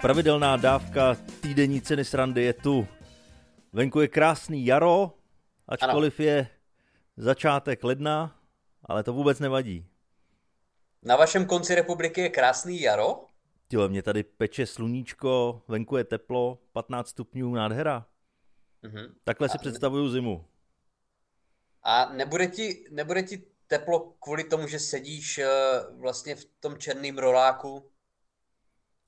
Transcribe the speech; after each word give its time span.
Pravidelná 0.00 0.56
dávka 0.56 1.16
týdenní 1.42 1.80
ceny 1.80 2.04
srandy 2.04 2.42
je 2.44 2.52
tu. 2.52 2.88
Venku 3.72 4.00
je 4.00 4.08
krásný 4.08 4.66
jaro, 4.66 5.12
ačkoliv 5.68 6.20
ano. 6.20 6.28
je 6.28 6.48
začátek 7.16 7.84
ledna, 7.84 8.40
ale 8.84 9.02
to 9.02 9.12
vůbec 9.12 9.38
nevadí. 9.38 9.86
Na 11.02 11.16
vašem 11.16 11.46
konci 11.46 11.74
republiky 11.74 12.20
je 12.20 12.28
krásný 12.28 12.80
jaro? 12.80 13.24
Tyhle, 13.68 13.88
mě 13.88 14.02
tady 14.02 14.22
peče 14.22 14.66
sluníčko, 14.66 15.62
venku 15.68 15.96
je 15.96 16.04
teplo, 16.04 16.58
15 16.72 17.08
stupňů, 17.08 17.54
nádhera. 17.54 18.06
Mm-hmm. 18.84 19.12
Takhle 19.24 19.48
a 19.48 19.50
si 19.50 19.58
představuju 19.58 20.08
zimu. 20.08 20.44
A 21.82 22.12
nebude 22.12 22.46
ti, 22.46 22.84
nebude 22.90 23.22
ti 23.22 23.42
teplo 23.66 24.14
kvůli 24.20 24.44
tomu, 24.44 24.66
že 24.66 24.78
sedíš 24.78 25.38
uh, 25.38 26.00
vlastně 26.00 26.36
v 26.36 26.44
tom 26.60 26.78
černém 26.78 27.18
roláku? 27.18 27.90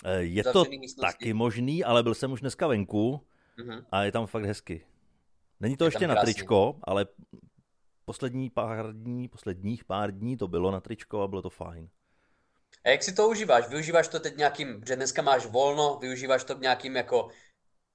Eh, 0.04 0.22
je 0.22 0.44
to 0.44 0.64
taky 1.00 1.32
možný, 1.32 1.84
ale 1.84 2.02
byl 2.02 2.14
jsem 2.14 2.32
už 2.32 2.40
dneska 2.40 2.66
venku 2.66 3.26
mm-hmm. 3.58 3.84
a 3.92 4.02
je 4.02 4.12
tam 4.12 4.26
fakt 4.26 4.44
hezky. 4.44 4.86
Není 5.60 5.76
to 5.76 5.84
je 5.84 5.86
ještě 5.86 6.08
na 6.08 6.14
tričko, 6.14 6.78
ale 6.84 7.06
poslední 8.04 8.50
pár 8.50 8.92
dní, 8.92 9.28
posledních 9.28 9.84
pár 9.84 10.12
dní 10.18 10.36
to 10.36 10.48
bylo 10.48 10.70
na 10.70 10.80
tričko 10.80 11.22
a 11.22 11.28
bylo 11.28 11.42
to 11.42 11.50
fajn. 11.50 11.88
A 12.84 12.88
jak 12.88 13.02
si 13.02 13.12
to 13.12 13.28
užíváš? 13.28 13.68
Využíváš 13.68 14.08
to 14.08 14.20
teď 14.20 14.36
nějakým, 14.36 14.82
že 14.86 14.96
dneska 14.96 15.22
máš 15.22 15.46
volno, 15.46 15.98
využíváš 16.00 16.44
to 16.44 16.58
nějakým 16.58 16.96
jako 16.96 17.28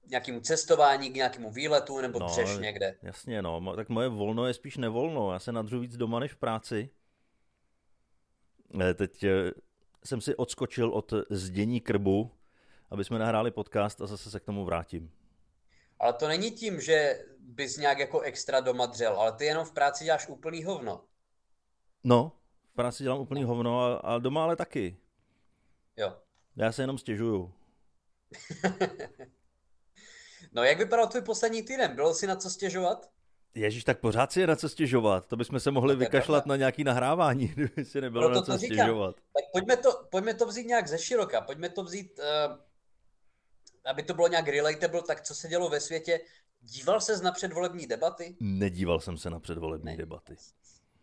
nějakému 0.08 0.40
cestování, 0.40 1.10
k 1.10 1.14
nějakému 1.14 1.50
výletu 1.50 2.00
nebo 2.00 2.18
no, 2.18 2.26
dřeš 2.26 2.58
někde? 2.58 2.98
Jasně, 3.02 3.42
no. 3.42 3.76
Tak 3.76 3.88
moje 3.88 4.08
volno 4.08 4.46
je 4.46 4.54
spíš 4.54 4.76
nevolno. 4.76 5.32
Já 5.32 5.38
se 5.38 5.52
nadřu 5.52 5.80
víc 5.80 5.96
doma 5.96 6.20
než 6.20 6.32
v 6.32 6.36
práci. 6.36 6.90
Eh, 8.80 8.94
teď 8.94 9.24
eh, 9.24 9.50
jsem 10.06 10.20
si 10.20 10.36
odskočil 10.36 10.90
od 10.90 11.12
zdění 11.30 11.80
krbu, 11.80 12.30
aby 12.90 13.04
jsme 13.04 13.18
nahráli 13.18 13.50
podcast 13.50 14.00
a 14.00 14.06
zase 14.06 14.30
se 14.30 14.40
k 14.40 14.44
tomu 14.44 14.64
vrátím. 14.64 15.10
Ale 16.00 16.12
to 16.12 16.28
není 16.28 16.50
tím, 16.50 16.80
že 16.80 17.24
bys 17.38 17.76
nějak 17.76 17.98
jako 17.98 18.20
extra 18.20 18.60
doma 18.60 18.86
dřel, 18.86 19.20
ale 19.20 19.32
ty 19.32 19.44
jenom 19.44 19.64
v 19.64 19.72
práci 19.72 20.04
děláš 20.04 20.28
úplný 20.28 20.64
hovno. 20.64 21.04
No, 22.04 22.32
v 22.72 22.74
práci 22.74 23.02
dělám 23.02 23.18
úplný 23.18 23.44
hovno 23.44 23.80
a, 23.80 23.96
a 23.96 24.18
doma 24.18 24.42
ale 24.42 24.56
taky. 24.56 24.96
Jo. 25.96 26.16
Já 26.56 26.72
se 26.72 26.82
jenom 26.82 26.98
stěžuju. 26.98 27.52
no 30.52 30.62
jak 30.62 30.78
vypadal 30.78 31.06
tvůj 31.06 31.22
poslední 31.22 31.62
týden? 31.62 31.94
Bylo 31.94 32.14
si 32.14 32.26
na 32.26 32.36
co 32.36 32.50
stěžovat? 32.50 33.10
Ježíš, 33.56 33.84
tak 33.84 34.00
pořád 34.00 34.32
si 34.32 34.40
je 34.40 34.46
na 34.46 34.56
co 34.56 34.68
stěžovat. 34.68 35.26
To 35.26 35.36
bychom 35.36 35.60
se 35.60 35.70
mohli 35.70 35.94
to 35.94 35.98
vykašlat 35.98 36.44
pravda. 36.44 36.52
na 36.52 36.56
nějaký 36.56 36.84
nahrávání, 36.84 37.48
kdyby 37.54 37.84
si 37.84 38.00
nebylo 38.00 38.28
Proto 38.28 38.52
na 38.52 38.58
co 38.58 38.64
stěžovat. 38.64 39.16
Tak 39.16 39.44
pojďme 39.52 39.76
to, 39.76 40.06
pojďme 40.10 40.34
to 40.34 40.46
vzít 40.46 40.66
nějak 40.66 40.88
ze 40.88 40.98
široka. 40.98 41.40
Pojďme 41.40 41.68
to 41.68 41.84
vzít, 41.84 42.18
uh, 42.18 42.56
aby 43.84 44.02
to 44.02 44.14
bylo 44.14 44.28
nějak 44.28 44.48
relatable, 44.48 45.02
tak 45.02 45.22
co 45.22 45.34
se 45.34 45.48
dělo 45.48 45.68
ve 45.68 45.80
světě. 45.80 46.20
Díval 46.60 47.00
ses 47.00 47.22
na 47.22 47.32
předvolební 47.32 47.86
debaty? 47.86 48.36
Nedíval 48.40 49.00
jsem 49.00 49.18
se 49.18 49.30
na 49.30 49.40
předvolební 49.40 49.90
ne. 49.90 49.96
debaty. 49.96 50.36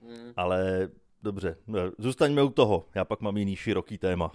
Hmm. 0.02 0.34
Ale 0.36 0.90
dobře, 1.22 1.58
zůstaňme 1.98 2.44
u 2.44 2.50
toho. 2.50 2.86
Já 2.96 3.06
pak 3.06 3.22
mám 3.22 3.38
jiný 3.38 3.56
široký 3.56 3.98
téma. 3.98 4.32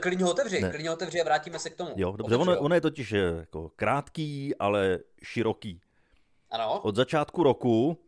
Klidně 0.00 0.24
ho 0.24 0.30
otevři, 0.30 0.60
ne. 0.60 0.70
klidně 0.70 0.88
ho 0.88 0.94
otevři 0.94 1.20
a 1.20 1.24
vrátíme 1.24 1.58
se 1.58 1.70
k 1.70 1.76
tomu. 1.76 1.90
Jo, 1.96 2.12
dobře, 2.16 2.36
ono, 2.36 2.60
ono 2.60 2.74
je 2.74 2.80
totiž 2.80 3.12
eh, 3.12 3.18
jako 3.18 3.68
krátký, 3.76 4.54
ale 4.56 4.98
široký. 5.22 5.80
Ano. 6.50 6.80
Od 6.80 6.96
začátku 6.96 7.42
roku 7.42 7.98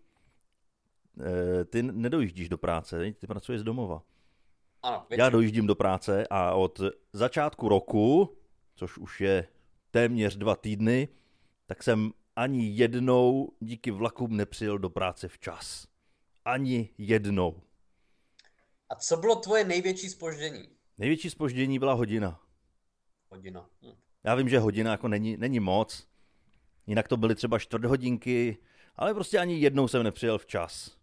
eh, 1.20 1.64
ty 1.64 1.82
nedojíždíš 1.82 2.48
do 2.48 2.58
práce, 2.58 3.12
ty 3.18 3.26
pracuješ 3.26 3.60
z 3.60 3.64
domova. 3.64 4.02
Ano, 4.82 5.06
Já 5.10 5.28
dojíždím 5.28 5.66
do 5.66 5.74
práce 5.74 6.26
a 6.30 6.54
od 6.54 6.80
začátku 7.12 7.68
roku, 7.68 8.36
což 8.74 8.98
už 8.98 9.20
je 9.20 9.46
téměř 9.90 10.36
dva 10.36 10.56
týdny, 10.56 11.08
tak 11.66 11.82
jsem 11.82 12.12
ani 12.36 12.66
jednou 12.68 13.52
díky 13.60 13.90
vlakům 13.90 14.36
nepřijel 14.36 14.78
do 14.78 14.90
práce 14.90 15.28
včas. 15.28 15.86
Ani 16.44 16.88
jednou. 16.98 17.62
A 18.90 18.94
co 18.94 19.16
bylo 19.16 19.36
tvoje 19.36 19.64
největší 19.64 20.08
spoždění? 20.08 20.68
Největší 20.98 21.30
spoždění 21.30 21.78
byla 21.78 21.92
hodina. 21.92 22.40
Hodina. 23.30 23.66
Hm. 23.82 23.92
Já 24.24 24.34
vím, 24.34 24.48
že 24.48 24.58
hodina 24.58 24.90
jako 24.90 25.08
není, 25.08 25.36
není 25.36 25.60
moc, 25.60 26.08
Jinak 26.92 27.08
to 27.08 27.16
byly 27.16 27.34
třeba 27.34 27.58
čtvrt 27.58 27.84
hodinky, 27.84 28.58
ale 28.96 29.14
prostě 29.14 29.38
ani 29.38 29.60
jednou 29.60 29.88
jsem 29.88 30.02
nepřijel 30.02 30.38
včas. 30.38 30.96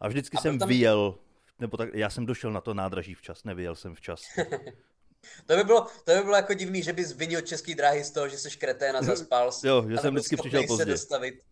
A 0.00 0.08
vždycky 0.08 0.36
a 0.36 0.40
jsem 0.40 0.58
tam... 0.58 0.68
vyjel, 0.68 1.18
nebo 1.58 1.76
tak, 1.76 1.88
já 1.94 2.10
jsem 2.10 2.26
došel 2.26 2.52
na 2.52 2.60
to 2.60 2.74
nádraží 2.74 3.14
včas, 3.14 3.44
nevyjel 3.44 3.74
jsem 3.74 3.94
včas. 3.94 4.20
to, 5.46 5.56
by 5.56 5.64
bylo, 5.64 5.86
to 6.04 6.12
by 6.12 6.22
bylo 6.22 6.36
jako 6.36 6.54
divný, 6.54 6.82
že 6.82 6.92
bys 6.92 7.16
vinil 7.16 7.40
český 7.40 7.74
dráhy 7.74 8.04
z 8.04 8.10
toho, 8.10 8.28
že 8.28 8.38
jsi 8.38 8.58
kretén 8.58 8.96
a 8.96 9.02
zaspal. 9.02 9.50
jo, 9.64 9.84
že 9.88 9.98
jsem 9.98 10.14
vždycky 10.14 10.36
přišel 10.36 10.66
pozdě. 10.66 10.84
dostavit. 10.84 11.42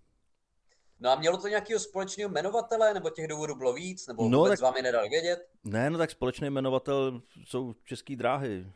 No 1.00 1.10
a 1.10 1.16
mělo 1.16 1.38
to 1.38 1.48
nějakého 1.48 1.81
společného 1.81 2.31
jmenovatele, 2.31 2.94
nebo 2.94 3.10
těch 3.10 3.28
důvodů 3.28 3.54
bylo 3.54 3.72
víc, 3.72 4.06
nebo 4.06 4.28
no, 4.28 4.38
vůbec 4.38 4.60
tak... 4.60 4.60
vám 4.60 4.77
je 4.77 4.82
nedal 4.82 5.09
vědět? 5.09 5.48
Ne, 5.65 5.91
no 5.91 5.98
tak 5.98 6.10
společný 6.10 6.50
jmenovatel 6.50 7.22
jsou 7.44 7.75
český 7.84 8.16
dráhy. 8.16 8.72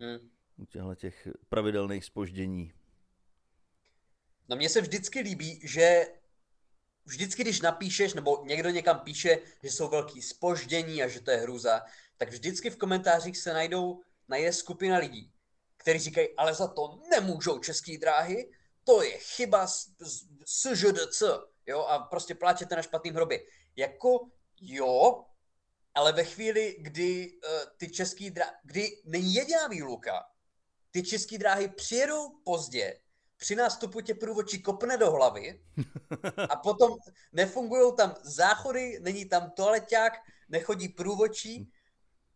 Hmm. 0.00 0.30
U 0.58 0.64
těchto 0.64 0.94
těch 0.94 1.28
pravidelných 1.48 2.04
spoždění. 2.04 2.72
No 4.48 4.56
mně 4.56 4.68
se 4.68 4.80
vždycky 4.80 5.20
líbí, 5.20 5.60
že 5.64 6.06
vždycky, 7.04 7.42
když 7.42 7.60
napíšeš, 7.60 8.14
nebo 8.14 8.44
někdo 8.44 8.70
někam 8.70 9.00
píše, 9.00 9.38
že 9.62 9.70
jsou 9.70 9.88
velký 9.88 10.22
spoždění 10.22 11.02
a 11.02 11.08
že 11.08 11.20
to 11.20 11.30
je 11.30 11.36
hruza, 11.36 11.82
tak 12.16 12.28
vždycky 12.28 12.70
v 12.70 12.76
komentářích 12.76 13.38
se 13.38 13.52
najdou, 13.52 14.00
najde 14.28 14.52
skupina 14.52 14.98
lidí, 14.98 15.32
kteří 15.76 15.98
říkají, 15.98 16.28
ale 16.36 16.54
za 16.54 16.68
to 16.68 17.00
nemůžou 17.10 17.58
české 17.58 17.98
dráhy, 17.98 18.50
to 18.84 19.02
je 19.02 19.18
chyba 19.18 19.66
SŽDC, 20.46 21.22
jo, 21.66 21.80
a 21.80 21.98
prostě 21.98 22.34
pláčete 22.34 22.76
na 22.76 22.82
špatným 22.82 23.14
hrobě. 23.14 23.40
Jako, 23.76 24.28
jo, 24.60 25.24
ale 25.94 26.12
ve 26.12 26.24
chvíli, 26.24 26.76
kdy 26.78 27.32
uh, 27.32 27.50
ty 27.76 27.90
český 27.90 28.30
dráhy, 28.30 28.52
kdy 28.62 29.02
není 29.04 29.34
jediná 29.34 29.68
výluka, 29.68 30.24
ty 30.90 31.02
české 31.02 31.38
dráhy 31.38 31.68
přijedou 31.68 32.28
pozdě, 32.44 33.00
při 33.44 33.56
nástupu 33.56 34.00
tě 34.00 34.14
průvočí 34.14 34.62
kopne 34.62 34.96
do 34.96 35.10
hlavy 35.10 35.60
a 36.50 36.56
potom 36.56 36.96
nefungují 37.32 37.92
tam 37.96 38.14
záchody, 38.22 38.98
není 39.00 39.24
tam 39.24 39.50
toaleťák, 39.50 40.12
nechodí 40.48 40.88
průvočí, 40.88 41.72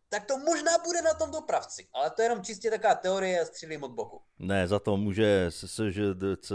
tak 0.09 0.27
to 0.27 0.39
možná 0.39 0.79
bude 0.85 1.03
na 1.03 1.15
tom 1.15 1.31
dopravci. 1.31 1.89
Ale 1.93 2.11
to 2.11 2.23
je 2.23 2.27
jenom 2.27 2.45
čistě 2.45 2.71
taková 2.71 2.95
teorie 2.95 3.41
a 3.41 3.45
střílím 3.45 3.83
od 3.83 3.91
boku. 3.91 4.21
Ne, 4.39 4.69
za 4.69 4.79
to 4.79 4.97
může 4.97 5.47
SŽDC. 5.49 6.53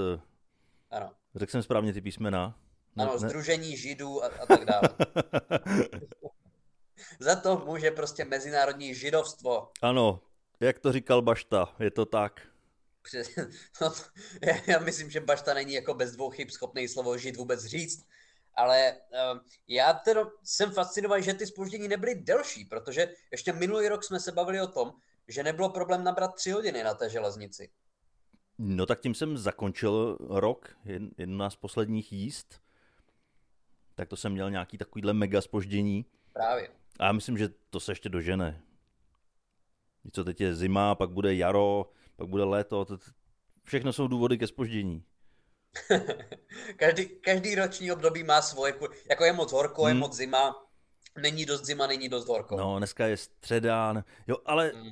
Ano. 0.92 1.12
Řekl 1.36 1.52
jsem 1.52 1.64
správně 1.64 1.94
ty 1.94 2.02
písmena. 2.02 2.60
Ne, 2.96 3.04
ano, 3.04 3.14
ne. 3.14 3.30
Združení 3.30 3.78
židů 3.78 4.24
a, 4.24 4.28
a 4.28 4.46
tak 4.46 4.66
dále. 4.66 4.90
za 7.20 7.36
to 7.36 7.64
může 7.66 7.92
prostě 7.92 8.26
mezinárodní 8.26 8.96
židovstvo. 8.96 9.72
Ano, 9.82 10.22
jak 10.60 10.80
to 10.80 10.92
říkal 10.92 11.22
Bašta, 11.22 11.76
je 11.80 11.92
to 11.92 12.06
tak. 12.06 12.53
No, 13.82 13.94
já 14.68 14.80
myslím, 14.80 15.10
že 15.10 15.20
Bašta 15.20 15.54
není 15.54 15.74
jako 15.74 15.94
bez 15.94 16.12
dvou 16.12 16.30
chyb 16.30 16.50
schopný 16.50 16.88
slovo 16.88 17.18
žít 17.18 17.36
vůbec 17.36 17.66
říct, 17.66 18.08
ale 18.56 18.94
uh, 18.94 19.40
já 19.68 19.94
teda 19.94 20.26
jsem 20.44 20.72
fascinovaný, 20.72 21.24
že 21.24 21.34
ty 21.34 21.48
spoždění 21.48 21.88
nebyly 21.88 22.16
delší, 22.16 22.66
protože 22.66 23.14
ještě 23.32 23.54
minulý 23.54 23.88
rok 23.88 24.04
jsme 24.04 24.20
se 24.20 24.32
bavili 24.32 24.62
o 24.62 24.68
tom, 24.68 24.94
že 25.28 25.44
nebylo 25.44 25.70
problém 25.70 26.04
nabrat 26.04 26.36
tři 26.36 26.52
hodiny 26.52 26.84
na 26.84 26.94
té 26.94 27.10
železnici. 27.10 27.70
No 28.58 28.86
tak 28.86 29.00
tím 29.00 29.16
jsem 29.16 29.38
zakončil 29.38 30.18
rok, 30.20 30.78
jedna 31.18 31.50
z 31.50 31.56
posledních 31.56 32.12
jíst. 32.12 32.62
Tak 33.96 34.10
to 34.10 34.18
jsem 34.18 34.32
měl 34.32 34.52
nějaký 34.52 34.78
takovýhle 34.78 35.14
mega 35.14 35.42
spoždění. 35.42 36.06
Právě. 36.34 36.70
A 37.00 37.06
já 37.06 37.12
myslím, 37.12 37.38
že 37.38 37.50
to 37.70 37.80
se 37.80 37.92
ještě 37.92 38.10
dožene. 38.10 38.62
Co 40.12 40.24
teď 40.24 40.42
je 40.42 40.56
zima, 40.56 40.96
pak 40.96 41.10
bude 41.10 41.36
jaro, 41.36 41.92
pak 42.16 42.28
bude 42.28 42.44
léto, 42.44 42.86
to, 42.86 42.98
všechno 43.64 43.94
jsou 43.94 44.08
důvody 44.08 44.38
ke 44.38 44.48
spoždění. 44.48 45.04
každý, 46.76 47.06
každý 47.06 47.56
roční 47.56 47.92
období 47.92 48.24
má 48.24 48.42
svoje, 48.42 48.74
jako 49.10 49.24
je 49.24 49.34
moc 49.34 49.52
horko, 49.52 49.82
hmm. 49.82 49.90
je 49.90 49.94
moc 49.94 50.14
zima, 50.14 50.66
není 51.22 51.46
dost 51.46 51.66
zima, 51.66 51.88
není 51.88 52.10
dost 52.10 52.28
horko. 52.28 52.58
No, 52.58 52.78
dneska 52.78 53.08
je 53.08 53.18
středán, 53.18 54.04
jo, 54.28 54.38
ale 54.46 54.72
hmm. 54.76 54.92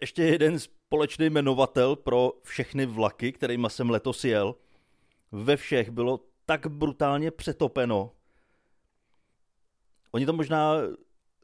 ještě 0.00 0.22
jeden 0.22 0.58
společný 0.58 1.26
jmenovatel 1.26 1.96
pro 1.96 2.32
všechny 2.42 2.86
vlaky, 2.86 3.32
kterýma 3.32 3.68
jsem 3.68 3.90
letos 3.90 4.24
jel, 4.24 4.54
ve 5.32 5.56
všech 5.56 5.90
bylo 5.90 6.20
tak 6.46 6.66
brutálně 6.66 7.30
přetopeno. 7.30 8.12
Oni 10.10 10.26
to 10.26 10.32
možná 10.32 10.74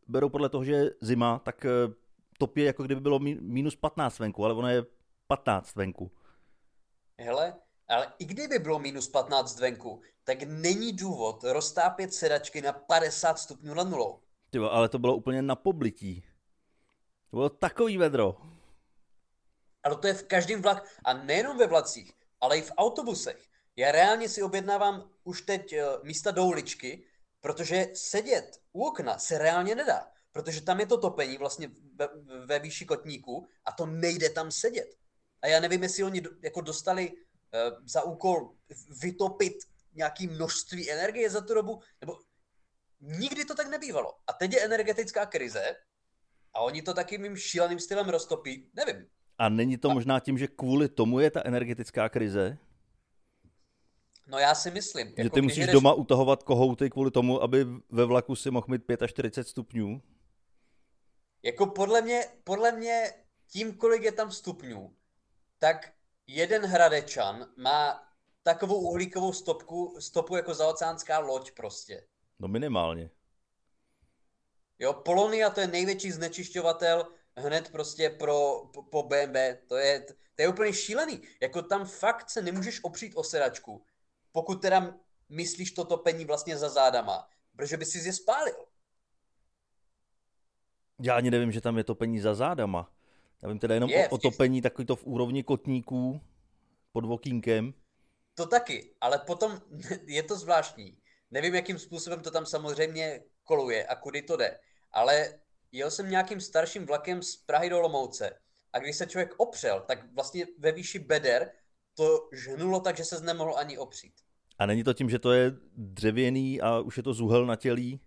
berou 0.08 0.28
podle 0.28 0.48
toho, 0.48 0.64
že 0.64 0.72
je 0.72 0.90
zima, 1.00 1.38
tak 1.38 1.64
eh, 1.64 1.94
topě, 2.38 2.64
jako 2.64 2.82
kdyby 2.82 3.00
bylo 3.00 3.18
minus 3.40 3.76
15 3.76 4.18
venku, 4.18 4.44
ale 4.44 4.54
ono 4.54 4.68
je 4.68 4.84
15 5.26 5.76
venku. 5.76 6.10
Hele, 7.18 7.54
ale 7.88 8.12
i 8.18 8.24
kdyby 8.24 8.58
bylo 8.58 8.78
minus 8.78 9.08
15 9.08 9.60
venku, 9.60 10.00
tak 10.24 10.42
není 10.42 10.92
důvod 10.92 11.44
roztápět 11.44 12.14
sedačky 12.14 12.62
na 12.62 12.72
50 12.72 13.38
stupňů 13.38 13.74
na 13.74 13.84
nulou. 13.84 14.20
Tyvo, 14.50 14.72
ale 14.72 14.88
to 14.88 14.98
bylo 14.98 15.16
úplně 15.16 15.42
na 15.42 15.56
poblití. 15.56 16.24
To 17.30 17.36
bylo 17.36 17.48
takový 17.48 17.96
vedro. 17.96 18.36
Ale 19.82 19.96
to 19.96 20.06
je 20.06 20.14
v 20.14 20.26
každém 20.26 20.62
vlaku. 20.62 20.86
A 21.04 21.12
nejenom 21.12 21.58
ve 21.58 21.66
vlacích, 21.66 22.12
ale 22.40 22.58
i 22.58 22.62
v 22.62 22.72
autobusech. 22.76 23.48
Já 23.76 23.92
reálně 23.92 24.28
si 24.28 24.42
objednávám 24.42 25.10
už 25.24 25.42
teď 25.42 25.72
uh, 25.72 26.04
místa 26.04 26.30
do 26.30 26.44
uličky, 26.44 27.04
protože 27.40 27.86
sedět 27.94 28.60
u 28.72 28.84
okna 28.86 29.18
se 29.18 29.38
reálně 29.38 29.74
nedá. 29.74 30.08
Protože 30.36 30.60
tam 30.60 30.80
je 30.80 30.86
to 30.86 30.98
topení 30.98 31.38
vlastně 31.38 31.70
ve, 31.94 32.08
ve 32.46 32.58
výši 32.58 32.86
kotníku 32.86 33.48
a 33.64 33.72
to 33.72 33.86
nejde 33.86 34.30
tam 34.30 34.50
sedět. 34.50 34.96
A 35.42 35.46
já 35.46 35.60
nevím, 35.60 35.82
jestli 35.82 36.02
oni 36.04 36.20
do, 36.20 36.30
jako 36.42 36.60
dostali 36.60 37.12
uh, 37.12 37.16
za 37.84 38.02
úkol 38.02 38.52
vytopit 39.02 39.54
nějaké 39.94 40.26
množství 40.26 40.90
energie 40.90 41.30
za 41.30 41.40
tu 41.40 41.54
dobu, 41.54 41.80
nebo 42.00 42.18
nikdy 43.00 43.44
to 43.44 43.54
tak 43.54 43.70
nebývalo. 43.70 44.12
A 44.26 44.32
teď 44.32 44.52
je 44.52 44.64
energetická 44.64 45.26
krize 45.26 45.76
a 46.54 46.60
oni 46.60 46.82
to 46.82 46.94
takým 46.94 47.36
šíleným 47.36 47.80
stylem 47.80 48.08
roztopí, 48.08 48.70
nevím. 48.74 49.06
A 49.38 49.48
není 49.48 49.78
to 49.78 49.90
a... 49.90 49.94
možná 49.94 50.20
tím, 50.20 50.38
že 50.38 50.48
kvůli 50.48 50.88
tomu 50.88 51.20
je 51.20 51.30
ta 51.30 51.42
energetická 51.44 52.08
krize? 52.08 52.58
No 54.26 54.38
já 54.38 54.54
si 54.54 54.70
myslím. 54.70 55.08
Že 55.08 55.14
jako 55.16 55.34
ty 55.34 55.40
musíš 55.40 55.66
jdeš... 55.66 55.72
doma 55.72 55.92
utahovat 55.92 56.42
kohouty 56.42 56.90
kvůli 56.90 57.10
tomu, 57.10 57.42
aby 57.42 57.66
ve 57.90 58.04
vlaku 58.04 58.36
si 58.36 58.50
mohl 58.50 58.66
mít 58.68 58.82
45 59.06 59.48
stupňů? 59.48 60.02
Jako 61.46 61.66
podle 61.66 62.02
mě, 62.02 62.25
podle 62.44 62.72
mě 62.72 63.12
tím, 63.46 63.75
kolik 63.75 64.02
je 64.02 64.12
tam 64.12 64.32
stupňů, 64.32 64.96
tak 65.58 65.93
jeden 66.26 66.66
hradečan 66.66 67.52
má 67.56 68.08
takovou 68.43 68.81
uhlíkovou 68.81 69.32
stopku, 69.32 69.96
stopu 70.00 70.37
jako 70.37 70.54
zaoceánská 70.54 71.19
loď 71.19 71.50
prostě. 71.50 72.06
No 72.38 72.48
minimálně. 72.48 73.10
Jo, 74.78 74.93
Polonia 74.93 75.50
to 75.50 75.60
je 75.60 75.66
největší 75.66 76.12
znečišťovatel 76.12 77.06
hned 77.37 77.72
prostě 77.72 78.10
pro, 78.10 78.62
po, 78.72 78.82
po 78.82 79.02
BMW. 79.02 79.38
To 79.69 79.76
je, 79.76 80.06
to 80.34 80.43
je 80.43 80.48
úplně 80.48 80.72
šílený. 80.72 81.22
Jako 81.43 81.62
tam 81.62 81.87
fakt 81.87 82.31
se 82.31 82.43
nemůžeš 82.43 82.84
opřít 82.84 83.12
o 83.16 83.25
sedačku, 83.25 83.84
pokud 84.32 84.62
teda 84.62 84.94
myslíš 85.28 85.70
to 85.70 85.84
topení 85.84 86.25
vlastně 86.25 86.56
za 86.56 86.69
zádama, 86.69 87.28
protože 87.56 87.76
by 87.76 87.84
si 87.84 87.98
je 87.98 88.12
spálil. 88.12 88.66
Já 91.02 91.16
ani 91.16 91.31
nevím, 91.31 91.52
že 91.52 91.60
tam 91.60 91.78
je 91.78 91.84
topení 91.84 92.20
za 92.20 92.34
zádama. 92.34 92.93
Já 93.43 93.48
vím 93.48 93.58
teda 93.58 93.75
jenom 93.75 93.90
je, 93.90 94.08
o, 94.08 94.14
o 94.14 94.19
topení 94.19 94.62
takový 94.62 94.87
to 94.87 94.96
v 94.96 95.06
úrovni 95.06 95.43
kotníků 95.43 96.20
pod 96.93 97.04
vokínkem. 97.04 97.75
To 98.34 98.46
taky, 98.46 98.94
ale 99.00 99.19
potom 99.19 99.60
je 100.06 100.22
to 100.22 100.38
zvláštní. 100.38 100.98
Nevím, 101.31 101.54
jakým 101.54 101.78
způsobem 101.78 102.20
to 102.20 102.31
tam 102.31 102.46
samozřejmě 102.46 103.22
koluje 103.44 103.87
a 103.87 103.96
kudy 103.96 104.22
to 104.22 104.37
jde, 104.37 104.58
ale 104.93 105.34
jel 105.72 105.90
jsem 105.90 106.10
nějakým 106.10 106.40
starším 106.40 106.87
vlakem 106.87 107.22
z 107.22 107.37
Prahy 107.37 107.70
do 107.70 107.81
Lomouce 107.81 108.38
a 108.72 108.78
když 108.78 108.96
se 108.96 109.06
člověk 109.06 109.34
opřel, 109.37 109.81
tak 109.87 110.14
vlastně 110.14 110.46
ve 110.58 110.72
výši 110.72 110.98
beder 110.98 111.50
to 111.94 112.28
žhnulo 112.32 112.81
tak, 112.81 112.96
že 112.96 113.04
se 113.04 113.20
nemohl 113.20 113.58
ani 113.58 113.78
opřít. 113.78 114.14
A 114.58 114.66
není 114.66 114.84
to 114.84 114.94
tím, 114.94 115.10
že 115.10 115.19
to 115.19 115.32
je 115.32 115.52
dřevěný 115.76 116.60
a 116.60 116.81
už 116.81 116.96
je 116.96 117.02
to 117.02 117.14
zuhel 117.14 117.46
na 117.46 117.56
tělí 117.56 118.00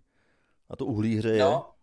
a 0.68 0.76
to 0.76 0.86
uhlí 0.86 1.16
hřeje? 1.16 1.38
No, 1.38 1.74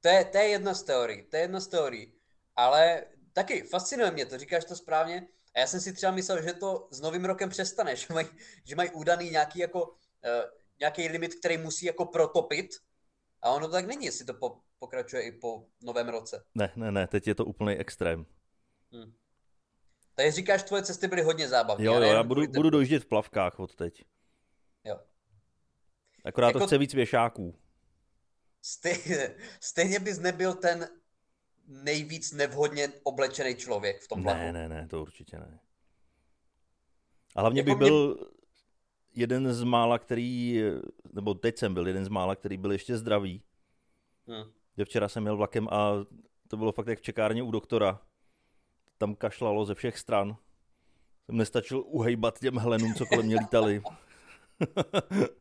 to 0.00 0.08
je, 0.08 0.24
to 0.24 0.38
je 0.38 0.44
jedna 0.48 0.74
z 0.74 0.82
teorií, 0.82 1.22
to 1.22 1.36
je 1.36 1.42
jedna 1.42 1.60
z 1.60 1.66
teorií. 1.66 2.12
Ale 2.56 3.04
taky 3.32 3.62
fascinuje 3.62 4.10
mě 4.10 4.26
to, 4.26 4.38
říkáš 4.38 4.64
to 4.64 4.76
správně. 4.76 5.28
A 5.54 5.60
já 5.60 5.66
jsem 5.66 5.80
si 5.80 5.92
třeba 5.92 6.12
myslel, 6.12 6.42
že 6.42 6.52
to 6.52 6.88
s 6.90 7.00
novým 7.00 7.24
rokem 7.24 7.48
přestane, 7.48 7.96
že 7.96 8.06
mají, 8.10 8.26
že 8.64 8.76
mají 8.76 8.90
údaný 8.90 9.30
nějaký 9.30 9.58
jako, 9.58 9.86
uh, 9.86 9.94
nějaký 10.80 11.08
limit, 11.08 11.34
který 11.34 11.58
musí 11.58 11.86
jako 11.86 12.04
protopit. 12.04 12.70
A 13.42 13.50
ono 13.50 13.66
to 13.66 13.72
tak 13.72 13.86
není, 13.86 14.06
jestli 14.06 14.24
to 14.24 14.34
po, 14.34 14.60
pokračuje 14.78 15.22
i 15.22 15.32
po 15.32 15.64
novém 15.82 16.08
roce. 16.08 16.44
Ne, 16.54 16.72
ne, 16.76 16.92
ne, 16.92 17.06
teď 17.06 17.26
je 17.26 17.34
to 17.34 17.44
úplný 17.44 17.76
extrém. 17.76 18.26
Hmm. 18.92 19.12
Takže 20.14 20.32
říkáš, 20.32 20.62
tvoje 20.62 20.82
cesty 20.82 21.08
byly 21.08 21.22
hodně 21.22 21.48
zábavné. 21.48 21.84
Jo, 21.84 21.94
jo, 21.94 22.02
já 22.02 22.22
budu, 22.22 22.46
budu 22.46 22.70
dojíždět 22.70 23.02
v 23.02 23.06
plavkách 23.06 23.60
od 23.60 23.74
teď. 23.74 24.04
Jo. 24.84 25.00
Akorát 26.24 26.46
jako... 26.46 26.58
to 26.58 26.66
chce 26.66 26.78
víc 26.78 26.94
věšáků. 26.94 27.58
Stejně, 28.62 29.34
stejně 29.60 30.00
bys 30.00 30.18
nebyl 30.18 30.54
ten 30.54 30.88
nejvíc 31.66 32.32
nevhodně 32.32 32.88
oblečený 33.02 33.54
člověk 33.54 34.00
v 34.00 34.08
tom 34.08 34.22
vlaku. 34.22 34.38
Ne, 34.38 34.52
ne, 34.52 34.68
ne, 34.68 34.86
to 34.88 35.02
určitě 35.02 35.38
ne. 35.38 35.60
A 37.36 37.40
hlavně 37.40 37.60
jako 37.60 37.70
bych 37.70 37.78
mě... 37.78 37.90
byl 37.90 38.30
jeden 39.14 39.54
z 39.54 39.62
mála, 39.62 39.98
který, 39.98 40.62
nebo 41.12 41.34
teď 41.34 41.58
jsem 41.58 41.74
byl 41.74 41.86
jeden 41.86 42.04
z 42.04 42.08
mála, 42.08 42.36
který 42.36 42.56
byl 42.56 42.72
ještě 42.72 42.96
zdravý. 42.96 43.42
Hmm. 44.26 44.52
Že 44.78 44.84
včera 44.84 45.08
jsem 45.08 45.22
měl 45.22 45.36
vlakem 45.36 45.68
a 45.70 45.92
to 46.48 46.56
bylo 46.56 46.72
fakt 46.72 46.86
jak 46.86 46.98
v 46.98 47.02
čekárně 47.02 47.42
u 47.42 47.50
doktora. 47.50 48.00
Tam 48.98 49.14
kašlalo 49.14 49.64
ze 49.64 49.74
všech 49.74 49.98
stran. 49.98 50.36
Jsem 51.26 51.36
nestačil 51.36 51.82
uhejbat 51.86 52.38
těm 52.38 52.58
helenům, 52.58 52.94
co 52.94 53.06
kolem 53.06 53.26
mě 53.26 53.36
lítali. 53.36 53.82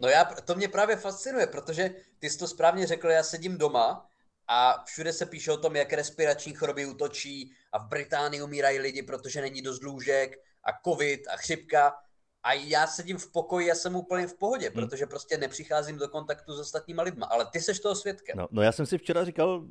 no 0.00 0.08
já, 0.08 0.24
to 0.24 0.54
mě 0.54 0.68
právě 0.68 0.96
fascinuje, 0.96 1.46
protože 1.46 1.94
ty 2.18 2.30
jsi 2.30 2.38
to 2.38 2.48
správně 2.48 2.86
řekl, 2.86 3.10
já 3.10 3.22
sedím 3.22 3.58
doma 3.58 4.06
a 4.48 4.84
všude 4.84 5.12
se 5.12 5.26
píše 5.26 5.52
o 5.52 5.56
tom, 5.56 5.76
jak 5.76 5.92
respirační 5.92 6.54
choroby 6.54 6.86
útočí 6.86 7.52
a 7.72 7.78
v 7.78 7.88
Británii 7.88 8.42
umírají 8.42 8.78
lidi, 8.78 9.02
protože 9.02 9.40
není 9.40 9.62
dost 9.62 9.82
lůžek 9.82 10.44
a 10.64 10.70
covid 10.84 11.28
a 11.28 11.36
chřipka 11.36 11.94
a 12.42 12.52
já 12.52 12.86
sedím 12.86 13.18
v 13.18 13.32
pokoji 13.32 13.70
a 13.70 13.74
jsem 13.74 13.96
úplně 13.96 14.26
v 14.26 14.34
pohodě, 14.34 14.66
hmm. 14.66 14.74
protože 14.74 15.06
prostě 15.06 15.38
nepřicházím 15.38 15.98
do 15.98 16.08
kontaktu 16.08 16.52
s 16.54 16.60
ostatníma 16.60 17.02
lidma, 17.02 17.26
ale 17.26 17.46
ty 17.52 17.60
seš 17.60 17.80
toho 17.80 17.94
svědkem. 17.94 18.38
No, 18.38 18.48
no 18.50 18.62
já 18.62 18.72
jsem 18.72 18.86
si 18.86 18.98
včera 18.98 19.24
říkal, 19.24 19.64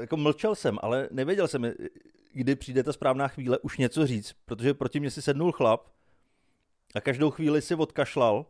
jako 0.00 0.16
mlčel 0.16 0.54
jsem, 0.54 0.78
ale 0.82 1.08
nevěděl 1.10 1.48
jsem, 1.48 1.72
kdy 2.32 2.56
přijde 2.56 2.82
ta 2.82 2.92
správná 2.92 3.28
chvíle 3.28 3.58
už 3.58 3.78
něco 3.78 4.06
říct, 4.06 4.32
protože 4.44 4.74
proti 4.74 5.00
mě 5.00 5.10
si 5.10 5.22
sednul 5.22 5.52
chlap 5.52 5.88
a 6.94 7.00
každou 7.00 7.30
chvíli 7.30 7.62
si 7.62 7.74
odkašlal 7.74 8.46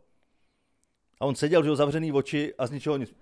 a 1.19 1.25
on 1.25 1.35
seděl, 1.35 1.63
že 1.63 1.69
ho 1.69 1.75
zavřený 1.75 2.11
oči 2.11 2.53
a 2.57 2.67
z 2.67 2.71
ničeho 2.71 2.97
nic. 2.97 3.13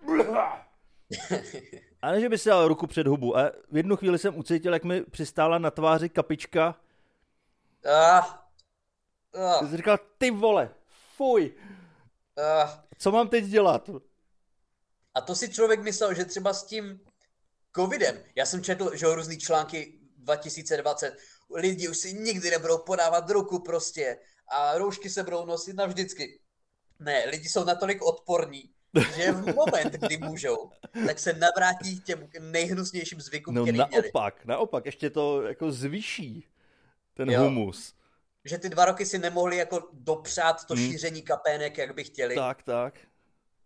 A 2.02 2.12
ne, 2.12 2.22
že 2.22 2.30
by 2.30 2.38
si 2.38 2.50
dal 2.50 2.68
ruku 2.68 2.88
před 2.88 3.08
hubu. 3.08 3.38
A 3.38 3.52
v 3.72 3.78
jednu 3.78 3.96
chvíli 3.96 4.20
jsem 4.20 4.38
ucítil, 4.38 4.74
jak 4.74 4.84
mi 4.84 5.02
přistála 5.02 5.58
na 5.58 5.72
tváři 5.72 6.10
kapička. 6.10 6.76
Ah. 7.86 8.26
Ah. 9.34 9.76
Říkal, 9.76 9.98
ty 10.18 10.32
vole, 10.32 10.70
fuj. 11.16 11.54
Ah. 12.38 12.84
Co 12.98 13.12
mám 13.12 13.28
teď 13.30 13.46
dělat? 13.46 13.90
A 15.14 15.22
to 15.22 15.36
si 15.36 15.50
člověk 15.50 15.80
myslel, 15.80 16.14
že 16.14 16.26
třeba 16.26 16.54
s 16.54 16.66
tím 16.66 17.00
covidem, 17.76 18.24
já 18.36 18.46
jsem 18.46 18.64
četl, 18.64 18.96
že 18.96 19.16
různý 19.16 19.38
články 19.38 20.00
2020, 20.18 21.18
lidi 21.56 21.88
už 21.88 21.98
si 21.98 22.14
nikdy 22.14 22.50
nebudou 22.50 22.78
podávat 22.78 23.30
ruku 23.30 23.60
prostě 23.60 24.20
a 24.48 24.78
roušky 24.78 25.10
se 25.10 25.24
budou 25.24 25.46
nosit 25.46 25.76
navždycky. 25.76 26.40
Ne, 27.00 27.24
lidi 27.30 27.50
jsou 27.50 27.64
natolik 27.64 28.02
odporní, 28.02 28.70
že 29.16 29.32
v 29.32 29.56
moment, 29.56 29.94
kdy 29.94 30.18
můžou, 30.18 30.70
tak 31.06 31.20
se 31.20 31.34
navrátí 31.34 32.00
k 32.00 32.04
těm 32.04 32.30
nejhnusnějším 32.40 33.22
zvykům, 33.22 33.56
no, 33.56 33.64
který 33.64 33.78
naopak, 33.78 34.46
měli. 34.46 34.58
naopak, 34.58 34.86
ještě 34.86 35.10
to 35.10 35.42
jako 35.42 35.72
zvýší 35.72 36.48
ten 37.14 37.30
jo. 37.30 37.44
humus. 37.44 37.94
Že 38.46 38.58
ty 38.58 38.70
dva 38.70 38.86
roky 38.86 39.06
si 39.06 39.20
nemohli 39.20 39.58
jako 39.58 39.90
dopřát 39.94 40.66
to 40.66 40.74
hmm. 40.74 40.92
šíření 40.92 41.22
kapének, 41.22 41.78
jak 41.78 41.96
by 41.96 42.04
chtěli. 42.04 42.36
Tak, 42.36 42.64
tak. 42.64 43.00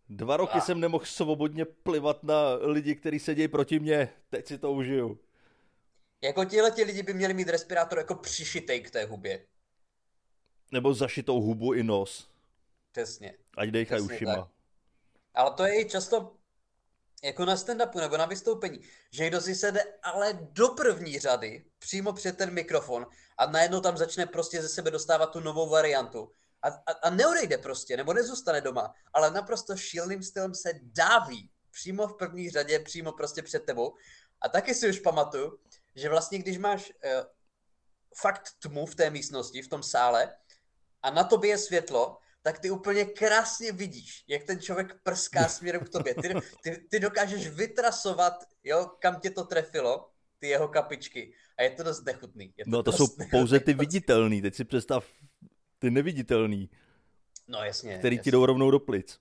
Dva 0.10 0.38
roky 0.38 0.58
ah. 0.58 0.62
jsem 0.62 0.80
nemohl 0.80 1.06
svobodně 1.06 1.66
plivat 1.66 2.24
na 2.24 2.36
lidi, 2.62 2.96
kteří 2.96 3.20
sedějí 3.20 3.48
proti 3.48 3.80
mně. 3.80 4.10
Teď 4.30 4.48
si 4.48 4.58
to 4.58 4.72
užiju. 4.72 5.20
Jako 6.22 6.46
tihle 6.46 6.72
ti 6.72 6.84
lidi 6.84 7.04
by 7.04 7.14
měli 7.14 7.34
mít 7.34 7.50
respirátor 7.50 7.98
jako 7.98 8.16
přišitej 8.16 8.82
k 8.82 8.92
té 8.92 9.06
hubě. 9.06 9.46
Nebo 10.72 10.94
zašitou 10.94 11.42
hubu 11.42 11.74
i 11.74 11.84
nos. 11.84 12.31
Přesně. 12.92 13.38
Ať 13.58 13.70
dejchají 13.70 14.02
ušima. 14.02 14.36
Tak. 14.36 14.48
Ale 15.34 15.52
to 15.52 15.66
je 15.66 15.82
i 15.82 15.90
často 15.90 16.36
jako 17.24 17.46
na 17.46 17.56
stand-upu 17.56 18.00
nebo 18.00 18.18
na 18.18 18.26
vystoupení, 18.26 18.80
že 19.12 19.28
kdo 19.28 19.42
si 19.42 19.56
sede 19.56 19.84
ale 20.04 20.34
do 20.34 20.68
první 20.68 21.20
řady, 21.20 21.66
přímo 21.80 22.14
před 22.14 22.38
ten 22.38 22.54
mikrofon 22.54 23.06
a 23.38 23.46
najednou 23.46 23.82
tam 23.82 23.98
začne 23.98 24.26
prostě 24.26 24.62
ze 24.62 24.70
sebe 24.70 24.92
dostávat 24.92 25.26
tu 25.26 25.40
novou 25.40 25.70
variantu 25.70 26.32
a, 26.62 26.68
a, 26.68 26.92
a 27.04 27.10
neodejde 27.10 27.58
prostě, 27.58 27.98
nebo 27.98 28.14
nezůstane 28.14 28.62
doma, 28.62 28.94
ale 29.14 29.32
naprosto 29.32 29.78
šíleným 29.78 30.24
stylem 30.24 30.56
se 30.56 30.72
dáví 30.82 31.50
přímo 31.72 32.08
v 32.08 32.18
první 32.18 32.50
řadě, 32.50 32.80
přímo 32.80 33.12
prostě 33.12 33.42
před 33.42 33.66
tebou. 33.66 33.96
A 34.42 34.50
taky 34.50 34.76
si 34.76 34.90
už 34.90 35.00
pamatuju, 35.00 35.60
že 35.96 36.10
vlastně 36.10 36.38
když 36.38 36.58
máš 36.58 36.90
uh, 36.90 37.12
fakt 38.22 38.50
tmu 38.60 38.86
v 38.86 38.96
té 38.96 39.10
místnosti, 39.10 39.62
v 39.62 39.68
tom 39.68 39.84
sále 39.84 40.36
a 41.04 41.10
na 41.12 41.24
tobě 41.24 41.50
je 41.50 41.58
světlo, 41.58 42.18
tak 42.42 42.60
ty 42.60 42.72
úplně 42.72 43.06
krásně 43.06 43.72
vidíš, 43.72 44.24
jak 44.28 44.44
ten 44.44 44.60
člověk 44.60 45.02
prská 45.04 45.48
směrem 45.48 45.86
k 45.86 45.90
tobě. 45.90 46.16
Ty, 46.16 46.34
ty, 46.64 46.88
ty 46.90 47.00
dokážeš 47.00 47.48
vytrasovat, 47.48 48.34
jo, 48.64 48.86
kam 49.00 49.20
tě 49.20 49.30
to 49.30 49.44
trefilo, 49.44 50.10
ty 50.40 50.48
jeho 50.48 50.68
kapičky. 50.68 51.34
A 51.58 51.64
je 51.64 51.70
to 51.70 51.84
dost 51.84 52.06
nechutný. 52.06 52.54
Je 52.58 52.66
to 52.66 52.72
no 52.72 52.84
to 52.84 52.92
jsou 52.92 53.04
nechutný. 53.04 53.40
pouze 53.40 53.60
ty 53.60 53.74
viditelný, 53.74 54.42
teď 54.42 54.56
si 54.56 54.64
představ 54.64 55.06
ty 55.80 55.92
neviditelný. 55.92 56.70
No 57.48 57.64
jasně. 57.64 57.98
Který 57.98 58.16
jasně. 58.16 58.24
ti 58.24 58.32
jdou 58.32 58.46
rovnou 58.46 58.72
do 58.72 58.80
plic. 58.80 59.20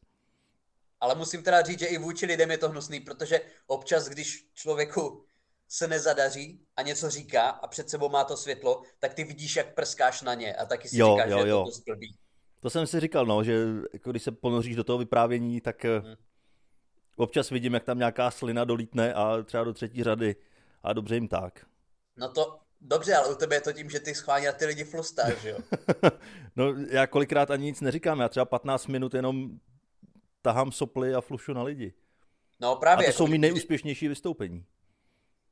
Ale 1.01 1.15
musím 1.15 1.43
teda 1.43 1.63
říct, 1.63 1.79
že 1.79 1.87
i 1.87 1.99
vůči 1.99 2.27
lidem 2.27 2.51
je 2.51 2.59
to 2.59 2.69
hnusný, 2.69 3.01
protože 3.01 3.41
občas, 3.67 4.09
když 4.09 4.47
člověku 4.55 5.25
se 5.69 5.89
nezadaří 5.89 6.67
a 6.77 6.83
něco 6.83 7.11
říká 7.11 7.49
a 7.49 7.67
před 7.67 7.91
sebou 7.91 8.09
má 8.09 8.25
to 8.25 8.37
světlo, 8.37 8.83
tak 8.99 9.15
ty 9.15 9.25
vidíš, 9.25 9.57
jak 9.57 9.75
prskáš 9.75 10.23
na 10.23 10.35
ně 10.35 10.55
a 10.55 10.67
taky 10.67 10.89
si 10.89 10.99
jo, 10.99 11.17
říkáš, 11.17 11.31
jo, 11.31 11.43
že 11.43 11.49
jo. 11.49 11.65
to 11.65 11.71
zblbý. 11.71 12.17
To 12.61 12.71
jsem 12.71 12.87
si 12.87 13.01
říkal, 13.01 13.27
no, 13.27 13.45
že 13.45 13.67
jako 13.93 14.11
když 14.11 14.23
se 14.23 14.33
ponoříš 14.33 14.77
do 14.77 14.85
toho 14.85 14.99
vyprávění, 14.99 15.61
tak 15.61 15.85
hmm. 15.85 16.15
občas 17.17 17.51
vidím, 17.51 17.75
jak 17.75 17.85
tam 17.85 17.99
nějaká 17.99 18.31
slina 18.31 18.65
dolítne 18.65 19.15
a 19.15 19.43
třeba 19.43 19.65
do 19.65 19.73
třetí 19.73 20.03
řady 20.03 20.37
a 20.83 20.93
dobře 20.93 21.15
jim 21.15 21.29
tak. 21.29 21.67
No 22.17 22.29
to, 22.29 22.59
dobře, 22.81 23.15
ale 23.15 23.33
u 23.33 23.35
tebe 23.35 23.57
je 23.57 23.61
to 23.61 23.73
tím, 23.73 23.91
že 23.91 24.01
ty 24.01 24.15
schválně 24.15 24.47
na 24.47 24.53
ty 24.53 24.67
lidi 24.67 24.85
flustáš, 24.85 25.45
jo? 25.45 25.59
no 26.57 26.75
já 26.91 27.07
kolikrát 27.07 27.51
ani 27.51 27.65
nic 27.65 27.81
neříkám, 27.81 28.21
já 28.21 28.29
třeba 28.29 28.45
15 28.45 28.87
minut 28.87 29.15
jenom 29.15 29.51
tahám 30.43 30.73
soply 30.73 31.15
a 31.15 31.21
flušu 31.21 31.53
na 31.53 31.63
lidi. 31.63 31.95
No 32.61 32.77
právě. 32.77 33.07
A 33.07 33.13
to 33.13 33.17
jsou 33.17 33.27
mi 33.27 33.39
nejúspěšnější 33.39 34.09
vystoupení. 34.09 34.65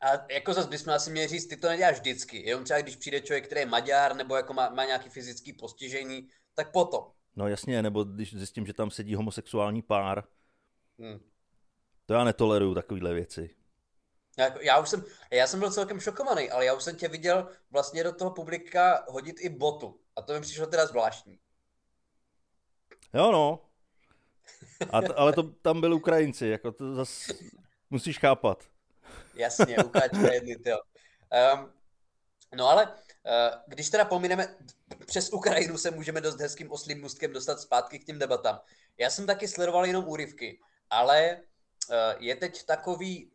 A 0.01 0.33
jako 0.33 0.55
zase 0.55 0.69
bychom 0.69 0.93
asi 0.93 1.11
měli 1.11 1.29
říct, 1.29 1.47
ty 1.47 1.57
to 1.57 1.69
neděláš 1.69 1.97
vždycky. 1.97 2.47
Jenom 2.49 2.65
třeba 2.65 2.81
když 2.81 2.97
přijde 2.97 3.21
člověk, 3.21 3.47
který 3.47 3.61
je 3.61 3.67
Maďar 3.67 4.17
nebo 4.17 4.37
jako 4.37 4.53
má, 4.53 4.69
má 4.69 4.85
nějaký 4.85 5.09
fyzický 5.09 5.53
postižení, 5.53 6.29
tak 6.55 6.73
potom. 6.73 7.05
No 7.37 7.49
jasně, 7.49 7.83
nebo 7.83 8.05
když 8.05 8.35
zjistím, 8.35 8.67
že 8.67 8.73
tam 8.73 8.91
sedí 8.91 9.15
homosexuální 9.15 9.83
pár. 9.83 10.25
Hmm. 10.99 11.21
To 12.07 12.15
já 12.15 12.25
netoleruju 12.25 12.75
takovéhle 12.75 13.15
věci. 13.15 13.51
Já, 14.39 14.45
jako, 14.45 14.59
já 14.61 14.79
už 14.79 14.89
jsem, 14.89 15.05
já 15.31 15.47
jsem 15.47 15.61
byl 15.61 15.73
celkem 15.73 16.01
šokovaný, 16.01 16.51
ale 16.51 16.65
já 16.65 16.75
už 16.75 16.83
jsem 16.85 16.97
tě 16.97 17.09
viděl 17.09 17.49
vlastně 17.71 18.05
do 18.05 18.13
toho 18.13 18.31
publika 18.31 19.05
hodit 19.09 19.41
i 19.41 19.49
botu. 19.49 20.01
A 20.17 20.23
to 20.23 20.33
mi 20.33 20.41
přišlo 20.41 20.67
teda 20.67 20.87
zvláštní. 20.87 21.39
Jo 23.15 23.33
no. 23.33 23.65
A 24.91 25.01
t, 25.03 25.15
ale 25.15 25.33
to 25.33 25.43
tam 25.43 25.81
byli 25.81 25.95
Ukrajinci, 25.95 26.47
jako 26.47 26.73
to 26.73 26.95
zase 26.95 27.33
musíš 27.91 28.19
chápat. 28.19 28.65
Jasně, 29.35 29.77
ukáčka 29.79 30.33
jedny, 30.33 30.57
jo. 30.67 30.79
Um, 31.55 31.73
no 32.55 32.69
ale 32.69 32.87
uh, 32.87 32.93
když 33.67 33.91
teda 33.91 34.05
pomineme, 34.05 34.57
přes 35.07 35.33
Ukrajinu 35.33 35.79
se 35.79 35.91
můžeme 35.91 36.21
dost 36.21 36.41
hezkým 36.41 36.73
oslým 36.73 37.01
můstkem 37.01 37.33
dostat 37.33 37.61
zpátky 37.61 37.99
k 37.99 38.05
těm 38.05 38.19
debatám. 38.19 38.61
Já 38.99 39.11
jsem 39.11 39.27
taky 39.27 39.49
sledoval 39.49 39.87
jenom 39.87 40.09
úryvky, 40.09 40.61
ale 40.91 41.41
uh, 41.89 42.23
je 42.23 42.37
teď 42.37 42.67
takový... 42.67 43.33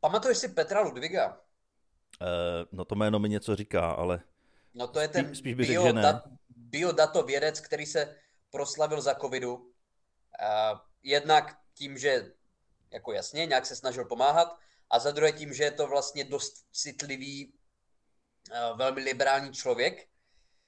Pamatuješ 0.00 0.38
si 0.38 0.48
Petra 0.48 0.80
Ludviga? 0.80 1.40
Uh, 2.20 2.68
no 2.72 2.84
to 2.84 2.94
jméno 2.94 3.18
mi 3.18 3.28
něco 3.28 3.56
říká, 3.56 3.90
ale... 3.90 4.20
No 4.74 4.86
to 4.86 5.00
je 5.00 5.08
ten 5.08 5.26
spíš, 5.26 5.38
spíš 5.38 5.54
bio, 5.54 5.82
řekl, 5.82 6.00
dat, 6.00 6.24
biodato 6.56 7.22
vědec, 7.22 7.60
který 7.60 7.86
se 7.86 8.16
proslavil 8.50 9.00
za 9.00 9.14
covidu. 9.14 9.54
Uh, 9.54 10.78
jednak 11.02 11.58
tím, 11.74 11.98
že 11.98 12.32
jako 12.90 13.12
jasně, 13.12 13.46
nějak 13.46 13.66
se 13.66 13.76
snažil 13.76 14.04
pomáhat, 14.04 14.58
a 14.92 14.98
za 14.98 15.10
druhé 15.10 15.32
tím, 15.32 15.54
že 15.54 15.64
je 15.64 15.70
to 15.70 15.86
vlastně 15.86 16.24
dost 16.24 16.66
citlivý, 16.72 17.54
eh, 18.52 18.72
velmi 18.76 19.00
liberální 19.00 19.52
člověk 19.52 20.08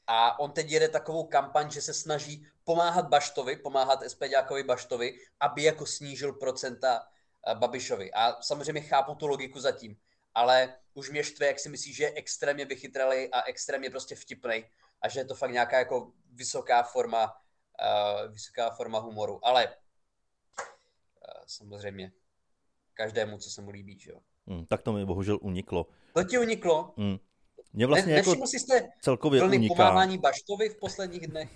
a 0.07 0.39
on 0.39 0.53
teď 0.53 0.71
jede 0.71 0.89
takovou 0.89 1.27
kampaň, 1.27 1.71
že 1.71 1.83
se 1.83 1.95
snaží 1.95 2.47
pomáhat 2.65 3.09
Baštovi, 3.09 3.57
pomáhat 3.57 4.03
SPDákovi 4.03 4.63
Baštovi, 4.63 5.19
aby 5.41 5.63
jako 5.63 5.87
snížil 5.87 6.33
procenta 6.33 7.07
eh, 7.47 7.55
Babišovi. 7.55 8.13
A 8.13 8.43
samozřejmě 8.43 8.81
chápu 8.81 9.15
tu 9.15 9.27
logiku 9.27 9.61
zatím, 9.61 9.97
ale 10.35 10.77
už 10.95 11.11
mě 11.11 11.25
štve, 11.25 11.47
jak 11.47 11.59
si 11.59 11.69
myslí, 11.69 11.95
že 11.95 12.05
je 12.05 12.13
extrémně 12.15 12.65
vychytralý 12.65 13.29
a 13.33 13.43
extrémně 13.43 13.91
prostě 13.91 14.17
vtipný 14.17 14.65
a 15.03 15.09
že 15.09 15.21
je 15.21 15.25
to 15.25 15.35
fakt 15.35 15.51
nějaká 15.51 15.79
jako 15.79 16.13
vysoká 16.33 16.83
forma, 16.83 17.25
uh, 17.27 18.33
vysoká 18.33 18.71
forma 18.71 18.99
humoru. 18.99 19.47
Ale 19.47 19.67
uh, 19.69 19.75
samozřejmě 21.47 22.13
každému, 22.95 23.39
co 23.39 23.51
se 23.51 23.63
mu 23.63 23.71
líbí, 23.71 23.99
že 23.99 24.11
jo. 24.11 24.19
Hmm, 24.47 24.67
tak 24.67 24.83
to 24.83 24.93
mi 24.93 25.05
bohužel 25.05 25.39
uniklo. 25.43 25.87
To 26.13 26.25
ti 26.25 26.39
uniklo? 26.39 26.95
Hmm. 26.97 27.19
Mě 27.73 27.87
vlastně 27.87 28.13
ne, 28.13 28.19
jako 28.19 28.47
si 28.47 28.59
jste 28.59 28.89
celkově 29.01 29.43
uniká. 29.43 29.75
pomáhání 29.75 30.19
Baštovi 30.19 30.69
v 30.69 30.77
posledních 30.77 31.27
dnech? 31.27 31.51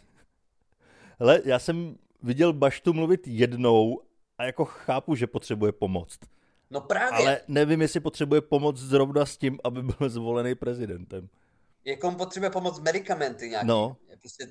Hele, 1.19 1.43
já 1.45 1.59
jsem 1.59 1.97
viděl 2.23 2.53
Baštu 2.53 2.93
mluvit 2.93 3.21
jednou 3.27 4.01
a 4.39 4.45
jako 4.45 4.65
chápu, 4.65 5.15
že 5.15 5.27
potřebuje 5.27 5.73
pomoc. 5.73 6.19
No 6.71 6.81
právě. 6.81 7.19
Ale 7.19 7.41
nevím, 7.49 7.83
jestli 7.83 8.01
potřebuje 8.01 8.41
pomoc 8.41 8.77
zrovna 8.77 9.27
s 9.27 9.37
tím, 9.37 9.59
aby 9.65 9.83
byl 9.83 9.97
zvolený 10.09 10.55
prezidentem. 10.55 11.29
Jako 11.85 12.09
on 12.09 12.17
potřebuje 12.17 12.51
pomoc 12.51 12.77
s 12.77 12.81
medicamenty 12.81 13.49
nějaký. 13.49 13.67
No. 13.67 13.97
Prostě, 14.21 14.49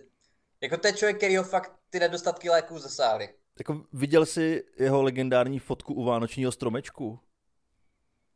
jako 0.61 0.77
to 0.77 0.87
je 0.87 0.93
člověk, 0.93 1.17
který 1.17 1.37
ho 1.37 1.43
fakt 1.43 1.79
ty 1.89 1.99
nedostatky 1.99 2.49
léků 2.49 2.79
zasáhly. 2.79 3.29
Jako 3.59 3.83
viděl 3.93 4.25
jsi 4.25 4.63
jeho 4.79 5.03
legendární 5.03 5.59
fotku 5.59 5.93
u 5.93 6.03
Vánočního 6.03 6.51
stromečku? 6.51 7.19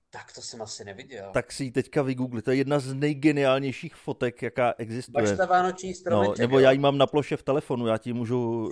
Tak 0.09 0.33
to 0.33 0.41
jsem 0.41 0.61
asi 0.61 0.85
neviděl. 0.85 1.29
Tak 1.33 1.51
si 1.51 1.63
ji 1.63 1.71
teďka 1.71 2.01
vygoogli, 2.01 2.41
to 2.41 2.51
je 2.51 2.57
jedna 2.57 2.79
z 2.79 2.93
nejgeniálnějších 2.93 3.95
fotek, 3.95 4.41
jaká 4.41 4.73
existuje. 4.77 5.23
Bašta 5.23 5.45
Vánoční 5.45 5.93
stromeček, 5.93 6.37
no, 6.37 6.41
Nebo 6.43 6.59
já 6.59 6.71
ji 6.71 6.79
mám 6.79 6.97
na 6.97 7.07
ploše 7.07 7.37
v 7.37 7.43
telefonu, 7.43 7.87
já 7.87 7.97
ti 7.97 8.13
můžu, 8.13 8.69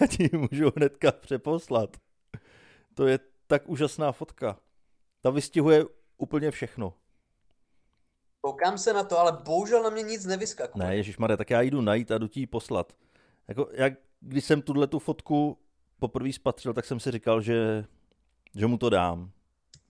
já 0.00 0.06
ti 0.16 0.30
můžu 0.32 0.72
hnedka 0.76 1.12
přeposlat. 1.12 1.96
To 2.94 3.06
je 3.06 3.18
tak 3.46 3.68
úžasná 3.68 4.12
fotka. 4.12 4.58
Ta 5.20 5.30
vystihuje 5.30 5.84
úplně 6.18 6.50
všechno. 6.50 6.94
Koukám 8.40 8.78
se 8.78 8.92
na 8.92 9.04
to, 9.04 9.18
ale 9.18 9.32
bohužel 9.44 9.82
na 9.82 9.90
mě 9.90 10.02
nic 10.02 10.26
nevyskakuje. 10.26 10.86
Ne, 10.86 11.02
Maria, 11.18 11.36
tak 11.36 11.50
já 11.50 11.60
jdu 11.60 11.80
najít 11.80 12.10
a 12.10 12.18
jdu 12.18 12.28
ti 12.28 12.40
ji 12.40 12.46
poslat. 12.46 12.92
Jako, 13.48 13.68
jak, 13.72 13.92
když 14.20 14.44
jsem 14.44 14.62
tuhle 14.62 14.86
tu 14.86 14.98
fotku 14.98 15.58
poprvé 16.02 16.32
spatřil, 16.32 16.74
tak 16.74 16.84
jsem 16.84 17.00
si 17.00 17.10
říkal, 17.10 17.42
že, 17.42 17.84
že 18.54 18.66
mu 18.66 18.78
to 18.78 18.90
dám. 18.90 19.30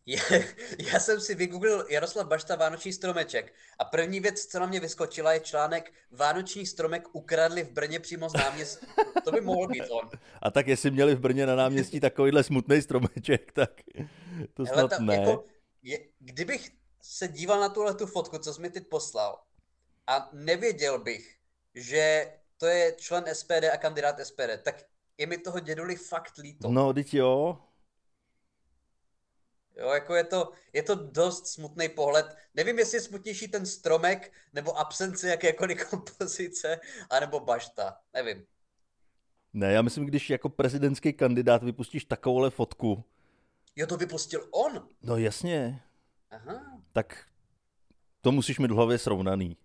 já 0.93 1.01
jsem 1.01 1.21
si 1.21 1.35
vygooglil 1.35 1.87
Jaroslav 1.89 2.27
Bašta 2.27 2.57
Vánoční 2.57 2.93
stromeček 2.93 3.55
a 3.79 3.85
první 3.85 4.21
věc, 4.21 4.47
co 4.47 4.61
na 4.61 4.67
mě 4.67 4.81
vyskočila, 4.81 5.33
je 5.33 5.41
článek 5.41 5.93
Vánoční 6.11 6.67
stromek 6.67 7.09
ukradli 7.13 7.63
v 7.63 7.71
Brně 7.71 8.01
přímo 8.01 8.29
z 8.29 8.33
náměstí. 8.33 8.87
To 9.25 9.33
by 9.33 9.41
mohl 9.41 9.69
být 9.69 9.89
on. 9.91 10.11
A 10.43 10.51
tak 10.51 10.67
jestli 10.67 10.91
měli 10.91 11.15
v 11.15 11.21
Brně 11.21 11.47
na 11.47 11.57
náměstí 11.57 12.01
takovýhle 12.01 12.43
smutný 12.45 12.83
stromeček, 12.83 13.53
tak 13.61 13.71
to 14.55 14.67
snad 14.67 14.77
Hele, 14.77 14.89
ta, 14.89 14.99
ne. 14.99 15.15
Jako, 15.15 15.45
je, 15.83 15.99
kdybych 16.19 16.71
se 17.03 17.29
díval 17.29 17.61
na 17.61 17.69
tuhle 17.69 17.95
tu 17.95 18.07
fotku, 18.07 18.39
co 18.39 18.55
jsi 18.55 18.61
mi 18.61 18.71
teď 18.71 18.87
poslal, 18.87 19.41
a 20.07 20.29
nevěděl 20.33 20.99
bych, 20.99 21.37
že 21.75 22.33
to 22.59 22.67
je 22.67 22.95
člen 22.99 23.25
SPD 23.33 23.65
a 23.73 23.77
kandidát 23.77 24.27
SPD, 24.27 24.63
tak 24.63 24.92
je 25.23 25.27
mi 25.27 25.39
toho 25.39 25.61
děduli 25.61 25.97
fakt 25.97 26.39
líto. 26.39 26.69
No, 26.71 26.93
teď 26.93 27.15
jo. 27.15 27.59
Jo, 29.77 29.89
jako 29.89 30.15
je 30.15 30.25
to, 30.25 30.53
je 30.73 30.83
to 30.83 30.95
dost 30.95 31.47
smutný 31.47 31.89
pohled. 31.89 32.37
Nevím, 32.55 32.79
jestli 32.79 32.97
je 32.97 33.01
smutnější 33.01 33.49
ten 33.49 33.67
stromek, 33.67 34.33
nebo 34.53 34.79
absence 34.79 35.29
jakékoliv 35.29 35.85
kompozice, 35.91 36.81
anebo 37.11 37.41
bašta. 37.41 38.01
Nevím. 38.15 38.47
Ne, 39.53 39.73
já 39.73 39.83
myslím, 39.83 40.07
když 40.07 40.31
jako 40.31 40.49
prezidentský 40.49 41.13
kandidát 41.13 41.63
vypustíš 41.63 42.05
takovouhle 42.05 42.51
fotku. 42.51 43.05
Jo, 43.77 43.87
to 43.87 43.97
vypustil 43.97 44.49
on? 44.51 44.89
No 45.03 45.17
jasně. 45.17 45.83
Aha. 46.31 46.83
Tak 46.93 47.27
to 48.21 48.33
musíš 48.33 48.59
mít 48.59 48.71
v 48.71 48.75
hlavě 48.75 48.99
srovnaný. 48.99 49.57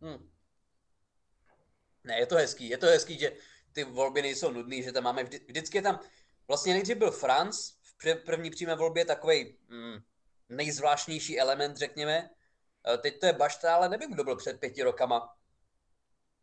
Hmm. 0.00 0.28
Ne, 2.04 2.18
je 2.18 2.26
to 2.26 2.36
hezký, 2.36 2.68
je 2.68 2.78
to 2.78 2.86
hezký, 2.86 3.18
že 3.18 3.32
ty 3.72 3.84
volby 3.84 4.22
nejsou 4.22 4.50
nudný, 4.50 4.82
že 4.82 4.92
tam 4.92 5.04
máme 5.04 5.24
vždy, 5.24 5.40
vždycky 5.48 5.78
je 5.78 5.82
tam, 5.82 6.00
vlastně 6.48 6.72
nejdřív 6.72 6.96
byl 6.96 7.10
Franz 7.10 7.72
v 7.98 8.14
první 8.14 8.50
přímé 8.50 8.76
volbě 8.76 9.04
takový 9.04 9.56
mm, 9.68 9.98
nejzvláštnější 10.48 11.40
element, 11.40 11.76
řekněme. 11.76 12.30
E, 12.94 12.98
teď 12.98 13.20
to 13.20 13.26
je 13.26 13.32
Bašta, 13.32 13.74
ale 13.74 13.88
nevím, 13.88 14.12
kdo 14.12 14.24
byl 14.24 14.36
před 14.36 14.60
pěti 14.60 14.82
rokama 14.82 15.36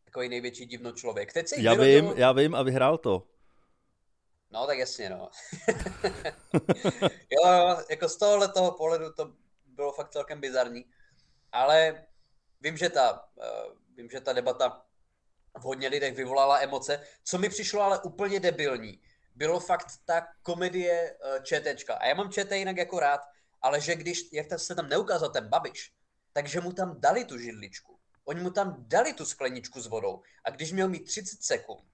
takový 0.04 0.28
největší 0.28 0.66
divno 0.66 0.92
člověk. 0.92 1.32
Teď 1.32 1.48
se 1.48 1.60
já 1.60 1.74
vyrodil... 1.74 2.02
vím, 2.02 2.18
já 2.18 2.32
vím 2.32 2.54
a 2.54 2.62
vyhrál 2.62 2.98
to. 2.98 3.26
No, 4.50 4.66
tak 4.66 4.78
jasně, 4.78 5.10
no. 5.10 5.30
jo, 7.30 7.52
jo, 7.52 7.76
jako 7.90 8.08
z 8.08 8.16
tohohle 8.16 8.48
toho 8.48 8.72
pohledu 8.72 9.12
to 9.12 9.32
bylo 9.66 9.92
fakt 9.92 10.10
celkem 10.10 10.40
bizarní. 10.40 10.84
Ale 11.52 12.04
vím, 12.60 12.76
že 12.76 12.88
ta, 12.88 13.28
uh, 13.36 13.72
vím, 13.96 14.10
že 14.10 14.20
ta 14.20 14.32
debata 14.32 14.86
v 15.58 15.62
hodně 15.62 15.88
lidech 15.88 16.14
vyvolala 16.14 16.58
emoce. 16.58 17.02
Co 17.24 17.38
mi 17.38 17.48
přišlo 17.48 17.82
ale 17.82 17.98
úplně 17.98 18.40
debilní, 18.40 19.00
bylo 19.34 19.60
fakt 19.60 19.86
ta 20.04 20.26
komedie 20.42 21.16
uh, 21.16 21.42
ČTčka. 21.42 21.94
A 21.94 22.06
já 22.06 22.14
mám 22.14 22.32
ČT 22.32 22.58
jinak 22.58 22.76
jako 22.76 23.00
rád, 23.00 23.20
ale 23.62 23.80
že 23.80 23.94
když, 23.94 24.32
jak 24.32 24.46
se 24.56 24.74
tam 24.74 24.88
neukázal 24.88 25.28
ten 25.28 25.48
Babiš, 25.48 25.92
takže 26.32 26.60
mu 26.60 26.72
tam 26.72 27.00
dali 27.00 27.24
tu 27.24 27.38
židličku. 27.38 27.98
Oni 28.24 28.40
mu 28.40 28.50
tam 28.50 28.76
dali 28.78 29.12
tu 29.12 29.26
skleničku 29.26 29.80
s 29.80 29.86
vodou. 29.86 30.22
A 30.44 30.50
když 30.50 30.72
měl 30.72 30.88
mít 30.88 31.04
30 31.04 31.42
sekund 31.42 31.88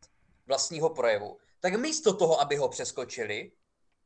vlastního 0.46 0.90
projevu, 0.90 1.38
tak 1.60 1.75
místo 1.75 2.16
toho, 2.16 2.40
aby 2.40 2.56
ho 2.56 2.68
přeskočili, 2.68 3.52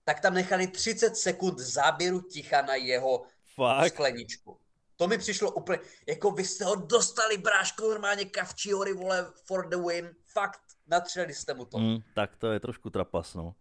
tak 0.05 0.21
tam 0.21 0.35
nechali 0.35 0.67
30 0.67 1.17
sekund 1.17 1.59
záběru 1.59 2.21
ticha 2.21 2.63
na 2.63 2.75
jeho 2.75 3.23
Fakt? 3.55 3.89
skleničku. 3.89 4.61
To 5.01 5.09
mi 5.09 5.19
přišlo 5.19 5.51
úplně, 5.51 5.79
jako 6.07 6.31
vy 6.31 6.45
jste 6.45 6.65
ho 6.65 6.75
dostali, 6.75 7.39
bráško, 7.39 7.89
normálně 7.89 8.25
kavčíhory, 8.25 8.93
vole, 8.93 9.33
for 9.45 9.69
the 9.69 9.77
win. 9.77 10.15
Fakt, 10.27 10.61
natřeli 10.87 11.35
jste 11.35 11.55
mu 11.55 11.65
to. 11.65 11.79
Mm, 11.79 11.99
tak 12.15 12.37
to 12.37 12.53
je 12.53 12.61
trošku 12.61 12.91
trapas, 12.91 13.35
no. 13.35 13.55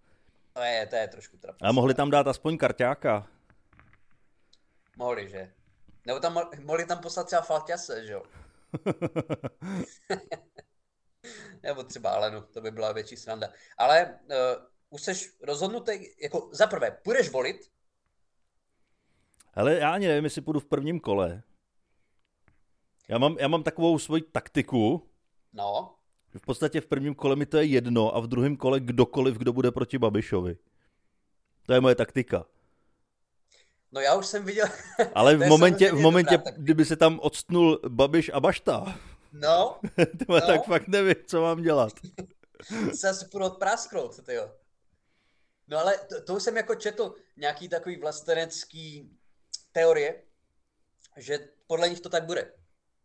To 0.54 0.62
je, 0.62 0.88
to 0.88 0.96
je 0.96 1.08
trošku 1.08 1.38
trapas. 1.38 1.60
A 1.62 1.72
mohli 1.72 1.94
tam 1.94 2.12
dát 2.12 2.28
aspoň 2.28 2.58
karťáka. 2.58 3.28
Mohli, 4.98 5.30
že? 5.30 5.54
Nebo 6.06 6.20
tam 6.20 6.40
mohli 6.64 6.86
tam 6.86 7.00
poslat 7.00 7.28
třeba 7.28 7.42
Falťase, 7.42 8.06
že 8.06 8.14
jo? 8.14 8.24
Nebo 11.64 11.84
třeba 11.84 12.10
Alenu, 12.10 12.42
to 12.42 12.62
by 12.62 12.72
byla 12.72 12.92
větší 12.92 13.18
sranda. 13.18 13.50
Ale 13.78 14.20
uh, 14.26 14.36
už 14.90 15.02
jsi 15.02 15.32
rozhodnutý, 15.44 15.92
jako 16.22 16.50
za 16.52 16.68
prvé, 16.68 16.92
půjdeš 16.92 17.30
volit? 17.30 17.72
Ale 19.54 19.76
já 19.76 19.94
ani 19.94 20.08
nevím, 20.08 20.24
jestli 20.24 20.42
půjdu 20.42 20.60
v 20.60 20.66
prvním 20.66 21.00
kole. 21.00 21.44
Já 23.08 23.18
mám, 23.18 23.38
já 23.40 23.48
mám 23.48 23.64
takovou 23.64 24.00
svoji 24.00 24.22
taktiku. 24.22 25.10
No. 25.54 25.96
V 26.38 26.46
podstatě 26.46 26.82
v 26.82 26.86
prvním 26.86 27.16
kole 27.16 27.36
mi 27.36 27.46
to 27.46 27.58
je 27.58 27.66
jedno 27.66 28.16
a 28.16 28.20
v 28.20 28.28
druhém 28.28 28.58
kole 28.58 28.80
kdokoliv, 28.80 29.38
kdo 29.38 29.54
bude 29.54 29.72
proti 29.72 29.98
Babišovi. 29.98 30.58
To 31.66 31.74
je 31.74 31.82
moje 31.82 31.96
taktika. 31.96 32.46
No 33.92 34.02
já 34.02 34.16
už 34.16 34.26
jsem 34.26 34.46
viděl... 34.46 34.68
Ale 35.16 35.36
v 35.38 35.48
momentě, 35.48 35.92
v 35.92 36.00
momentě 36.00 36.40
kdyby 36.58 36.86
se 36.86 36.96
tam 36.96 37.20
odstnul 37.20 37.80
Babiš 37.88 38.32
a 38.34 38.40
Bašta, 38.40 39.00
no, 39.32 39.80
no. 40.30 40.42
tak 40.42 40.66
fakt 40.66 40.88
nevím, 40.88 41.16
co 41.28 41.42
mám 41.42 41.62
dělat. 41.62 41.94
se 42.94 43.10
asi 43.10 43.26
půjdu 43.26 43.46
odprásknout, 43.46 44.20
jo. 44.28 44.52
No 45.68 45.78
ale 45.78 45.98
to, 45.98 46.22
to 46.24 46.40
jsem 46.40 46.58
jako 46.58 46.76
četl 46.76 47.16
nějaký 47.38 47.70
takový 47.70 47.98
vlastenecký 47.98 49.19
teorie, 49.80 50.24
že 51.18 51.40
podle 51.68 51.90
nich 51.90 52.00
to 52.00 52.10
tak 52.10 52.26
bude. 52.26 52.52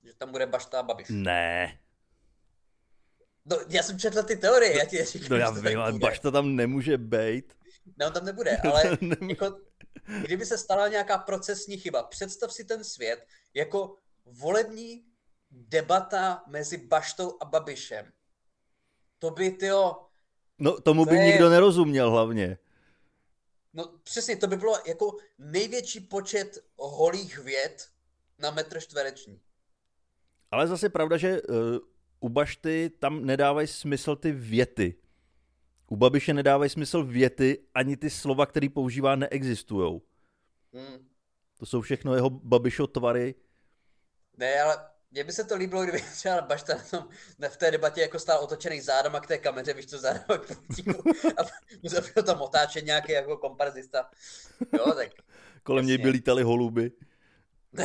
Že 0.03 0.15
tam 0.19 0.31
bude 0.31 0.47
Bašta 0.47 0.81
a 0.81 0.83
Babiš. 0.83 1.09
Ne. 1.11 1.79
No, 3.45 3.57
já 3.69 3.83
jsem 3.83 3.99
četl 3.99 4.23
ty 4.23 4.37
teorie, 4.37 4.79
já 4.79 4.85
ti 4.85 5.05
říkám, 5.05 5.29
No 5.31 5.37
já 5.37 5.51
vím, 5.51 5.79
ale 5.79 5.93
Bašta 5.93 6.31
tam 6.31 6.57
nemůže 6.57 6.99
být. 6.99 7.55
Ne, 7.97 8.07
on 8.07 8.13
tam 8.13 8.25
nebude, 8.25 8.57
ale 8.65 8.99
jako, 9.29 9.61
kdyby 10.21 10.47
se 10.47 10.59
stala 10.59 10.89
nějaká 10.89 11.19
procesní 11.19 11.77
chyba, 11.79 12.03
představ 12.03 12.53
si 12.53 12.65
ten 12.65 12.85
svět 12.85 13.27
jako 13.55 13.97
volební 14.25 15.05
debata 15.51 16.43
mezi 16.47 16.77
Baštou 16.77 17.39
a 17.41 17.45
Babišem. 17.45 18.13
To 19.19 19.31
by, 19.31 19.51
tyjo... 19.51 19.97
No, 20.59 20.81
tomu 20.81 21.05
to 21.05 21.11
by 21.11 21.17
je... 21.17 21.25
nikdo 21.25 21.51
nerozuměl 21.51 22.11
hlavně. 22.11 22.59
No 23.75 23.99
přesně, 24.03 24.37
to 24.37 24.47
by 24.47 24.57
bylo 24.57 24.79
jako 24.87 25.17
největší 25.39 26.01
počet 26.01 26.65
holých 26.77 27.39
věd 27.39 27.89
na 28.39 28.51
metr 28.51 28.81
čtvereční. 28.81 29.41
Ale 30.51 30.67
zase 30.67 30.89
pravda, 30.89 31.17
že 31.17 31.43
uh, 31.43 31.57
u 32.21 32.29
Bašty 32.29 32.91
tam 32.99 33.25
nedávají 33.25 33.67
smysl 33.67 34.17
ty 34.17 34.33
věty. 34.33 34.95
U 35.91 35.97
Babiše 35.97 36.35
nedávají 36.35 36.71
smysl 36.71 37.05
věty, 37.05 37.67
ani 37.75 37.97
ty 37.97 38.11
slova, 38.11 38.47
které 38.47 38.69
používá, 38.69 39.17
neexistují. 39.17 40.01
Hmm. 40.73 41.09
To 41.59 41.67
jsou 41.67 41.81
všechno 41.81 42.15
jeho 42.15 42.31
Babišo 42.31 42.87
tvary. 42.87 43.35
Ne, 44.37 44.63
ale 44.63 44.94
mně 45.15 45.25
by 45.25 45.33
se 45.33 45.45
to 45.45 45.57
líbilo, 45.57 45.83
kdyby 45.83 46.01
třeba 46.13 46.41
Bašta 46.41 46.75
na 46.75 46.83
tom, 46.91 47.09
v 47.49 47.57
té 47.57 47.71
debatě 47.71 48.01
jako 48.01 48.19
stál 48.19 48.45
otočený 48.45 48.81
zádama 48.81 49.21
k 49.21 49.27
té 49.27 49.39
kameře, 49.39 49.73
víš 49.73 49.87
co, 49.87 49.99
zádama 49.99 50.39
k 50.39 50.57
pultíku 50.57 51.03
a 51.37 51.43
musel 51.83 52.03
tam 52.27 52.43
otáčet 52.43 52.85
nějaký 52.85 53.13
jako 53.13 53.37
komparzista. 53.37 54.11
Jo, 54.73 54.93
tak. 54.93 55.09
Kolem 55.63 55.87
něj 55.87 55.99
by 55.99 56.09
lítali 56.09 56.43
holuby. 56.43 56.93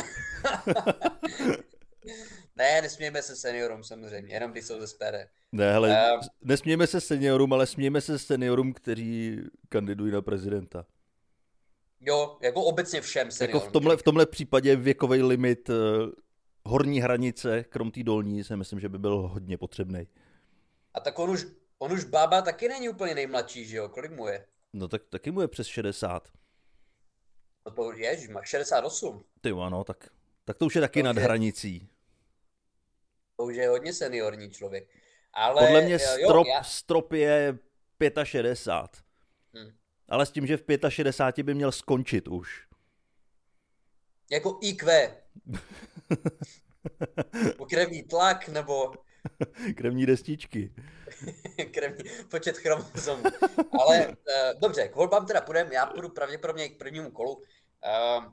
ne, 2.56 2.82
nesmějeme 2.82 3.22
se 3.22 3.36
seniorům 3.36 3.84
samozřejmě, 3.84 4.34
jenom 4.34 4.52
ty 4.52 4.62
jsou 4.62 4.80
ze 4.80 4.86
SPD. 4.86 5.14
Ne, 5.52 5.72
hele, 5.72 6.12
um, 6.14 6.20
nesmějeme 6.42 6.86
se 6.86 7.00
seniorům, 7.00 7.52
ale 7.52 7.66
smějeme 7.66 8.00
se 8.00 8.18
seniorům, 8.18 8.72
kteří 8.72 9.38
kandidují 9.68 10.12
na 10.12 10.22
prezidenta. 10.22 10.86
Jo, 12.00 12.38
jako 12.42 12.62
obecně 12.62 13.00
všem 13.00 13.30
seniorům. 13.30 13.60
Jako 13.60 13.68
v 13.68 13.72
tomhle, 13.72 13.96
v 13.96 14.02
tomhle 14.02 14.26
případě 14.26 14.76
věkový 14.76 15.22
limit 15.22 15.68
uh, 15.68 15.76
horní 16.66 17.00
hranice, 17.00 17.64
krom 17.64 17.90
té 17.90 18.02
dolní, 18.02 18.44
si 18.44 18.56
myslím, 18.56 18.80
že 18.80 18.88
by 18.88 18.98
byl 18.98 19.16
hodně 19.16 19.58
potřebný. 19.58 20.08
A 20.94 21.00
tak 21.00 21.18
on 21.18 21.30
už, 21.30 21.46
on 21.78 21.92
už 21.92 22.04
bába 22.04 22.42
taky 22.42 22.68
není 22.68 22.88
úplně 22.88 23.14
nejmladší, 23.14 23.64
že 23.64 23.76
jo? 23.76 23.88
Kolik 23.88 24.10
mu 24.12 24.26
je? 24.26 24.46
No 24.72 24.88
tak 24.88 25.02
taky 25.08 25.30
mu 25.30 25.40
je 25.40 25.48
přes 25.48 25.66
60. 25.66 26.28
No 27.66 27.72
to 27.72 27.92
je, 27.92 28.20
že 28.20 28.32
má 28.32 28.42
68. 28.44 29.24
Ty 29.40 29.50
ano, 29.50 29.84
tak, 29.84 30.08
tak 30.44 30.56
to 30.56 30.66
už 30.66 30.74
je 30.74 30.80
taky 30.80 31.02
to 31.02 31.06
nad 31.06 31.16
je, 31.16 31.22
hranicí. 31.22 31.88
To 33.36 33.44
už 33.44 33.56
je 33.56 33.68
hodně 33.68 33.92
seniorní 33.92 34.50
člověk. 34.50 34.88
Ale, 35.32 35.66
Podle 35.66 35.80
mě 35.80 35.98
strop, 35.98 36.46
jo, 36.46 36.52
já... 36.54 36.62
strop 36.62 37.12
je 37.12 37.58
65. 38.24 39.04
Hmm. 39.54 39.72
Ale 40.08 40.26
s 40.26 40.30
tím, 40.30 40.46
že 40.46 40.56
v 40.56 40.64
65 40.88 41.44
by 41.44 41.54
měl 41.54 41.72
skončit 41.72 42.28
už. 42.28 42.66
Jako 44.30 44.58
IQ. 44.62 45.16
krevní 47.68 48.02
tlak, 48.02 48.48
nebo... 48.48 48.92
Krevní 49.76 50.06
destičky. 50.06 50.74
Krevní, 51.72 52.10
počet 52.30 52.58
chromozomů. 52.58 53.22
Ale 53.80 54.08
uh, 54.08 54.14
dobře, 54.60 54.88
k 54.88 54.96
volbám 54.96 55.26
teda 55.26 55.40
půjdeme, 55.40 55.74
já 55.74 55.86
půjdu 55.86 56.08
pravděpodobně 56.08 56.68
k 56.68 56.78
prvnímu 56.78 57.10
kolu. 57.10 57.34
Uh, 57.34 58.24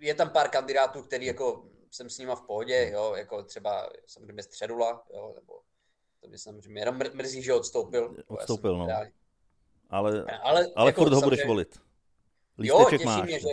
je 0.00 0.14
tam 0.14 0.30
pár 0.30 0.48
kandidátů, 0.48 1.02
který 1.02 1.26
jako 1.26 1.68
jsem 1.90 2.10
s 2.10 2.18
nima 2.18 2.34
v 2.34 2.42
pohodě, 2.42 2.90
jo, 2.92 3.14
jako 3.16 3.42
třeba 3.42 3.90
samozřejmě 4.06 4.42
Středula, 4.42 5.06
jo, 5.14 5.32
nebo 5.34 5.60
to 6.20 6.28
by 6.28 6.38
samozřejmě 6.38 6.80
jenom 6.80 6.98
mrzí, 7.14 7.42
že 7.42 7.54
odstoupil. 7.54 8.16
Odstoupil, 8.26 8.78
no. 8.78 8.88
Ale, 9.90 10.24
ale, 10.42 10.66
ale 10.76 10.88
jako, 10.90 11.00
furt 11.04 11.12
ho 11.12 11.20
budeš 11.20 11.46
volit. 11.46 11.80
Lísteček 12.58 12.82
jo, 12.82 12.90
těší 12.90 13.04
máš. 13.04 13.26
mě, 13.26 13.40
že 13.40 13.48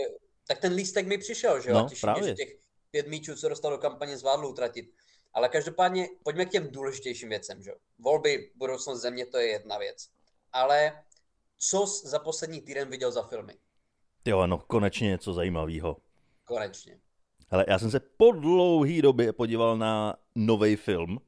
tak 0.46 0.58
ten 0.58 0.72
lístek 0.72 1.06
mi 1.06 1.18
přišel, 1.18 1.60
že 1.60 1.70
jo? 1.70 1.74
No, 1.74 1.88
Těší 1.88 2.06
mě, 2.06 2.28
že 2.28 2.34
těch 2.34 2.56
pět 2.90 3.08
míčů, 3.08 3.36
co 3.36 3.48
dostal 3.48 3.70
do 3.70 3.78
kampaně, 3.78 4.16
zvládl 4.18 4.46
utratit. 4.46 4.94
Ale 5.32 5.48
každopádně 5.48 6.08
pojďme 6.22 6.46
k 6.46 6.50
těm 6.50 6.70
důležitějším 6.70 7.28
věcem, 7.28 7.62
že 7.62 7.70
jo? 7.70 7.76
Volby, 7.98 8.50
budoucnost 8.54 9.00
země, 9.00 9.26
to 9.26 9.38
je 9.38 9.46
jedna 9.46 9.78
věc. 9.78 10.08
Ale 10.52 11.02
co 11.58 11.86
jsi 11.86 12.08
za 12.08 12.18
poslední 12.18 12.60
týden 12.60 12.90
viděl 12.90 13.12
za 13.12 13.22
filmy? 13.22 13.54
Jo, 14.24 14.46
no 14.46 14.58
konečně 14.58 15.08
něco 15.08 15.32
zajímavého. 15.32 15.96
Konečně. 16.44 17.00
Hele, 17.48 17.64
já 17.68 17.78
jsem 17.78 17.90
se 17.90 18.00
po 18.00 18.32
dlouhý 18.32 19.02
době 19.02 19.32
podíval 19.32 19.76
na 19.76 20.16
nový 20.34 20.76
film. 20.76 21.20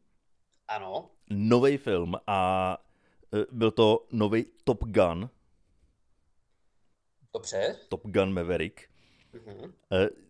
Ano. 0.69 1.11
Nový 1.31 1.77
film 1.77 2.15
a 2.27 2.79
e, 3.35 3.47
byl 3.53 3.71
to 3.71 4.07
nový 4.13 4.47
Top 4.65 4.85
Gun. 4.85 5.31
Dobře. 7.33 7.77
Top 7.89 8.03
Gun 8.05 8.35
Maverick. 8.35 8.81
Uh-huh. 9.39 9.73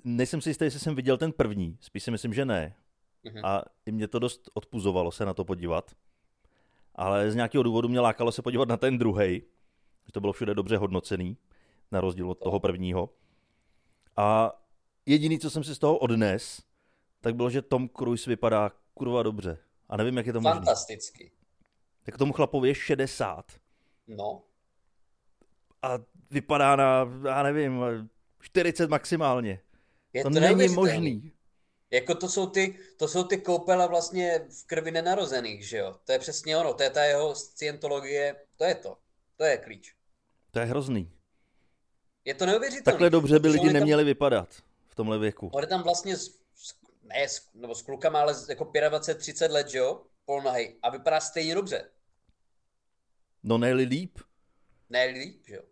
Nejsem 0.05 0.41
si 0.41 0.51
jistý, 0.51 0.65
jestli 0.65 0.81
jsem 0.81 0.95
viděl 0.95 1.17
ten 1.17 1.33
první, 1.33 1.79
spíš 1.81 2.03
si 2.03 2.11
myslím, 2.11 2.35
že 2.35 2.45
ne. 2.45 2.77
Uh-huh. 3.25 3.41
A 3.45 3.63
i 3.87 3.93
mě 3.93 4.09
to 4.09 4.19
dost 4.19 4.51
odpuzovalo 4.55 5.13
se 5.13 5.25
na 5.25 5.35
to 5.35 5.45
podívat. 5.45 5.91
Ale 6.95 7.31
z 7.31 7.35
nějakého 7.35 7.63
důvodu 7.63 7.89
mě 7.89 8.01
lákalo 8.01 8.33
se 8.33 8.43
podívat 8.43 8.69
na 8.69 8.77
ten 8.77 8.99
druhý, 8.99 9.43
že 10.07 10.13
to 10.13 10.21
bylo 10.21 10.33
všude 10.33 10.55
dobře 10.55 10.77
hodnocený, 10.77 11.37
na 11.93 12.01
rozdíl 12.01 12.31
od 12.31 12.39
toho 12.39 12.61
prvního. 12.61 13.11
A 14.17 14.53
jediný, 15.07 15.39
co 15.39 15.51
jsem 15.51 15.65
si 15.65 15.75
z 15.75 15.79
toho 15.79 15.99
odnes, 15.99 16.63
tak 17.21 17.35
bylo, 17.35 17.51
že 17.51 17.63
Tom 17.63 17.89
Cruise 17.89 18.31
vypadá 18.31 18.71
kurva 18.95 19.23
dobře. 19.23 19.59
A 19.89 19.97
nevím, 19.97 20.17
jak 20.17 20.27
je 20.27 20.33
to 20.33 20.41
možné. 20.41 20.55
Fantasticky. 20.55 21.33
Tak 22.03 22.19
tomu 22.19 22.33
chlapovi 22.33 22.69
je 22.69 22.75
60. 22.75 23.53
No. 24.09 24.43
A 25.83 25.99
vypadá 26.31 26.77
na, 26.77 27.09
já 27.25 27.43
nevím, 27.43 27.85
40 28.47 28.91
maximálně. 28.91 29.61
Je 30.13 30.23
to, 30.23 30.31
to 30.31 30.41
není 30.41 30.69
možný. 30.69 31.33
Jako 31.91 32.15
to 32.15 32.29
jsou, 32.29 32.47
ty, 32.47 32.79
to 32.97 33.09
jsou 33.09 33.25
ty 33.25 33.39
koupela 33.39 33.87
vlastně 33.87 34.41
v 34.49 34.67
krvi 34.67 34.91
nenarozených, 34.91 35.69
že 35.69 35.79
jo? 35.79 35.97
To 36.05 36.13
je 36.13 36.19
přesně 36.19 36.57
ono, 36.57 36.75
to 36.75 36.83
je 36.83 36.91
ta 36.91 37.05
jeho 37.05 37.35
scientologie, 37.35 38.37
to 38.57 38.65
je 38.65 38.75
to. 38.75 38.99
To 39.37 39.45
je 39.45 39.57
klíč. 39.57 39.95
To 40.51 40.59
je 40.59 40.65
hrozný. 40.65 41.13
Je 42.25 42.35
to 42.35 42.47
neuvěřitelné. 42.47 42.93
Takhle 42.93 43.11
dobře 43.11 43.39
by 43.39 43.49
lidi 43.49 43.73
neměli 43.73 44.03
tam, 44.03 44.07
vypadat 44.07 44.55
v 44.89 44.95
tomhle 44.95 45.19
věku. 45.19 45.51
On 45.53 45.63
je 45.63 45.67
tam 45.67 45.83
vlastně, 45.83 46.17
s, 46.17 46.39
ne, 47.03 47.29
s, 47.29 47.51
nebo 47.55 47.75
s 47.75 47.83
klukama, 47.83 48.21
ale 48.21 48.35
jako 48.49 48.65
25-30 48.65 49.51
let, 49.51 49.69
že 49.69 49.79
jo? 49.79 50.03
Polnahej. 50.25 50.77
A 50.83 50.91
vypadá 50.91 51.21
stejně 51.21 51.55
dobře. 51.55 51.91
No 53.43 53.59
ne 53.59 53.73
líp. 53.73 54.19
Ne 54.91 55.05
líp, 55.05 55.43
že 55.47 55.55
jo? 55.55 55.63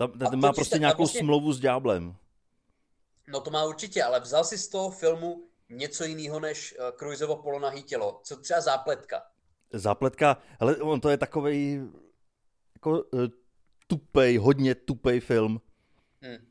Tam, 0.00 0.12
ten 0.12 0.40
má 0.40 0.52
prostě 0.52 0.78
nějakou 0.78 1.02
vlastně... 1.02 1.20
smlouvu 1.20 1.52
s 1.52 1.60
ďáblem. 1.60 2.16
No 3.28 3.40
to 3.40 3.50
má 3.50 3.64
určitě, 3.64 4.02
ale 4.02 4.20
vzal 4.20 4.44
si 4.44 4.58
z 4.58 4.68
toho 4.68 4.90
filmu 4.90 5.48
něco 5.68 6.04
jiného 6.04 6.40
než 6.40 6.74
uh, 6.78 6.96
Cruiseovo 6.98 7.36
polonahý 7.36 7.82
tělo. 7.82 8.20
Co 8.24 8.36
třeba 8.36 8.60
zápletka? 8.60 9.22
Zápletka, 9.72 10.36
ale 10.60 10.76
on 10.76 11.00
to 11.00 11.08
je 11.08 11.16
takový 11.16 11.80
jako 12.74 12.90
uh, 12.90 13.20
tupej, 13.86 14.36
hodně 14.36 14.74
tupej 14.74 15.20
film. 15.20 15.60
Hmm. 16.22 16.46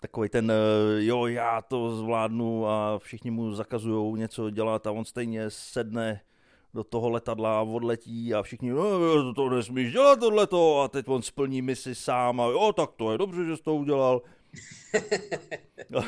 Takový 0.00 0.28
ten, 0.28 0.50
uh, 0.50 0.98
jo, 0.98 1.26
já 1.26 1.62
to 1.62 1.96
zvládnu 1.96 2.66
a 2.66 2.98
všichni 2.98 3.30
mu 3.30 3.54
zakazují 3.54 4.18
něco 4.18 4.50
dělat 4.50 4.86
a 4.86 4.90
on 4.92 5.04
stejně 5.04 5.50
sedne 5.50 6.20
do 6.74 6.84
toho 6.84 7.10
letadla 7.10 7.62
odletí 7.62 8.34
a 8.34 8.42
všichni, 8.42 8.70
no, 8.70 9.34
to 9.34 9.50
nesmíš 9.50 9.92
dělat 9.92 10.20
tohleto 10.20 10.80
a 10.80 10.88
teď 10.88 11.08
on 11.08 11.22
splní 11.22 11.62
misi 11.62 11.94
sám 11.94 12.40
a 12.40 12.44
jo, 12.44 12.72
tak 12.76 12.90
to 12.92 13.12
je 13.12 13.18
dobře, 13.18 13.44
že 13.44 13.56
jsi 13.56 13.62
to 13.62 13.74
udělal. 13.74 14.22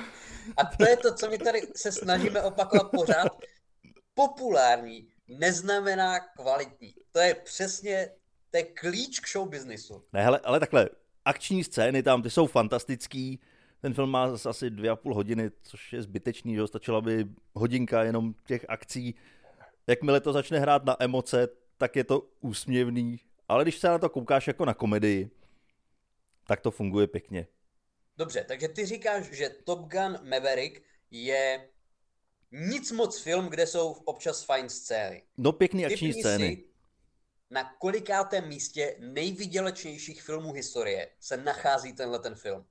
a 0.57 0.65
to 0.65 0.89
je 0.89 0.97
to, 0.97 1.15
co 1.15 1.31
my 1.31 1.39
tady 1.39 1.63
se 1.77 1.93
snažíme 1.93 2.43
opakovat 2.43 2.91
pořád. 2.91 3.39
Populární 4.15 5.09
neznamená 5.29 6.21
kvalitní. 6.21 6.95
To 7.13 7.19
je 7.19 7.35
přesně, 7.35 8.11
to 8.51 8.57
je 8.57 8.63
klíč 8.63 9.21
k 9.21 9.29
show 9.29 9.49
businessu. 9.49 10.05
Ne, 10.13 10.25
hele, 10.25 10.41
ale 10.45 10.61
takhle, 10.61 10.89
akční 11.25 11.65
scény 11.65 12.03
tam, 12.03 12.23
ty 12.23 12.31
jsou 12.31 12.47
fantastický, 12.47 13.41
ten 13.81 13.95
film 13.95 14.11
má 14.11 14.37
asi 14.49 14.71
dvě 14.71 14.91
a 14.91 14.97
půl 14.97 15.15
hodiny, 15.15 15.51
což 15.63 15.93
je 15.93 16.03
zbytečný, 16.03 16.55
že 16.55 16.67
stačila 16.67 17.01
by 17.01 17.27
hodinka 17.55 18.03
jenom 18.03 18.35
těch 18.47 18.65
akcí. 18.69 19.15
Jakmile 19.89 20.21
to 20.21 20.33
začne 20.33 20.59
hrát 20.61 20.85
na 20.85 20.97
emoce, 20.99 21.49
tak 21.79 21.97
je 21.97 22.05
to 22.05 22.29
úsměvný, 22.41 23.21
ale 23.49 23.65
když 23.65 23.79
se 23.79 23.89
na 23.89 23.99
to 23.99 24.09
koukáš 24.09 24.47
jako 24.47 24.65
na 24.65 24.75
komedii, 24.75 25.31
tak 26.47 26.61
to 26.61 26.71
funguje 26.71 27.07
pěkně. 27.07 27.47
Dobře, 28.17 28.45
takže 28.49 28.69
ty 28.69 28.87
říkáš, 28.87 29.25
že 29.31 29.49
Top 29.49 29.79
Gun 29.79 30.19
Maverick 30.31 30.83
je 31.11 31.69
nic 32.53 32.93
moc 32.93 33.23
film, 33.23 33.49
kde 33.49 33.67
jsou 33.67 33.93
občas 33.93 34.45
fajn 34.45 34.69
scény. 34.69 35.23
No 35.37 35.53
pěkný 35.53 35.87
akční 35.87 36.13
scény. 36.13 36.65
Na 37.51 37.75
kolikátém 37.79 38.49
místě 38.49 38.97
nejvydělečnějších 38.99 40.23
filmů 40.23 40.53
historie 40.53 41.11
se 41.21 41.37
nachází 41.37 41.93
tenhle 41.93 42.19
ten 42.19 42.35
film? 42.35 42.67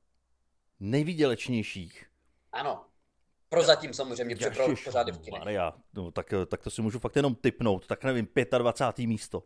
nejvýdělečnějších. 0.79 2.05
Ano. 2.51 2.85
Prozatím 3.49 3.93
samozřejmě, 3.93 4.35
protože 4.35 4.49
pro, 4.49 4.67
pořád 4.85 5.07
je 5.07 5.13
v 5.13 5.19
kinech. 5.19 5.39
Maria, 5.39 5.73
no, 5.93 6.11
tak, 6.11 6.33
tak 6.47 6.63
to 6.63 6.69
si 6.69 6.81
můžu 6.81 6.99
fakt 6.99 7.15
jenom 7.15 7.35
typnout, 7.35 7.87
tak 7.87 8.03
nevím, 8.03 8.27
25. 8.57 9.07
místo. 9.07 9.43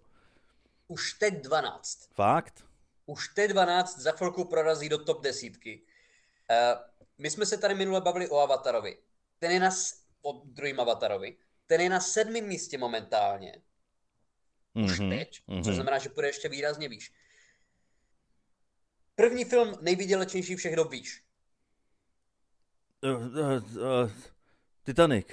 Už 0.87 1.13
teď 1.13 1.43
12. 1.43 2.09
Fakt? 2.13 2.65
Už 3.05 3.27
teď 3.27 3.51
12 3.51 3.99
za 3.99 4.11
chvilku 4.11 4.45
prorazí 4.45 4.89
do 4.89 5.05
top 5.05 5.21
desítky. 5.23 5.81
Uh, 6.49 6.81
my 7.17 7.29
jsme 7.29 7.45
se 7.45 7.57
tady 7.57 7.75
minule 7.75 8.01
bavili 8.01 8.29
o 8.29 8.37
Avatarovi. 8.37 8.97
Ten 9.39 9.51
je 9.51 9.59
na, 9.59 9.69
o 10.21 10.41
druhým 10.45 10.79
Avatarovi. 10.79 11.37
Ten 11.67 11.81
je 11.81 11.89
na 11.89 11.99
sedmém 11.99 12.47
místě 12.47 12.77
momentálně. 12.77 13.61
Už 14.73 14.99
mm-hmm, 14.99 15.17
teď. 15.17 15.41
Mm-hmm. 15.47 15.63
Což 15.63 15.75
znamená, 15.75 15.97
že 15.97 16.09
půjde 16.09 16.27
ještě 16.29 16.49
výrazně 16.49 16.89
výš. 16.89 17.13
První 19.15 19.45
film 19.45 19.75
nejvydělečnější 19.81 20.55
všech 20.55 20.75
dob 20.75 20.91
víš. 20.91 21.23
Uh, 23.03 23.11
uh, 23.11 24.03
uh, 24.03 24.11
Titanic. 24.83 25.27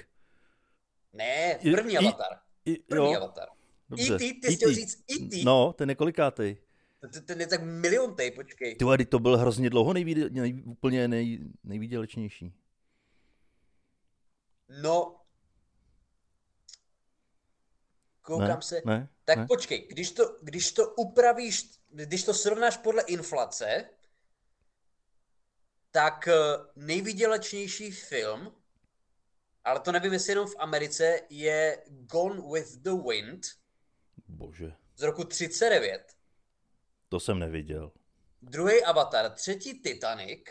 Ne, 1.13 1.59
první 1.63 1.95
I, 1.95 1.97
Avatar. 1.97 2.39
I, 2.65 2.79
první 2.79 3.13
jo. 3.13 3.17
Avatar. 3.17 3.49
Dobře. 3.89 4.15
E.T., 4.15 4.19
ty 4.19 4.49
jsi 4.49 4.57
chtěl 4.57 4.75
říct 4.75 5.05
E.T.? 5.11 5.45
No, 5.45 5.73
ten 5.73 5.89
je 5.89 5.95
kolikátej? 5.95 6.57
Ten, 7.25 7.41
je 7.41 7.47
tak 7.47 7.63
miliontej, 7.63 8.31
počkej. 8.31 8.77
Ty 8.77 9.05
to 9.05 9.19
byl 9.19 9.37
hrozně 9.37 9.71
dlouho 9.71 9.93
nejvíde, 9.93 10.31
nej, 10.31 10.63
úplně 10.67 11.09
nej, 11.09 11.39
nejvýdělečnější. 11.65 12.53
No, 14.83 15.21
koukám 18.23 18.49
ne, 18.49 18.63
se. 18.63 18.83
Ne, 18.85 19.09
tak 19.25 19.39
ne. 19.39 19.47
počkej, 19.47 19.87
když 19.89 20.11
to, 20.11 20.37
když 20.43 20.73
to 20.73 20.95
upravíš, 20.95 21.71
když 21.89 22.25
to 22.25 22.35
srovnáš 22.35 22.77
podle 22.77 23.03
inflace, 23.03 23.91
tak 25.99 26.29
eh, 26.29 26.35
nejvydělečnější 26.77 27.91
film, 27.91 28.55
ale 29.65 29.81
to 29.81 29.93
nevím, 29.93 30.13
jestli 30.13 30.33
jenom 30.33 30.47
v 30.47 30.57
Americe, 30.59 31.21
je 31.31 31.85
Gone 31.89 32.43
with 32.53 32.77
the 32.77 32.91
Wind. 33.09 33.47
Bože. 34.29 34.73
Z 34.97 35.03
roku 35.03 35.25
39. 35.25 36.13
To 37.09 37.21
jsem 37.21 37.39
neviděl. 37.39 37.93
Druhý 38.43 38.85
Avatar, 38.85 39.31
třetí 39.33 39.81
Titanic, 39.81 40.45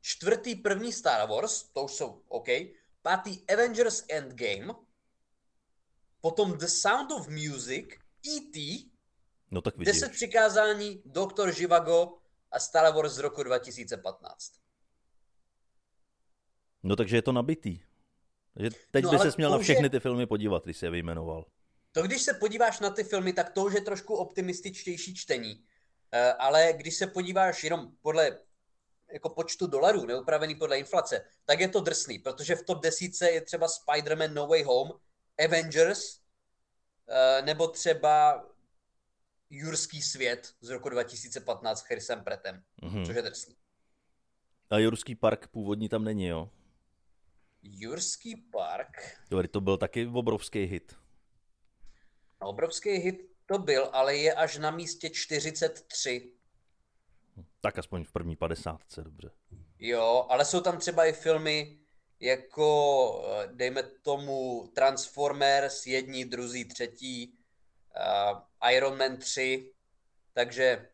čtvrtý 0.00 0.54
první 0.54 0.92
Star 0.92 1.28
Wars, 1.28 1.62
to 1.62 1.84
už 1.84 1.92
jsou 1.92 2.22
OK, 2.28 2.48
pátý 3.02 3.44
Avengers 3.48 4.04
Endgame, 4.08 4.74
potom 6.20 6.58
The 6.58 6.66
Sound 6.66 7.12
of 7.12 7.28
Music, 7.28 7.86
E.T., 8.36 8.90
no 9.50 9.62
tak 9.62 9.76
vidíš. 9.76 9.94
Deset 9.94 10.12
přikázání, 10.12 11.02
Doktor 11.04 11.54
Živago 11.54 12.17
a 12.52 12.58
Star 12.58 12.94
Wars 12.94 13.12
z 13.12 13.18
roku 13.18 13.42
2015. 13.42 14.52
No 16.82 16.96
takže 16.96 17.16
je 17.16 17.22
to 17.22 17.32
nabitý. 17.32 17.80
Takže 18.54 18.70
teď 18.90 19.04
no, 19.04 19.10
by 19.10 19.18
se 19.18 19.32
měl 19.36 19.50
na 19.50 19.58
všechny 19.58 19.86
je... 19.86 19.90
ty 19.90 20.00
filmy 20.00 20.26
podívat, 20.26 20.64
když 20.64 20.76
se 20.76 20.86
je 20.86 20.90
vyjmenoval. 20.90 21.44
To 21.92 22.02
když 22.02 22.22
se 22.22 22.34
podíváš 22.34 22.80
na 22.80 22.90
ty 22.90 23.04
filmy, 23.04 23.32
tak 23.32 23.50
to 23.50 23.64
už 23.64 23.74
je 23.74 23.80
trošku 23.80 24.14
optimističtější 24.14 25.14
čtení. 25.14 25.54
Uh, 25.54 25.62
ale 26.38 26.72
když 26.76 26.94
se 26.94 27.06
podíváš 27.06 27.64
jenom 27.64 27.92
podle 28.02 28.38
jako 29.12 29.28
počtu 29.28 29.66
dolarů, 29.66 30.06
neupravený 30.06 30.54
podle 30.54 30.78
inflace, 30.78 31.24
tak 31.44 31.60
je 31.60 31.68
to 31.68 31.80
drsný, 31.80 32.18
protože 32.18 32.56
v 32.56 32.62
top 32.62 32.82
desíce 32.82 33.30
je 33.30 33.40
třeba 33.40 33.66
Spider-Man 33.66 34.32
No 34.32 34.46
Way 34.46 34.62
Home, 34.62 34.92
Avengers, 35.44 36.16
uh, 36.16 37.46
nebo 37.46 37.68
třeba 37.68 38.44
Jurský 39.50 40.02
svět 40.02 40.54
z 40.60 40.68
roku 40.68 40.88
2015 40.88 41.78
s 41.78 41.82
Chrisem 41.82 42.24
Pretem, 42.24 42.62
mm-hmm. 42.82 43.06
což 43.06 43.16
je 43.16 43.22
drsný. 43.22 43.56
A 44.70 44.78
Jurský 44.78 45.14
park 45.14 45.48
původní 45.48 45.88
tam 45.88 46.04
není, 46.04 46.26
jo? 46.26 46.50
Jurský 47.62 48.36
park. 48.36 49.18
Dobrý, 49.30 49.48
to 49.48 49.60
byl 49.60 49.76
taky 49.76 50.06
obrovský 50.06 50.64
hit. 50.64 50.96
No, 52.40 52.48
obrovský 52.48 52.90
hit 52.90 53.30
to 53.46 53.58
byl, 53.58 53.88
ale 53.92 54.16
je 54.16 54.34
až 54.34 54.58
na 54.58 54.70
místě 54.70 55.10
43. 55.10 56.32
Tak 57.60 57.78
aspoň 57.78 58.04
v 58.04 58.12
první 58.12 58.36
50, 58.36 58.80
dobře. 59.02 59.30
Jo, 59.78 60.26
ale 60.28 60.44
jsou 60.44 60.60
tam 60.60 60.78
třeba 60.78 61.04
i 61.04 61.12
filmy 61.12 61.78
jako, 62.20 63.24
eh, 63.28 63.48
dejme 63.52 63.82
tomu, 63.82 64.68
Transformers, 64.74 65.86
jední, 65.86 66.24
druzí, 66.24 66.64
třetí, 66.64 67.37
uh, 67.98 68.70
Iron 68.70 68.98
Man 68.98 69.16
3, 69.16 69.72
takže 70.32 70.88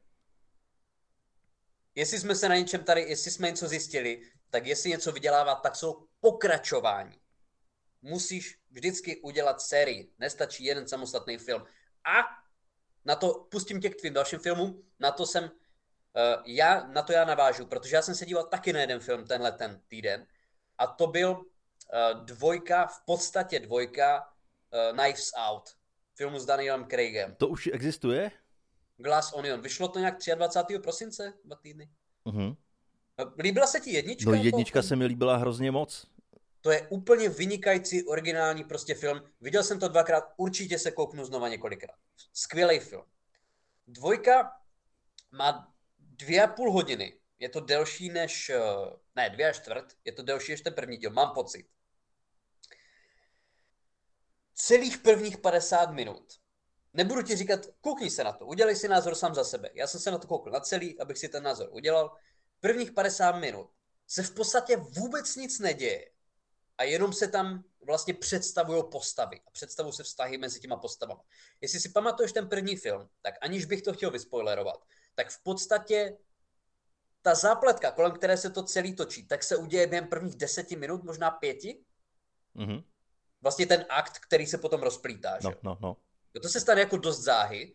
jestli 1.95 2.21
jsme 2.21 2.35
se 2.35 2.49
na 2.49 2.57
něčem 2.57 2.85
tady, 2.85 3.01
jestli 3.01 3.31
jsme 3.31 3.51
něco 3.51 3.69
zjistili, 3.69 4.23
tak 4.51 4.67
jestli 4.67 4.91
něco 4.91 5.13
vydělává, 5.13 5.55
tak 5.55 5.77
jsou 5.77 6.07
pokračování. 6.21 7.21
Musíš 8.03 8.59
vždycky 8.71 9.21
udělat 9.21 9.61
sérii, 9.61 10.13
nestačí 10.19 10.65
jeden 10.65 10.89
samostatný 10.89 11.39
film. 11.39 11.65
A 12.05 12.25
na 13.05 13.17
to 13.17 13.35
pustím 13.35 13.81
tě 13.81 13.91
k 13.91 13.97
tvým 13.97 14.15
dalším 14.15 14.39
filmům, 14.39 14.83
na 14.99 15.11
to 15.11 15.27
jsem, 15.27 15.45
uh, 15.45 15.51
já, 16.47 16.87
na 16.87 17.03
to 17.03 17.13
já 17.13 17.25
navážu, 17.25 17.67
protože 17.67 17.97
já 17.97 18.03
jsem 18.03 18.15
se 18.15 18.27
díval 18.27 18.45
taky 18.45 18.73
na 18.73 18.81
jeden 18.81 19.01
film 19.01 19.27
tenhle 19.27 19.53
ten 19.53 19.83
týden 19.89 20.27
a 20.79 20.87
to 20.87 21.07
byl 21.07 21.31
uh, 21.31 22.25
dvojka, 22.25 22.87
v 22.87 23.01
podstatě 23.05 23.61
dvojka 23.61 24.21
uh, 24.21 24.99
Knives 24.99 25.31
Out 25.37 25.71
filmu 26.15 26.39
s 26.39 26.47
Danielem 26.47 26.87
Craigem. 26.87 27.35
To 27.35 27.49
už 27.49 27.71
existuje? 27.73 28.31
Glass 28.97 29.33
Onion. 29.33 29.61
Vyšlo 29.61 29.89
to 29.89 29.99
nějak 29.99 30.15
23. 30.35 30.79
prosince, 30.79 31.33
dva 31.45 31.57
týdny. 31.57 31.91
Uh-huh. 32.27 32.57
Líbila 33.39 33.67
se 33.67 33.81
ti 33.81 33.91
jednička? 33.91 34.31
No 34.31 34.37
jednička 34.37 34.83
se 34.83 34.97
mi 34.97 35.07
líbila 35.07 35.37
hrozně 35.37 35.71
moc. 35.71 36.07
To 36.61 36.71
je 36.71 36.89
úplně 36.89 37.29
vynikající, 37.29 38.05
originální 38.05 38.65
prostě 38.65 38.95
film. 38.95 39.21
Viděl 39.41 39.63
jsem 39.63 39.81
to 39.81 39.89
dvakrát, 39.89 40.25
určitě 40.37 40.79
se 40.79 40.91
kouknu 40.91 41.25
znova 41.25 41.49
několikrát. 41.49 41.97
Skvělý 42.33 42.79
film. 42.79 43.05
Dvojka 43.87 44.53
má 45.33 45.75
dvě 45.99 46.43
a 46.43 46.47
půl 46.47 46.73
hodiny. 46.73 47.19
Je 47.39 47.49
to 47.49 47.61
delší 47.61 48.09
než, 48.09 48.51
eh, 48.51 48.61
ne, 49.17 49.31
dvě 49.31 49.49
a 49.49 49.53
čtvrt, 49.53 49.85
je 50.05 50.13
to 50.13 50.23
delší 50.23 50.53
než 50.53 50.61
ten 50.61 50.75
první 50.75 50.97
díl, 50.97 51.11
mám 51.11 51.35
pocit 51.35 51.67
celých 54.55 54.99
prvních 54.99 55.39
50 55.39 55.91
minut. 55.91 56.33
Nebudu 56.93 57.23
ti 57.23 57.37
říkat, 57.37 57.61
koukni 57.81 58.11
se 58.11 58.25
na 58.25 58.33
to, 58.33 58.47
udělej 58.47 58.77
si 58.77 58.89
názor 58.89 59.15
sám 59.15 59.35
za 59.35 59.45
sebe. 59.45 59.71
Já 59.75 59.87
jsem 59.87 60.01
se 60.01 60.11
na 60.11 60.19
to 60.19 60.27
koukl 60.27 60.51
na 60.51 60.61
celý, 60.61 61.01
abych 61.01 61.19
si 61.19 61.29
ten 61.29 61.43
názor 61.43 61.69
udělal. 61.73 62.17
Prvních 62.61 62.93
50 62.93 63.33
minut 63.33 63.71
se 64.07 64.23
v 64.23 64.35
podstatě 64.35 64.77
vůbec 64.77 65.37
nic 65.37 65.59
neděje. 65.59 66.11
A 66.79 66.85
jenom 66.85 67.13
se 67.13 67.29
tam 67.29 67.65
vlastně 67.87 68.15
představují 68.15 68.83
postavy 68.91 69.41
a 69.47 69.51
představují 69.51 69.93
se 69.93 70.03
vztahy 70.03 70.39
mezi 70.39 70.61
těma 70.61 70.77
postavami. 70.77 71.21
Jestli 71.61 71.81
si 71.81 71.89
pamatuješ 71.89 72.33
ten 72.33 72.49
první 72.49 72.77
film, 72.77 73.09
tak 73.23 73.35
aniž 73.41 73.65
bych 73.65 73.83
to 73.83 73.93
chtěl 73.93 74.11
vyspoilerovat, 74.11 74.85
tak 75.15 75.31
v 75.31 75.43
podstatě 75.43 76.19
ta 77.23 77.35
zápletka, 77.35 77.91
kolem 77.91 78.13
které 78.13 78.37
se 78.37 78.51
to 78.51 78.63
celý 78.63 78.97
točí, 78.97 79.27
tak 79.27 79.43
se 79.43 79.57
uděje 79.57 79.87
během 79.87 80.09
prvních 80.09 80.37
deseti 80.37 80.77
minut, 80.77 81.05
možná 81.05 81.31
pěti. 81.31 81.85
Mm-hmm 82.57 82.85
vlastně 83.45 83.67
ten 83.67 83.85
akt, 83.89 84.19
který 84.19 84.47
se 84.47 84.59
potom 84.59 84.83
rozplítá. 84.83 85.39
No, 85.43 85.51
že? 85.51 85.57
no, 85.63 85.79
no. 85.81 85.97
To 86.43 86.49
se 86.49 86.61
stane 86.61 86.81
jako 86.81 86.97
dost 86.97 87.21
záhy. 87.21 87.75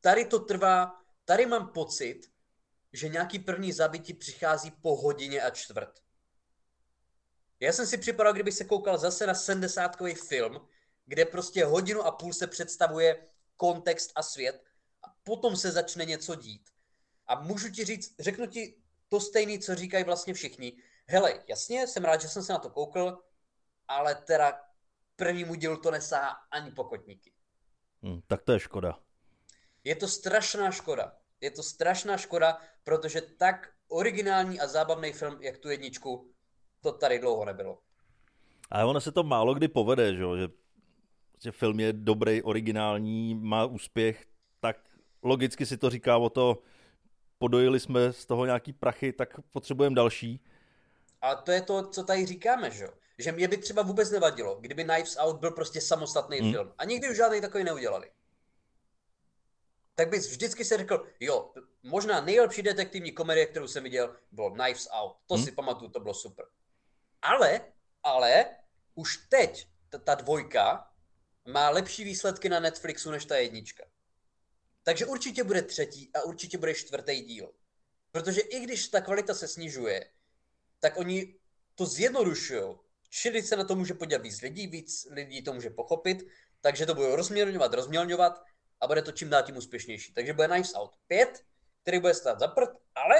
Tady 0.00 0.24
to 0.24 0.38
trvá, 0.38 1.00
tady 1.24 1.46
mám 1.46 1.68
pocit, 1.68 2.20
že 2.92 3.08
nějaký 3.08 3.38
první 3.38 3.72
zabití 3.72 4.14
přichází 4.14 4.70
po 4.70 4.96
hodině 4.96 5.42
a 5.42 5.50
čtvrt. 5.50 6.00
Já 7.60 7.72
jsem 7.72 7.86
si 7.86 7.98
připadal, 7.98 8.32
kdybych 8.32 8.54
se 8.54 8.64
koukal 8.64 8.98
zase 8.98 9.26
na 9.26 9.34
70 9.34 9.96
film, 10.28 10.68
kde 11.06 11.24
prostě 11.24 11.64
hodinu 11.64 12.02
a 12.02 12.10
půl 12.10 12.32
se 12.32 12.46
představuje 12.46 13.26
kontext 13.56 14.12
a 14.14 14.22
svět 14.22 14.64
a 15.02 15.14
potom 15.22 15.56
se 15.56 15.72
začne 15.72 16.04
něco 16.04 16.34
dít. 16.34 16.70
A 17.26 17.40
můžu 17.40 17.70
ti 17.70 17.84
říct, 17.84 18.14
řeknu 18.20 18.46
ti 18.46 18.82
to 19.08 19.20
stejné, 19.20 19.58
co 19.58 19.74
říkají 19.74 20.04
vlastně 20.04 20.34
všichni. 20.34 20.82
Hele, 21.06 21.44
jasně, 21.48 21.86
jsem 21.86 22.04
rád, 22.04 22.20
že 22.20 22.28
jsem 22.28 22.42
se 22.42 22.52
na 22.52 22.58
to 22.58 22.70
koukl, 22.70 23.22
ale 23.88 24.14
teda 24.14 24.60
prvnímu 25.16 25.54
dílu 25.54 25.76
to 25.76 25.90
nesá 25.90 26.28
ani 26.50 26.70
pokotníky. 26.70 27.32
Hmm, 28.02 28.20
tak 28.26 28.42
to 28.42 28.52
je 28.52 28.60
škoda. 28.60 28.98
Je 29.84 29.96
to 29.96 30.08
strašná 30.08 30.70
škoda. 30.70 31.12
Je 31.40 31.50
to 31.50 31.62
strašná 31.62 32.16
škoda, 32.16 32.58
protože 32.84 33.20
tak 33.20 33.68
originální 33.88 34.60
a 34.60 34.66
zábavný 34.66 35.12
film, 35.12 35.38
jak 35.40 35.58
tu 35.58 35.68
jedničku, 35.68 36.30
to 36.80 36.92
tady 36.92 37.18
dlouho 37.18 37.44
nebylo. 37.44 37.78
A 38.70 38.84
ono 38.84 39.00
se 39.00 39.12
to 39.12 39.22
málo 39.22 39.54
kdy 39.54 39.68
povede, 39.68 40.14
že, 40.14 40.24
že, 40.36 40.48
že 41.42 41.52
film 41.52 41.80
je 41.80 41.92
dobrý, 41.92 42.42
originální, 42.42 43.34
má 43.34 43.64
úspěch, 43.64 44.26
tak 44.60 44.76
logicky 45.22 45.66
si 45.66 45.76
to 45.76 45.90
říká 45.90 46.16
o 46.16 46.30
to, 46.30 46.62
podojili 47.38 47.80
jsme 47.80 48.12
z 48.12 48.26
toho 48.26 48.46
nějaký 48.46 48.72
prachy, 48.72 49.12
tak 49.12 49.40
potřebujeme 49.50 49.96
další. 49.96 50.40
A 51.20 51.34
to 51.34 51.52
je 51.52 51.62
to, 51.62 51.88
co 51.88 52.04
tady 52.04 52.26
říkáme, 52.26 52.70
že 52.70 52.88
Že 53.22 53.32
mě 53.32 53.48
by 53.48 53.56
třeba 53.56 53.82
vůbec 53.82 54.10
nevadilo, 54.10 54.56
kdyby 54.60 54.84
Knives 54.84 55.16
Out 55.16 55.40
byl 55.40 55.50
prostě 55.50 55.80
samostatný 55.80 56.38
hmm. 56.38 56.52
film. 56.52 56.74
A 56.78 56.84
nikdy 56.84 57.10
už 57.10 57.16
žádný 57.16 57.40
takový 57.40 57.64
neudělali. 57.64 58.10
Tak 59.94 60.08
bys 60.08 60.30
vždycky 60.30 60.64
si 60.64 60.76
řekl, 60.76 61.06
jo, 61.20 61.52
možná 61.82 62.20
nejlepší 62.20 62.62
detektivní 62.62 63.12
komedie, 63.12 63.46
kterou 63.46 63.68
jsem 63.68 63.82
viděl, 63.82 64.16
bylo 64.32 64.50
Knives 64.50 64.88
Out. 64.90 65.16
To 65.26 65.34
hmm. 65.34 65.44
si 65.44 65.52
pamatuju, 65.52 65.90
to 65.90 66.00
bylo 66.00 66.14
super. 66.14 66.46
Ale, 67.22 67.60
ale, 68.02 68.46
už 68.94 69.16
teď 69.16 69.68
ta, 69.88 69.98
ta 69.98 70.14
dvojka 70.14 70.90
má 71.48 71.70
lepší 71.70 72.04
výsledky 72.04 72.48
na 72.48 72.60
Netflixu 72.60 73.10
než 73.10 73.24
ta 73.24 73.36
jednička. 73.36 73.84
Takže 74.82 75.06
určitě 75.06 75.44
bude 75.44 75.62
třetí 75.62 76.10
a 76.14 76.22
určitě 76.22 76.58
bude 76.58 76.74
čtvrtý 76.74 77.20
díl. 77.20 77.52
Protože 78.10 78.40
i 78.40 78.60
když 78.60 78.88
ta 78.88 79.00
kvalita 79.00 79.34
se 79.34 79.48
snižuje, 79.48 80.10
tak 80.80 80.96
oni 80.96 81.34
to 81.74 81.86
zjednodušují. 81.86 82.74
Čili 83.14 83.42
se 83.42 83.56
na 83.56 83.64
to 83.64 83.76
může 83.76 83.94
podívat 83.94 84.22
víc 84.22 84.40
lidí, 84.40 84.66
víc 84.66 85.06
lidí 85.10 85.42
to 85.42 85.52
může 85.52 85.70
pochopit, 85.70 86.26
takže 86.60 86.86
to 86.86 86.94
bude 86.94 87.16
rozmělňovat, 87.16 87.74
rozmělňovat 87.74 88.44
a 88.80 88.86
bude 88.86 89.02
to 89.02 89.12
čím 89.12 89.30
dál 89.30 89.42
tím 89.42 89.56
úspěšnější. 89.56 90.12
Takže 90.12 90.32
bude 90.32 90.48
Knives 90.48 90.74
Out 90.74 90.96
5, 91.06 91.44
který 91.82 92.00
bude 92.00 92.14
stát 92.14 92.40
za 92.40 92.48
prd, 92.48 92.70
ale 92.94 93.14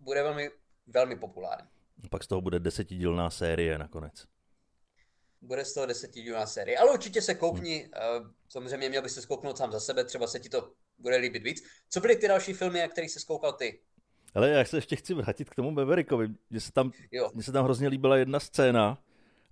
bude 0.00 0.22
velmi, 0.22 0.50
velmi 0.86 1.16
populární. 1.16 1.68
Pak 2.10 2.24
z 2.24 2.26
toho 2.26 2.40
bude 2.40 2.58
desetidílná 2.58 3.30
série 3.30 3.78
nakonec. 3.78 4.26
Bude 5.40 5.64
z 5.64 5.74
toho 5.74 5.86
desetidílná 5.86 6.46
série, 6.46 6.78
ale 6.78 6.92
určitě 6.92 7.22
se 7.22 7.34
koukni, 7.34 7.90
hmm. 7.94 8.34
samozřejmě 8.48 8.88
měl 8.88 9.02
by 9.02 9.08
se 9.08 9.22
skouknout 9.22 9.58
sám 9.58 9.72
za 9.72 9.80
sebe, 9.80 10.04
třeba 10.04 10.26
se 10.26 10.40
ti 10.40 10.48
to 10.48 10.72
bude 10.98 11.16
líbit 11.16 11.42
víc. 11.42 11.62
Co 11.88 12.00
byly 12.00 12.16
ty 12.16 12.28
další 12.28 12.52
filmy, 12.52 12.80
na 12.80 12.88
kterých 12.88 13.10
se 13.10 13.20
skoukal 13.20 13.52
ty? 13.52 13.82
Ale 14.34 14.48
já 14.48 14.64
se 14.64 14.76
ještě 14.76 14.96
chci 14.96 15.14
vrátit 15.14 15.50
k 15.50 15.54
tomu 15.54 15.70
Maverickovi. 15.70 16.28
Mně 16.50 16.60
se 16.60 16.72
tam, 16.72 16.92
mně 17.34 17.42
se 17.42 17.52
tam 17.52 17.64
hrozně 17.64 17.88
líbila 17.88 18.16
jedna 18.16 18.40
scéna 18.40 18.98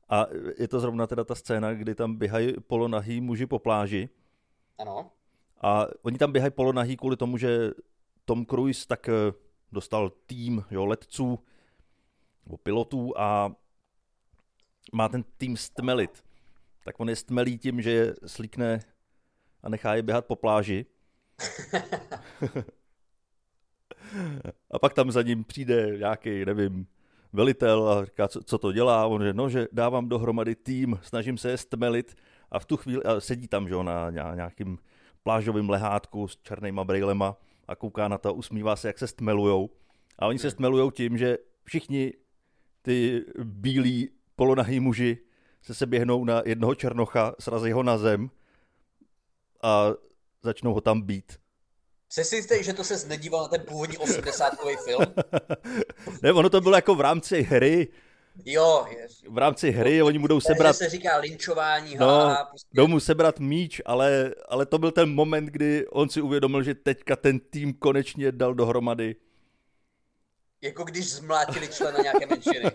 a 0.08 0.26
je 0.58 0.68
to 0.68 0.80
zrovna 0.80 1.06
teda 1.06 1.24
ta 1.24 1.34
scéna, 1.34 1.74
kdy 1.74 1.94
tam 1.94 2.16
běhají 2.16 2.54
polonahý 2.66 3.20
muži 3.20 3.46
po 3.46 3.58
pláži. 3.58 4.08
Ano. 4.78 5.10
A 5.60 5.86
oni 6.02 6.18
tam 6.18 6.32
běhají 6.32 6.50
polonahý 6.50 6.96
kvůli 6.96 7.16
tomu, 7.16 7.36
že 7.36 7.70
Tom 8.24 8.46
Cruise 8.46 8.86
tak 8.86 9.08
eh, 9.08 9.12
dostal 9.72 10.10
tým 10.26 10.64
jo, 10.70 10.86
letců 10.86 11.38
nebo 12.46 12.56
pilotů 12.56 13.18
a 13.18 13.52
má 14.92 15.08
ten 15.08 15.24
tým 15.38 15.56
stmelit. 15.56 16.24
Tak 16.84 17.00
on 17.00 17.08
je 17.08 17.16
stmelí 17.16 17.58
tím, 17.58 17.82
že 17.82 17.90
je 17.90 18.14
slíkne 18.26 18.80
a 19.62 19.68
nechá 19.68 19.94
je 19.94 20.02
běhat 20.02 20.26
po 20.26 20.36
pláži. 20.36 20.86
A 24.70 24.78
pak 24.78 24.94
tam 24.94 25.10
za 25.10 25.22
ním 25.22 25.44
přijde 25.44 25.98
nějaký, 25.98 26.44
nevím, 26.44 26.86
velitel 27.32 27.88
a 27.88 28.04
říká, 28.04 28.28
co, 28.28 28.42
co 28.42 28.58
to 28.58 28.72
dělá. 28.72 29.06
On 29.06 29.22
že, 29.22 29.32
no, 29.32 29.48
že 29.48 29.68
dávám 29.72 30.08
dohromady 30.08 30.54
tým, 30.54 30.98
snažím 31.02 31.38
se 31.38 31.50
je 31.50 31.56
stmelit 31.56 32.16
a 32.50 32.58
v 32.58 32.64
tu 32.64 32.76
chvíli 32.76 33.02
a 33.02 33.20
sedí 33.20 33.48
tam, 33.48 33.68
že 33.68 33.74
na 33.82 34.10
nějakým 34.10 34.78
plážovým 35.22 35.70
lehátku 35.70 36.28
s 36.28 36.36
černýma 36.42 36.84
brejlema 36.84 37.36
a 37.68 37.76
kouká 37.76 38.08
na 38.08 38.18
to, 38.18 38.34
usmívá 38.34 38.76
se, 38.76 38.88
jak 38.88 38.98
se 38.98 39.06
stmelujou. 39.06 39.70
A 40.18 40.26
oni 40.26 40.38
se 40.38 40.50
stmelujou 40.50 40.90
tím, 40.90 41.18
že 41.18 41.38
všichni 41.64 42.12
ty 42.82 43.24
bílí 43.44 44.10
polonahý 44.36 44.80
muži 44.80 45.18
se 45.62 45.74
se 45.74 45.86
běhnou 45.86 46.24
na 46.24 46.42
jednoho 46.44 46.74
černocha, 46.74 47.34
srazí 47.38 47.72
ho 47.72 47.82
na 47.82 47.98
zem 47.98 48.30
a 49.62 49.86
začnou 50.42 50.74
ho 50.74 50.80
tam 50.80 51.02
být. 51.02 51.38
Jsi 52.12 52.24
si 52.24 52.36
jistý, 52.36 52.64
že 52.64 52.72
to 52.72 52.84
se 52.84 53.08
nedíval 53.08 53.42
na 53.42 53.48
ten 53.48 53.60
původní 53.60 53.98
80 53.98 54.52
film? 54.84 55.04
ne, 56.22 56.32
ono 56.32 56.50
to 56.50 56.60
bylo 56.60 56.76
jako 56.76 56.94
v 56.94 57.00
rámci 57.00 57.42
hry. 57.42 57.88
Jo, 58.44 58.86
je. 58.90 59.06
V 59.28 59.38
rámci 59.38 59.70
hry 59.70 59.98
no, 59.98 60.06
oni 60.06 60.18
budou 60.18 60.40
sebrat... 60.40 60.76
se 60.76 60.88
říká 60.88 61.16
linčování. 61.16 61.96
No, 61.96 62.36
prostě... 62.48 62.68
jdou 62.72 62.86
mu 62.86 63.00
sebrat 63.00 63.40
míč, 63.40 63.80
ale, 63.84 64.34
ale 64.48 64.66
to 64.66 64.78
byl 64.78 64.90
ten 64.90 65.14
moment, 65.14 65.46
kdy 65.46 65.86
on 65.86 66.08
si 66.08 66.20
uvědomil, 66.20 66.62
že 66.62 66.74
teďka 66.74 67.16
ten 67.16 67.40
tým 67.40 67.74
konečně 67.74 68.32
dal 68.32 68.54
dohromady. 68.54 69.16
Jako 70.60 70.84
když 70.84 71.12
zmlátili 71.12 71.68
člena 71.68 71.98
nějaké 72.02 72.26
menšiny. 72.26 72.64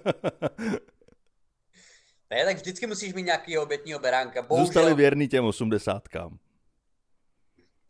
ne, 2.29 2.45
tak 2.45 2.55
vždycky 2.55 2.87
musíš 2.87 3.13
mít 3.13 3.23
nějaký 3.23 3.57
obětního 3.57 3.99
beránka. 3.99 4.41
Bohužel... 4.41 4.65
Zůstali 4.65 4.93
věrný 4.93 5.27
těm 5.27 5.45
osmdesátkám. 5.45 6.39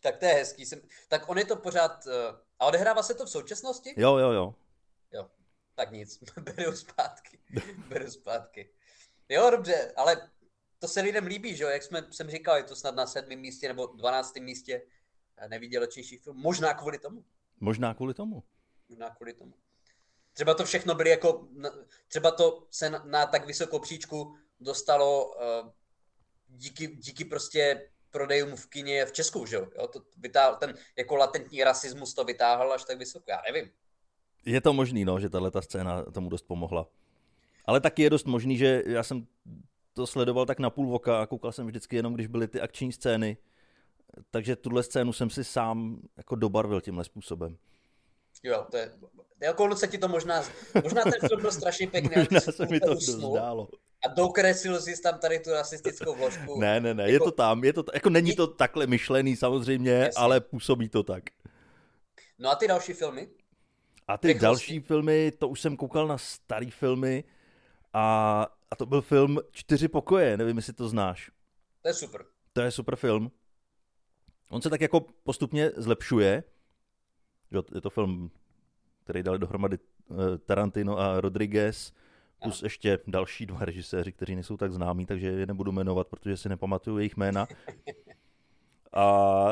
Tak 0.06 0.18
to 0.18 0.26
je 0.26 0.34
hezký. 0.34 0.66
Jsem... 0.66 0.82
Tak 1.08 1.30
on 1.30 1.38
je 1.38 1.46
to 1.46 1.56
pořád... 1.56 2.06
Uh... 2.06 2.14
A 2.60 2.66
odehrává 2.66 3.04
se 3.04 3.14
to 3.14 3.26
v 3.26 3.30
současnosti? 3.30 3.94
Jo, 3.98 4.18
jo, 4.18 4.32
jo. 4.32 4.56
Jo, 5.12 5.30
tak 5.76 5.92
nic. 5.92 6.24
Beru 6.40 6.76
zpátky. 6.76 7.40
Beru 7.90 8.12
zpátky. 8.12 8.70
Jo, 9.30 9.50
dobře, 9.50 9.94
ale 9.96 10.30
to 10.80 10.88
se 10.88 11.02
lidem 11.02 11.26
líbí, 11.26 11.56
že 11.56 11.64
jo? 11.64 11.70
Jak 11.70 11.84
jsme, 11.84 12.08
jsem 12.12 12.30
říkal, 12.30 12.58
je 12.58 12.64
to 12.64 12.76
snad 12.76 12.96
na 12.96 13.08
sedmém 13.08 13.40
místě 13.40 13.68
nebo 13.68 13.86
dvanáctém 13.86 14.44
místě 14.44 14.82
nejvýdělečnější 15.48 16.18
film. 16.18 16.38
Možná 16.38 16.74
kvůli 16.74 17.00
tomu. 17.00 17.26
Možná 17.60 17.94
kvůli 17.94 18.14
tomu. 18.14 18.44
Možná 18.90 19.10
kvůli 19.10 19.34
tomu. 19.34 19.54
Třeba 20.34 20.54
to 20.54 20.66
všechno 20.66 20.96
byly 20.96 21.10
jako, 21.10 21.48
třeba 22.08 22.32
to 22.32 22.68
se 22.72 22.90
na, 22.90 23.04
na 23.06 23.26
tak 23.26 23.46
vysokou 23.46 23.80
příčku 23.80 24.36
dostalo 24.60 25.36
uh, 25.36 25.72
díky, 26.48 26.88
díky 26.88 27.26
prostě 27.26 27.92
prodejům 28.16 28.56
v 28.56 28.68
kině 28.68 29.06
v 29.06 29.12
Česku, 29.12 29.46
že 29.46 29.56
jo? 29.56 29.88
To 29.88 30.02
vytáhl, 30.18 30.56
ten 30.56 30.74
jako 30.98 31.16
latentní 31.16 31.64
rasismus 31.64 32.14
to 32.14 32.24
vytáhl 32.24 32.74
až 32.74 32.86
tak 32.86 32.98
vysoko, 32.98 33.26
já 33.28 33.42
nevím. 33.52 33.72
Je 34.46 34.62
to 34.62 34.74
možný, 34.74 35.06
no, 35.06 35.20
že 35.20 35.30
tahle 35.30 35.52
ta 35.52 35.62
scéna 35.62 36.04
tomu 36.04 36.30
dost 36.30 36.48
pomohla. 36.48 36.88
Ale 37.66 37.82
taky 37.82 38.02
je 38.02 38.10
dost 38.10 38.26
možný, 38.26 38.58
že 38.58 38.84
já 38.86 39.04
jsem 39.04 39.28
to 39.94 40.08
sledoval 40.08 40.46
tak 40.46 40.60
na 40.60 40.70
půl 40.70 40.88
voka 40.88 41.22
a 41.22 41.26
koukal 41.26 41.52
jsem 41.52 41.68
vždycky 41.68 41.96
jenom, 41.96 42.14
když 42.14 42.28
byly 42.28 42.48
ty 42.48 42.62
akční 42.62 42.92
scény. 42.92 43.38
Takže 44.32 44.56
tuhle 44.56 44.84
scénu 44.84 45.14
jsem 45.14 45.30
si 45.30 45.44
sám 45.44 46.02
jako 46.18 46.36
dobarvil 46.36 46.82
tímhle 46.82 47.04
způsobem. 47.04 47.58
Jo, 48.46 48.66
to 48.72 48.78
je, 48.78 48.92
jako 49.42 49.76
se 49.76 49.88
ti 49.88 49.98
to 49.98 50.08
možná, 50.08 50.44
možná 50.84 51.04
ten 51.04 51.28
film 51.28 51.42
byl 51.42 51.52
strašně 51.52 51.88
pěkný. 51.88 52.16
Možná 52.18 52.40
se 52.40 52.66
mi 52.66 52.80
to 52.80 52.96
zdálo. 52.96 53.70
A 54.06 54.14
dokreslil 54.14 54.82
jsi 54.82 55.02
tam 55.02 55.20
tady 55.20 55.40
tu 55.40 55.52
rasistickou 55.52 56.16
vložku. 56.16 56.60
Ne, 56.60 56.80
ne, 56.80 56.94
ne, 56.94 57.04
jako, 57.04 57.14
je 57.14 57.20
to 57.20 57.32
tam, 57.32 57.64
je 57.64 57.74
to, 57.74 57.84
jako 57.94 58.10
není 58.10 58.36
to 58.36 58.48
takhle 58.48 58.88
myšlený 58.88 59.36
samozřejmě, 59.36 59.92
jasně. 59.92 60.12
ale 60.18 60.42
působí 60.42 60.90
to 60.90 61.04
tak. 61.04 61.24
No 62.40 62.50
a 62.50 62.56
ty 62.56 62.68
další 62.68 62.94
filmy? 62.94 63.28
A 64.08 64.18
ty 64.18 64.28
Rychlosti. 64.28 64.44
další 64.44 64.80
filmy, 64.80 65.32
to 65.32 65.48
už 65.48 65.62
jsem 65.62 65.78
koukal 65.78 66.08
na 66.08 66.18
starý 66.18 66.72
filmy 66.72 67.24
a, 67.94 68.48
a 68.72 68.76
to 68.76 68.86
byl 68.86 69.02
film 69.02 69.40
Čtyři 69.52 69.88
pokoje, 69.88 70.38
nevím, 70.38 70.58
jestli 70.58 70.74
to 70.74 70.90
znáš. 70.90 71.32
To 71.82 71.88
je 71.88 71.94
super. 71.94 72.26
To 72.54 72.62
je 72.62 72.72
super 72.72 72.96
film. 72.96 73.32
On 74.50 74.62
se 74.62 74.70
tak 74.70 74.82
jako 74.82 75.06
postupně 75.24 75.72
zlepšuje. 75.76 76.44
Je 77.76 77.82
to 77.82 77.90
film, 77.90 78.32
který 79.04 79.24
dali 79.24 79.40
dohromady 79.40 79.78
eh, 79.78 80.38
Tarantino 80.38 81.00
a 81.00 81.22
Rodriguez 81.22 81.94
plus 82.42 82.64
ještě 82.64 83.00
další 83.08 83.46
dva 83.46 83.66
režiséři, 83.66 84.12
kteří 84.12 84.36
nejsou 84.36 84.58
tak 84.58 84.74
známí, 84.74 85.06
takže 85.06 85.28
je 85.28 85.46
nebudu 85.46 85.72
jmenovat, 85.72 86.08
protože 86.08 86.38
si 86.38 86.50
nepamatuju 86.50 86.98
jejich 86.98 87.18
jména. 87.18 87.48
A 88.94 89.48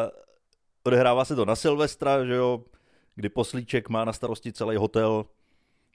odehrává 0.83 1.25
se 1.25 1.35
to 1.35 1.45
na 1.45 1.55
Silvestra, 1.55 2.25
že 2.25 2.33
jo, 2.33 2.63
kdy 3.15 3.29
Poslíček 3.29 3.89
má 3.89 4.05
na 4.05 4.13
starosti 4.13 4.53
celý 4.53 4.75
hotel 4.75 5.25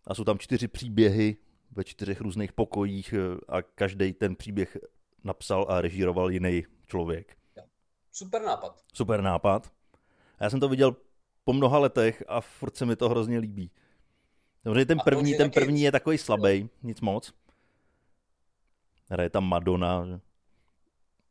a 0.07 0.15
jsou 0.15 0.25
tam 0.25 0.39
čtyři 0.39 0.69
příběhy 0.69 1.37
ve 1.71 1.85
čtyřech 1.85 2.21
různých 2.21 2.53
pokojích 2.53 3.15
a 3.49 3.63
každý 3.63 4.13
ten 4.13 4.37
příběh 4.37 4.77
napsal 5.25 5.67
a 5.69 5.81
režíroval 5.81 6.31
jiný 6.31 6.65
člověk. 6.87 7.37
Super 8.13 8.43
nápad. 8.43 8.85
Super 8.95 9.23
nápad. 9.23 9.73
A 10.39 10.45
já 10.45 10.51
jsem 10.51 10.61
to 10.61 10.69
viděl 10.69 10.97
po 11.49 11.53
mnoha 11.53 11.79
letech 11.79 12.25
a 12.27 12.41
furt 12.41 12.77
se 12.77 12.87
mi 12.87 12.97
to 12.97 13.09
hrozně 13.09 13.39
líbí. 13.39 13.71
Dobře, 14.65 14.87
ten 14.87 14.99
první, 15.05 15.37
ten 15.37 15.51
první 15.51 15.83
je 15.83 15.93
takový 15.93 16.19
slabý, 16.19 16.71
nic 16.83 17.01
moc. 17.01 17.35
Hraje 19.11 19.31
tam 19.31 19.45
Madonna. 19.45 20.21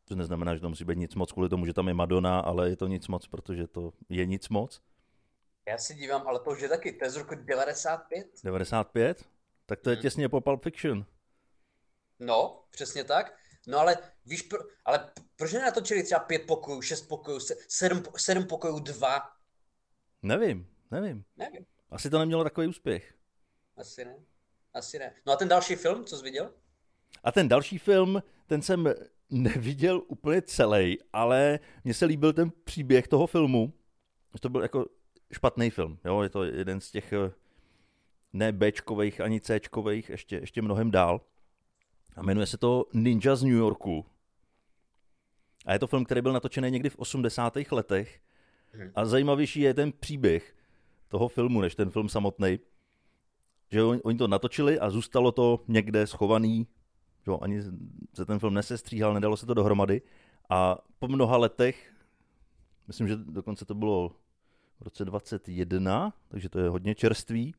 To 0.06 0.16
neznamená, 0.16 0.56
že 0.56 0.62
to 0.62 0.70
musí 0.70 0.86
být 0.86 0.98
nic 0.98 1.16
moc 1.16 1.32
kvůli 1.32 1.50
tomu, 1.50 1.66
že 1.66 1.74
tam 1.74 1.88
je 1.88 1.94
Madonna, 1.94 2.40
ale 2.40 2.70
je 2.70 2.76
to 2.76 2.88
nic 2.88 3.08
moc, 3.08 3.28
protože 3.28 3.68
to 3.68 3.94
je 4.10 4.26
nic 4.26 4.50
moc. 4.50 4.82
Já 5.68 5.78
si 5.78 5.96
dívám, 5.96 6.28
ale 6.28 6.40
to 6.40 6.52
už 6.52 6.62
je 6.62 6.70
taky, 6.70 6.92
to 6.92 7.06
je 7.06 7.10
z 7.12 7.16
roku 7.16 7.36
95. 7.36 8.28
95? 8.44 9.26
Tak 9.66 9.80
to 9.82 9.90
je 9.90 9.96
hmm. 9.96 10.02
těsně 10.02 10.30
po 10.30 10.42
Pulp 10.42 10.64
Fiction. 10.64 11.06
No, 12.20 12.64
přesně 12.70 13.04
tak. 13.04 13.38
No 13.68 13.80
ale 13.80 13.98
víš, 14.26 14.42
pro, 14.42 14.60
ale 14.86 15.10
proč 15.36 15.54
nenatočili 15.54 16.04
třeba 16.04 16.20
pět 16.20 16.42
pokojů, 16.48 16.82
šest 16.82 17.02
pokojů, 17.02 17.40
sedm, 17.68 18.04
sedm 18.18 18.46
pokojů, 18.46 18.80
dva? 18.80 19.37
Nevím, 20.24 20.68
nevím. 20.92 21.24
Nevím. 21.38 21.66
Asi 21.90 22.10
to 22.10 22.20
nemělo 22.20 22.44
takový 22.44 22.68
úspěch. 22.68 23.14
Asi 23.78 24.06
ne. 24.06 24.16
Asi 24.74 25.00
ne. 25.00 25.14
No 25.26 25.34
a 25.34 25.36
ten 25.36 25.48
další 25.48 25.76
film, 25.76 26.06
co 26.06 26.18
jsi 26.18 26.24
viděl? 26.24 26.52
A 27.24 27.32
ten 27.32 27.48
další 27.48 27.78
film, 27.78 28.24
ten 28.48 28.62
jsem 28.62 28.94
neviděl 29.30 30.02
úplně 30.08 30.42
celý, 30.42 30.98
ale 31.14 31.60
mně 31.84 31.94
se 31.94 32.06
líbil 32.06 32.34
ten 32.34 32.52
příběh 32.64 33.08
toho 33.08 33.28
filmu. 33.28 33.74
To 34.40 34.50
byl 34.50 34.62
jako 34.62 34.86
špatný 35.34 35.70
film. 35.70 36.00
Jo? 36.06 36.22
Je 36.22 36.30
to 36.30 36.44
jeden 36.44 36.82
z 36.82 36.92
těch 36.92 37.14
eh, 37.14 37.32
ne 38.34 38.52
Bčkových 38.52 39.22
ani 39.22 39.42
Cčkových, 39.42 40.10
ještě, 40.10 40.36
ještě 40.36 40.62
mnohem 40.62 40.92
dál. 40.92 41.22
A 42.16 42.24
jmenuje 42.24 42.48
se 42.48 42.58
to 42.58 42.86
Ninja 42.94 43.36
z 43.36 43.44
New 43.44 43.54
Yorku. 43.54 44.06
A 45.66 45.74
je 45.74 45.80
to 45.80 45.88
film, 45.88 46.06
který 46.06 46.22
byl 46.22 46.34
natočený 46.34 46.72
někdy 46.72 46.90
v 46.90 46.96
80. 47.00 47.54
letech. 47.72 48.22
A 48.96 49.06
zajímavější 49.06 49.62
je 49.62 49.74
ten 49.74 49.92
příběh 49.92 50.56
toho 51.08 51.28
filmu, 51.28 51.62
než 51.62 51.76
ten 51.76 51.90
film 51.90 52.10
samotný. 52.10 52.60
Že 53.72 53.84
oni, 53.84 54.02
oni 54.02 54.18
to 54.18 54.28
natočili 54.28 54.80
a 54.80 54.90
zůstalo 54.90 55.32
to 55.32 55.64
někde 55.68 56.08
schovaný, 56.08 56.68
že 57.26 57.32
ani 57.42 57.62
se 58.14 58.26
ten 58.26 58.40
film 58.40 58.54
nesestříhal, 58.54 59.14
nedalo 59.14 59.38
se 59.38 59.46
to 59.46 59.54
dohromady. 59.54 60.02
A 60.50 60.78
po 61.00 61.08
mnoha 61.08 61.38
letech, 61.38 61.94
myslím, 62.88 63.08
že 63.08 63.16
dokonce 63.16 63.66
to 63.66 63.76
bylo 63.76 64.10
v 64.80 64.82
roce 64.82 65.06
21, 65.06 66.14
takže 66.28 66.50
to 66.50 66.60
je 66.60 66.70
hodně 66.70 66.96
čerstvý, 66.96 67.56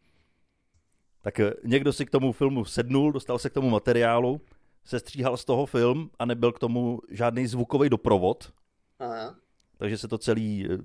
tak 1.23 1.41
někdo 1.65 1.93
si 1.93 2.07
k 2.07 2.11
tomu 2.11 2.33
filmu 2.33 2.65
sednul, 2.65 3.13
dostal 3.13 3.39
se 3.39 3.51
k 3.51 3.55
tomu 3.55 3.71
materiálu, 3.71 4.41
sestříhal 4.85 5.37
z 5.37 5.45
toho 5.45 5.67
film 5.67 6.11
a 6.19 6.25
nebyl 6.25 6.53
k 6.53 6.59
tomu 6.59 7.01
žádný 7.11 7.47
zvukový 7.47 7.89
doprovod. 7.89 8.53
Aha. 8.99 9.35
Takže 9.77 9.99
se 9.99 10.09
to 10.09 10.19
celý 10.19 10.67
eh, 10.71 10.79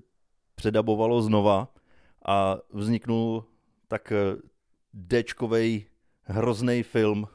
předabovalo 0.56 1.22
znova 1.22 1.74
a 2.26 2.58
vzniknul 2.70 3.46
tak 3.88 4.12
eh, 4.12 4.36
Dčkovej 5.24 5.86
hrozný 6.24 6.84
film, 6.84 7.28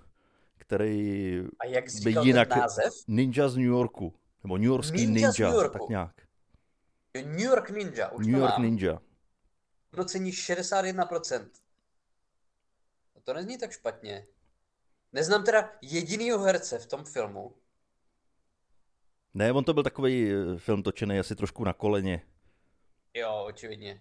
který 0.57 1.38
a 1.61 1.66
jak 1.66 1.85
by 2.04 2.14
jinak 2.22 2.57
název? 2.57 2.92
Ninja 3.09 3.48
z 3.48 3.57
New 3.57 3.66
Yorku. 3.66 4.14
Nebo 4.44 4.57
New 4.57 4.66
Yorkský 4.66 5.07
Ninja, 5.07 5.31
Ninja 5.38 5.68
tak 5.68 5.88
nějak. 5.88 6.14
New 7.14 7.40
York 7.40 7.70
Ninja, 7.70 8.09
už 8.09 8.26
New 8.26 8.40
York 8.40 8.52
mám. 8.52 8.62
Ninja. 8.62 9.00
Hodnocení 9.92 10.31
61%. 10.31 11.48
No 13.14 13.20
to 13.24 13.35
nezní 13.35 13.59
tak 13.59 13.72
špatně. 13.72 14.26
Neznám 15.12 15.44
teda 15.44 15.72
jedinýho 15.83 16.38
herce 16.38 16.78
v 16.78 16.87
tom 16.87 17.04
filmu. 17.04 17.54
Ne, 19.35 19.52
on 19.52 19.64
to 19.64 19.74
byl 19.74 19.83
takový 19.83 20.33
eh, 20.33 20.59
film 20.59 20.83
točený 20.83 21.18
asi 21.18 21.37
trošku 21.37 21.64
na 21.64 21.72
koleně. 21.72 22.22
Jo, 23.14 23.44
očividně. 23.49 24.01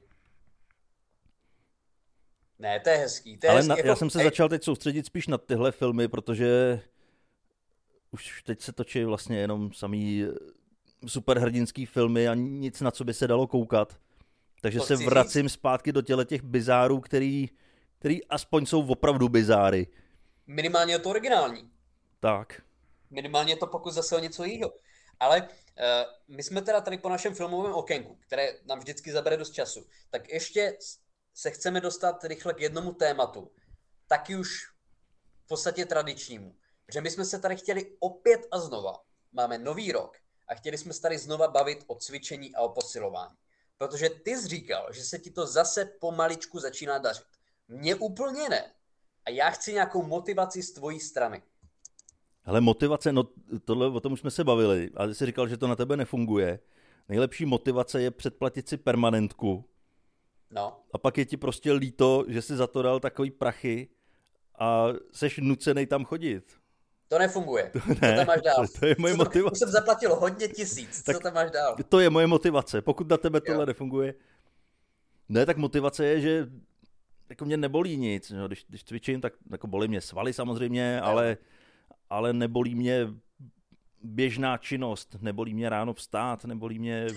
Ne, 2.59 2.79
to 2.79 2.89
je 2.89 2.97
hezký. 2.97 3.37
To 3.37 3.45
je 3.45 3.51
Ale 3.51 3.59
hezký, 3.59 3.69
na, 3.69 3.75
jako... 3.77 3.87
já 3.87 3.95
jsem 3.95 4.09
se 4.09 4.23
začal 4.23 4.49
teď 4.49 4.63
soustředit 4.63 5.05
spíš 5.05 5.27
na 5.27 5.37
tyhle 5.37 5.71
filmy, 5.71 6.07
protože 6.07 6.79
už 8.11 8.43
teď 8.43 8.61
se 8.61 8.73
točí 8.73 9.03
vlastně 9.03 9.37
jenom 9.37 9.73
samý 9.73 10.23
eh, 10.23 11.07
superhrdinský 11.07 11.85
filmy 11.85 12.27
a 12.27 12.33
nic, 12.33 12.81
na 12.81 12.91
co 12.91 13.03
by 13.03 13.13
se 13.13 13.27
dalo 13.27 13.47
koukat. 13.47 13.99
Takže 14.61 14.79
to 14.79 14.85
se 14.85 14.95
vracím 14.95 15.47
říct? 15.47 15.53
zpátky 15.53 15.91
do 15.91 16.01
těle 16.01 16.25
těch 16.25 16.43
bizárů, 16.43 16.99
který, 16.99 17.49
který 17.99 18.25
aspoň 18.25 18.65
jsou 18.65 18.87
opravdu 18.87 19.29
bizáry. 19.29 19.87
Minimálně 20.47 20.93
je 20.93 20.99
to 20.99 21.09
originální. 21.09 21.69
Tak. 22.19 22.61
Minimálně 23.09 23.53
je 23.53 23.57
to 23.57 23.67
pokus 23.67 23.93
zase 23.93 24.15
o 24.15 24.19
něco 24.19 24.43
jiného. 24.43 24.73
Ale 25.19 25.41
uh, 25.41 26.35
my 26.35 26.43
jsme 26.43 26.61
teda 26.61 26.81
tady 26.81 26.97
po 26.97 27.09
našem 27.09 27.35
filmovém 27.35 27.73
okénku, 27.73 28.15
které 28.15 28.53
nám 28.65 28.79
vždycky 28.79 29.11
zabere 29.11 29.37
dost 29.37 29.51
času, 29.51 29.87
tak 30.09 30.29
ještě 30.29 30.77
se 31.33 31.51
chceme 31.51 31.81
dostat 31.81 32.23
rychle 32.23 32.53
k 32.53 32.59
jednomu 32.59 32.93
tématu, 32.93 33.51
taky 34.07 34.35
už 34.35 34.67
v 35.45 35.47
podstatě 35.47 35.85
tradičnímu. 35.85 36.55
Že 36.93 37.01
my 37.01 37.11
jsme 37.11 37.25
se 37.25 37.39
tady 37.39 37.55
chtěli 37.55 37.97
opět 37.99 38.41
a 38.51 38.59
znova, 38.59 38.93
máme 39.31 39.57
nový 39.57 39.91
rok 39.91 40.17
a 40.47 40.55
chtěli 40.55 40.77
jsme 40.77 40.93
se 40.93 41.01
tady 41.01 41.17
znova 41.17 41.47
bavit 41.47 41.83
o 41.87 41.95
cvičení 41.95 42.55
a 42.55 42.61
o 42.61 42.69
posilování. 42.69 43.35
Protože 43.77 44.09
ty 44.09 44.37
jsi 44.37 44.47
říkal, 44.47 44.93
že 44.93 45.03
se 45.03 45.19
ti 45.19 45.31
to 45.31 45.47
zase 45.47 45.85
pomaličku 45.85 46.59
začíná 46.59 46.97
dařit. 46.97 47.27
Mně 47.67 47.95
úplně 47.95 48.49
ne. 48.49 48.73
A 49.25 49.29
já 49.29 49.49
chci 49.49 49.73
nějakou 49.73 50.03
motivaci 50.03 50.63
z 50.63 50.71
tvojí 50.71 50.99
strany. 50.99 51.43
Ale 52.47 52.61
motivace, 52.61 53.13
no 53.13 53.23
tohle, 53.65 53.87
o 53.87 53.99
tom 53.99 54.13
už 54.13 54.19
jsme 54.19 54.31
se 54.31 54.43
bavili, 54.43 54.89
ale 54.95 55.13
jsi 55.13 55.25
říkal, 55.25 55.47
že 55.47 55.57
to 55.57 55.67
na 55.67 55.75
tebe 55.75 55.97
nefunguje. 55.97 56.59
Nejlepší 57.09 57.45
motivace 57.45 58.01
je 58.01 58.11
předplatit 58.11 58.69
si 58.69 58.77
permanentku. 58.77 59.65
No. 60.51 60.79
A 60.93 60.97
pak 60.97 61.17
je 61.17 61.25
ti 61.25 61.37
prostě 61.37 61.73
líto, 61.73 62.25
že 62.27 62.41
jsi 62.41 62.55
za 62.55 62.67
to 62.67 62.81
dal 62.81 62.99
takový 62.99 63.31
prachy 63.31 63.87
a 64.59 64.87
seš 65.11 65.37
nucený 65.37 65.85
tam 65.85 66.05
chodit. 66.05 66.43
To 67.07 67.19
nefunguje. 67.19 67.71
To 67.73 67.79
ne, 67.87 67.95
Co 67.95 68.15
tam 68.15 68.27
máš 68.27 68.41
dál? 68.41 68.67
To, 68.67 68.79
to 68.79 68.85
je 68.85 68.95
moje 68.99 69.13
Co 69.13 69.17
motivace. 69.17 69.53
Už 69.53 69.59
jsem 69.59 69.69
zaplatil 69.69 70.15
hodně 70.15 70.47
tisíc. 70.47 71.03
Tak 71.03 71.15
Co 71.15 71.21
tam 71.21 71.33
máš 71.33 71.51
dál? 71.51 71.75
To 71.89 71.99
je 71.99 72.09
moje 72.09 72.27
motivace. 72.27 72.81
Pokud 72.81 73.09
na 73.09 73.17
tebe 73.17 73.41
tohle 73.41 73.61
jo. 73.61 73.65
nefunguje. 73.65 74.13
Ne, 75.29 75.45
tak 75.45 75.57
motivace 75.57 76.05
je, 76.05 76.21
že 76.21 76.47
jako 77.29 77.45
mě 77.45 77.57
nebolí 77.57 77.97
nic. 77.97 78.31
No, 78.31 78.47
když, 78.47 78.65
když 78.69 78.83
cvičím, 78.83 79.21
tak 79.21 79.33
jako 79.51 79.67
bolí 79.67 79.87
mě 79.87 80.01
svaly 80.01 80.33
samozřejmě, 80.33 81.01
ale, 81.01 81.37
ale 82.09 82.33
nebolí 82.33 82.75
mě 82.75 83.07
běžná 84.03 84.57
činnost, 84.57 85.15
nebolí 85.21 85.53
mě 85.53 85.69
ráno 85.69 85.93
vstát, 85.93 86.45
nebolí 86.45 86.79
mě 86.79 87.07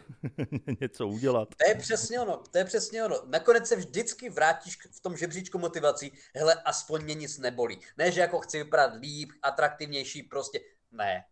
něco 0.80 1.08
udělat. 1.08 1.48
To 1.48 1.68
je 1.68 1.74
přesně 1.74 2.20
ono, 2.20 2.36
to 2.36 2.58
je 2.58 2.64
přesně 2.64 3.04
ono. 3.04 3.16
Nakonec 3.26 3.68
se 3.68 3.76
vždycky 3.76 4.30
vrátíš 4.30 4.78
v 4.90 5.00
tom 5.00 5.16
žebříčku 5.16 5.58
motivací, 5.58 6.12
hele, 6.34 6.54
aspoň 6.54 7.02
mě 7.04 7.14
nic 7.14 7.38
nebolí. 7.38 7.80
Ne, 7.98 8.12
že 8.12 8.20
jako 8.20 8.40
chci 8.40 8.58
vypadat 8.58 8.94
líp, 9.00 9.32
atraktivnější, 9.42 10.22
prostě 10.22 10.60
ne. 10.92 11.24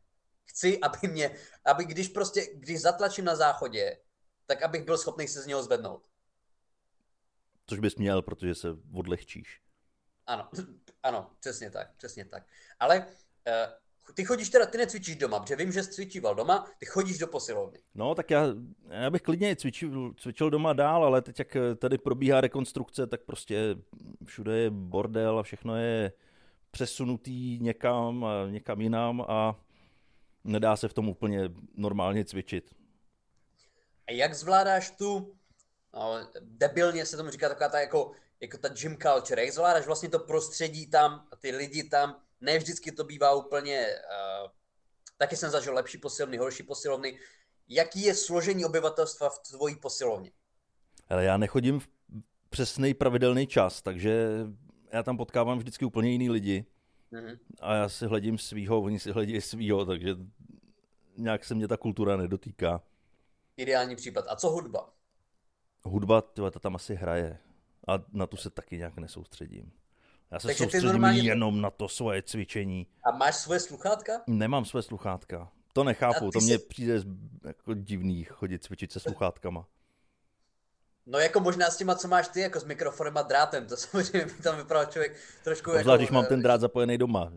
Chci, 0.45 0.81
aby 0.81 1.09
mě, 1.09 1.31
aby 1.65 1.85
když 1.85 2.09
prostě, 2.09 2.47
když 2.55 2.81
zatlačím 2.81 3.25
na 3.25 3.37
záchodě, 3.37 3.97
tak 4.47 4.63
abych 4.63 4.85
byl 4.85 4.99
schopný 4.99 5.29
se 5.29 5.43
z 5.43 5.47
něho 5.47 5.63
zvednout. 5.63 6.07
Což 7.67 7.79
bys 7.79 7.97
měl, 7.97 8.23
protože 8.23 8.55
se 8.55 8.69
odlehčíš. 8.95 9.61
Ano, 10.31 10.49
ano, 11.03 11.31
přesně 11.41 11.71
tak, 11.71 11.97
přesně 11.97 12.25
tak. 12.25 12.43
Ale 12.81 12.99
uh, 12.99 14.15
ty 14.15 14.25
chodíš 14.25 14.49
teda, 14.49 14.67
ty 14.67 14.79
necvičíš 14.79 15.17
doma, 15.17 15.41
protože 15.41 15.57
vím, 15.57 15.73
že 15.73 15.83
jsi 15.83 15.91
cvičíval 15.91 16.35
doma, 16.35 16.67
ty 16.79 16.87
chodíš 16.87 17.19
do 17.19 17.27
posilovny. 17.27 17.79
No, 17.95 18.15
tak 18.15 18.31
já, 18.31 18.47
já 18.89 19.11
bych 19.11 19.23
klidně 19.23 19.57
cvičil, 19.57 20.15
cvičil 20.17 20.51
doma 20.51 20.73
dál, 20.73 21.05
ale 21.05 21.23
teď 21.23 21.39
jak 21.39 21.57
tady 21.77 21.99
probíhá 21.99 22.41
rekonstrukce, 22.41 23.07
tak 23.07 23.21
prostě 23.21 23.77
všude 24.25 24.59
je 24.59 24.71
bordel 24.71 25.39
a 25.39 25.43
všechno 25.43 25.77
je 25.77 26.13
přesunutý 26.71 27.59
někam 27.61 28.25
a 28.25 28.47
někam 28.51 28.81
jinam 28.81 29.21
a 29.29 29.61
nedá 30.45 30.77
se 30.77 30.89
v 30.89 30.95
tom 30.95 31.09
úplně 31.09 31.41
normálně 31.77 32.25
cvičit. 32.25 32.71
A 34.07 34.13
jak 34.13 34.35
zvládáš 34.35 34.91
tu 34.91 35.35
no, 35.95 36.29
debilně 36.41 37.07
se 37.07 37.17
tomu 37.17 37.31
říká 37.31 37.49
taková 37.49 37.69
ta 37.69 37.81
jako, 37.81 38.13
jako 38.41 38.59
ta 38.59 38.69
gym 38.69 38.97
culture, 39.03 39.45
jak 39.45 39.55
zvládáš 39.55 39.87
vlastně 39.87 40.09
to 40.09 40.19
prostředí 40.19 40.87
tam 40.87 41.29
ty 41.39 41.51
lidi 41.51 41.85
tam, 41.85 42.21
ne 42.41 42.59
vždycky 42.59 42.93
to 42.93 43.05
bývá 43.05 43.35
úplně, 43.35 43.87
uh, 43.87 44.51
taky 45.19 45.37
jsem 45.37 45.51
zažil 45.51 45.75
lepší 45.75 45.99
posilovny, 45.99 46.37
horší 46.37 46.63
posilovny, 46.63 47.19
jaký 47.69 48.03
je 48.03 48.15
složení 48.15 48.65
obyvatelstva 48.65 49.31
v 49.31 49.39
tvojí 49.39 49.77
posilovně? 49.77 50.33
Ale 51.09 51.25
já 51.25 51.37
nechodím 51.37 51.81
v 51.81 51.89
přesný 52.51 52.95
pravidelný 52.95 53.47
čas, 53.47 53.83
takže 53.83 54.29
já 54.93 55.03
tam 55.03 55.17
potkávám 55.17 55.59
vždycky 55.59 55.85
úplně 55.85 56.11
jiný 56.11 56.31
lidi 56.31 56.65
mm-hmm. 57.13 57.39
a 57.61 57.75
já 57.75 57.89
si 57.89 58.07
hledím 58.07 58.39
svýho, 58.39 58.81
oni 58.81 59.01
si 59.01 59.13
hledí 59.13 59.41
svýho, 59.41 59.85
takže 59.85 60.17
nějak 61.17 61.45
se 61.45 61.55
mě 61.55 61.69
ta 61.69 61.77
kultura 61.77 62.17
nedotýká. 62.17 62.83
Ideální 63.57 63.97
případ. 63.97 64.25
A 64.29 64.37
co 64.37 64.51
hudba? 64.51 64.93
Hudba, 65.83 66.21
tyhle, 66.21 66.51
ta 66.51 66.59
tam 66.59 66.75
asi 66.77 66.95
hraje. 66.95 67.39
A 67.91 68.05
na 68.13 68.27
tu 68.27 68.37
se 68.37 68.51
taky 68.51 68.77
nějak 68.77 68.97
nesoustředím. 68.97 69.73
Já 70.31 70.41
se 70.41 70.47
Takže 70.47 70.63
soustředím 70.63 70.89
normálně... 70.89 71.21
jenom 71.21 71.61
na 71.61 71.71
to 71.71 71.89
svoje 71.89 72.23
cvičení. 72.23 72.87
A 73.05 73.11
máš 73.11 73.35
svoje 73.35 73.61
sluchátka? 73.61 74.23
Nemám 74.27 74.65
svoje 74.65 74.83
sluchátka. 74.83 75.51
To 75.73 75.85
nechápu, 75.85 76.31
to 76.31 76.41
mně 76.41 76.59
se... 76.59 76.65
přijde 76.69 76.95
jako 77.45 77.75
divný 77.75 78.25
chodit 78.25 78.65
cvičit 78.65 78.93
se 78.93 79.01
sluchátkama. 79.01 79.67
No 81.07 81.19
jako 81.19 81.41
možná 81.41 81.71
s 81.71 81.77
těma, 81.77 81.95
co 81.95 82.09
máš 82.09 82.29
ty, 82.29 82.41
jako 82.41 82.61
s 82.61 82.65
mikrofonem 82.65 83.17
a 83.17 83.23
drátem, 83.23 83.67
to 83.67 83.77
samozřejmě 83.87 84.27
by 84.27 84.43
tam 84.43 84.57
vypadal 84.57 84.87
člověk 84.87 85.17
trošku 85.45 85.71
Obzvlášť, 85.71 85.87
jako... 85.87 85.97
když 85.97 86.11
mám 86.11 86.27
ten 86.27 86.43
drát 86.43 86.61
zapojený 86.61 86.99
doma. 86.99 87.33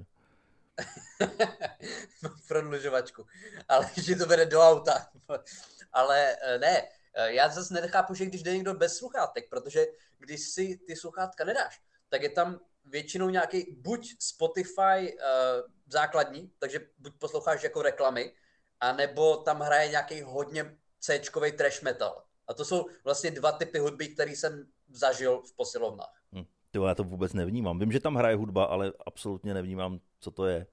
prodlužovačku, 2.47 3.26
ale 3.70 3.89
že 4.01 4.16
to 4.16 4.26
vede 4.26 4.45
do 4.45 4.62
auta. 4.62 5.08
ale 5.93 6.36
eh, 6.41 6.60
ne, 6.60 6.78
eh, 6.78 6.88
já 7.18 7.49
zase 7.49 7.74
nechápu, 7.74 8.14
že 8.14 8.26
když 8.26 8.43
jde 8.43 8.53
někdo 8.53 8.74
bez 8.74 8.97
sluchátek, 8.97 9.49
protože 9.49 9.86
když 10.18 10.49
si 10.49 10.80
ty 10.88 10.95
sluchátka 10.95 11.43
nedáš, 11.43 11.82
tak 12.09 12.22
je 12.24 12.30
tam 12.30 12.59
většinou 12.86 13.30
nějaký 13.30 13.78
buď 13.82 14.16
Spotify 14.20 15.14
uh, 15.14 15.72
základní, 15.88 16.51
takže 16.59 16.80
buď 16.97 17.14
posloucháš 17.20 17.64
jako 17.64 17.82
reklamy, 17.82 18.34
anebo 18.80 19.38
tam 19.38 19.59
hraje 19.59 19.89
nějaký 19.89 20.22
hodně 20.22 20.78
c 20.99 21.22
trash 21.57 21.82
metal. 21.82 22.24
A 22.47 22.53
to 22.53 22.66
jsou 22.66 22.86
vlastně 23.03 23.32
dva 23.32 23.51
typy 23.51 23.80
hudby, 23.80 24.07
které 24.07 24.32
jsem 24.32 24.68
zažil 24.89 25.41
v 25.41 25.55
posilovnách. 25.55 26.22
Hm, 26.36 26.45
to 26.72 26.88
já 26.88 26.95
to 26.95 27.03
vůbec 27.03 27.34
nevnímám. 27.34 27.80
Vím, 27.80 27.91
že 27.91 27.99
tam 27.99 28.16
hraje 28.16 28.36
hudba, 28.36 28.66
ale 28.66 28.93
absolutně 29.05 29.53
nevnímám, 29.53 29.99
co 30.20 30.32
to 30.32 30.45
je. 30.45 30.68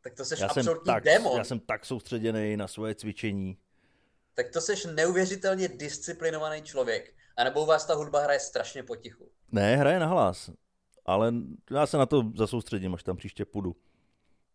Tak 0.00 0.14
to 0.14 0.24
jsi 0.24 0.34
já 0.40 0.46
absolutní 0.46 0.86
jsem 0.86 0.94
tak, 0.94 1.04
démon. 1.04 1.38
Já 1.38 1.44
jsem 1.44 1.60
tak 1.60 1.84
soustředěný 1.84 2.56
na 2.56 2.68
svoje 2.68 2.94
cvičení. 2.94 3.58
Tak 4.38 4.50
to 4.50 4.60
jsi 4.60 4.74
neuvěřitelně 4.94 5.68
disciplinovaný 5.68 6.62
člověk. 6.62 7.14
A 7.36 7.44
nebo 7.44 7.62
u 7.62 7.66
vás 7.66 7.86
ta 7.86 7.94
hudba 7.94 8.22
hraje 8.22 8.40
strašně 8.40 8.82
potichu. 8.82 9.30
Ne, 9.52 9.76
hraje 9.76 9.98
na 9.98 10.06
hlas. 10.06 10.50
Ale 11.06 11.32
já 11.70 11.86
se 11.86 11.96
na 11.96 12.06
to 12.06 12.32
zasoustředím, 12.36 12.94
až 12.94 13.02
tam 13.02 13.16
příště 13.16 13.44
půjdu. 13.44 13.76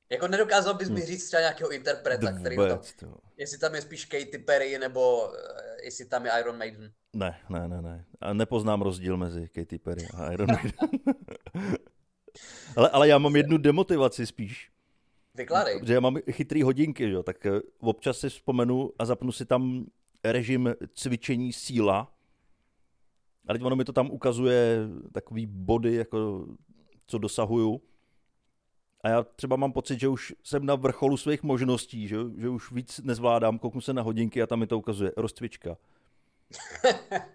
Jako 0.10 0.28
nedokázal 0.28 0.74
bys 0.74 0.90
mi 0.90 1.02
hm. 1.02 1.06
říct 1.06 1.28
třeba 1.28 1.42
nějakého 1.42 1.72
interpreta, 1.72 2.28
Vůbec, 2.28 2.40
který 2.42 2.56
tam, 2.58 2.80
to. 3.00 3.18
jestli 3.38 3.58
tam 3.58 3.76
je 3.76 3.82
spíš 3.82 4.06
Katy 4.06 4.38
Perry, 4.38 4.80
nebo 4.80 5.28
uh, 5.28 5.36
jestli 5.84 6.06
tam 6.06 6.26
je 6.26 6.32
Iron 6.40 6.58
Maiden. 6.58 6.92
Ne, 7.14 7.40
ne, 7.50 7.68
ne, 7.68 7.82
ne. 7.82 8.06
A 8.22 8.34
nepoznám 8.34 8.82
rozdíl 8.82 9.18
mezi 9.18 9.50
Katy 9.50 9.80
Perry 9.80 10.08
a 10.14 10.32
Iron 10.32 10.48
Maiden. 10.52 10.90
ale, 12.76 12.90
ale 12.90 13.08
já 13.08 13.18
mám 13.18 13.36
jednu 13.36 13.58
demotivaci 13.58 14.26
spíš. 14.26 14.73
Vykládej. 15.38 15.82
Že 15.84 15.94
já 15.94 16.00
mám 16.00 16.18
chytrý 16.32 16.64
hodinky, 16.64 17.10
že? 17.10 17.24
tak 17.24 17.46
eh, 17.46 17.62
občas 17.80 18.20
si 18.20 18.30
vzpomenu 18.30 18.92
a 19.00 19.06
zapnu 19.06 19.32
si 19.32 19.46
tam 19.46 19.86
režim 20.24 20.76
cvičení 20.96 21.54
síla. 21.54 22.14
A 23.48 23.54
teď 23.54 23.64
ono 23.64 23.76
mi 23.76 23.86
to 23.86 23.94
tam 23.94 24.12
ukazuje 24.12 24.80
takový 25.12 25.46
body, 25.46 25.96
jako 25.96 26.48
co 27.08 27.18
dosahuju. 27.18 27.82
A 29.02 29.10
já 29.10 29.24
třeba 29.24 29.56
mám 29.56 29.72
pocit, 29.72 30.00
že 30.00 30.08
už 30.08 30.34
jsem 30.44 30.66
na 30.66 30.76
vrcholu 30.76 31.18
svých 31.18 31.44
možností, 31.44 32.08
že, 32.08 32.18
že 32.38 32.50
už 32.50 32.72
víc 32.72 33.00
nezvládám, 33.04 33.60
kouknu 33.60 33.82
se 33.82 33.94
na 33.94 34.02
hodinky 34.02 34.42
a 34.42 34.48
tam 34.48 34.60
mi 34.60 34.68
to 34.68 34.78
ukazuje 34.78 35.12
rozcvička. 35.18 35.78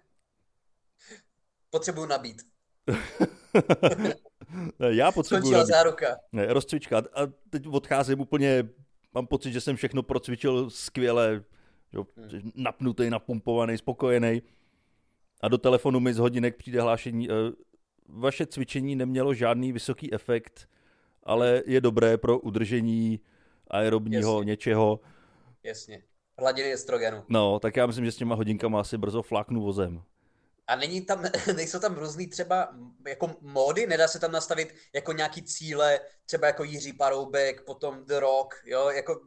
Potřebuju 1.69 2.07
nabít. 2.07 2.41
já 4.89 5.11
potřebuji 5.11 5.41
Skončila 5.41 5.65
záruka. 5.65 6.17
Ne, 6.31 6.45
rozcvička. 6.53 6.97
A 6.97 7.27
teď 7.49 7.67
odcházím 7.67 8.19
úplně, 8.19 8.69
mám 9.13 9.27
pocit, 9.27 9.51
že 9.51 9.61
jsem 9.61 9.75
všechno 9.75 10.03
procvičil 10.03 10.69
skvěle, 10.69 11.43
že, 12.27 12.37
hmm. 12.37 12.51
napnutý, 12.55 13.09
napumpovaný, 13.09 13.77
spokojený. 13.77 14.41
A 15.41 15.47
do 15.47 15.57
telefonu 15.57 15.99
mi 15.99 16.13
z 16.13 16.17
hodinek 16.17 16.55
přijde 16.57 16.81
hlášení, 16.81 17.29
e, 17.29 17.33
vaše 18.07 18.45
cvičení 18.45 18.95
nemělo 18.95 19.33
žádný 19.33 19.71
vysoký 19.71 20.13
efekt, 20.13 20.69
ale 21.23 21.63
je 21.65 21.81
dobré 21.81 22.17
pro 22.17 22.39
udržení 22.39 23.19
aerobního 23.67 24.37
Jasně. 24.37 24.49
něčeho. 24.49 24.99
Jasně. 25.63 26.03
Hladiny 26.39 26.73
estrogenu. 26.73 27.23
No, 27.29 27.59
tak 27.59 27.75
já 27.75 27.85
myslím, 27.85 28.05
že 28.05 28.11
s 28.11 28.15
těma 28.15 28.35
hodinkama 28.35 28.79
asi 28.79 28.97
brzo 28.97 29.21
fláknu 29.21 29.61
vozem. 29.61 30.01
A 30.69 30.75
není 30.75 31.01
tam, 31.01 31.23
nejsou 31.55 31.79
tam 31.79 31.95
různý 31.95 32.27
třeba 32.27 32.75
jako 33.07 33.35
módy, 33.41 33.87
nedá 33.87 34.07
se 34.07 34.19
tam 34.19 34.31
nastavit 34.31 34.75
jako 34.93 35.11
nějaký 35.13 35.43
cíle, 35.43 35.99
třeba 36.25 36.47
jako 36.47 36.63
Jiří 36.63 36.93
Paroubek, 36.93 37.65
potom 37.65 38.05
The 38.05 38.19
Rock, 38.19 38.55
jo, 38.65 38.89
jako 38.89 39.21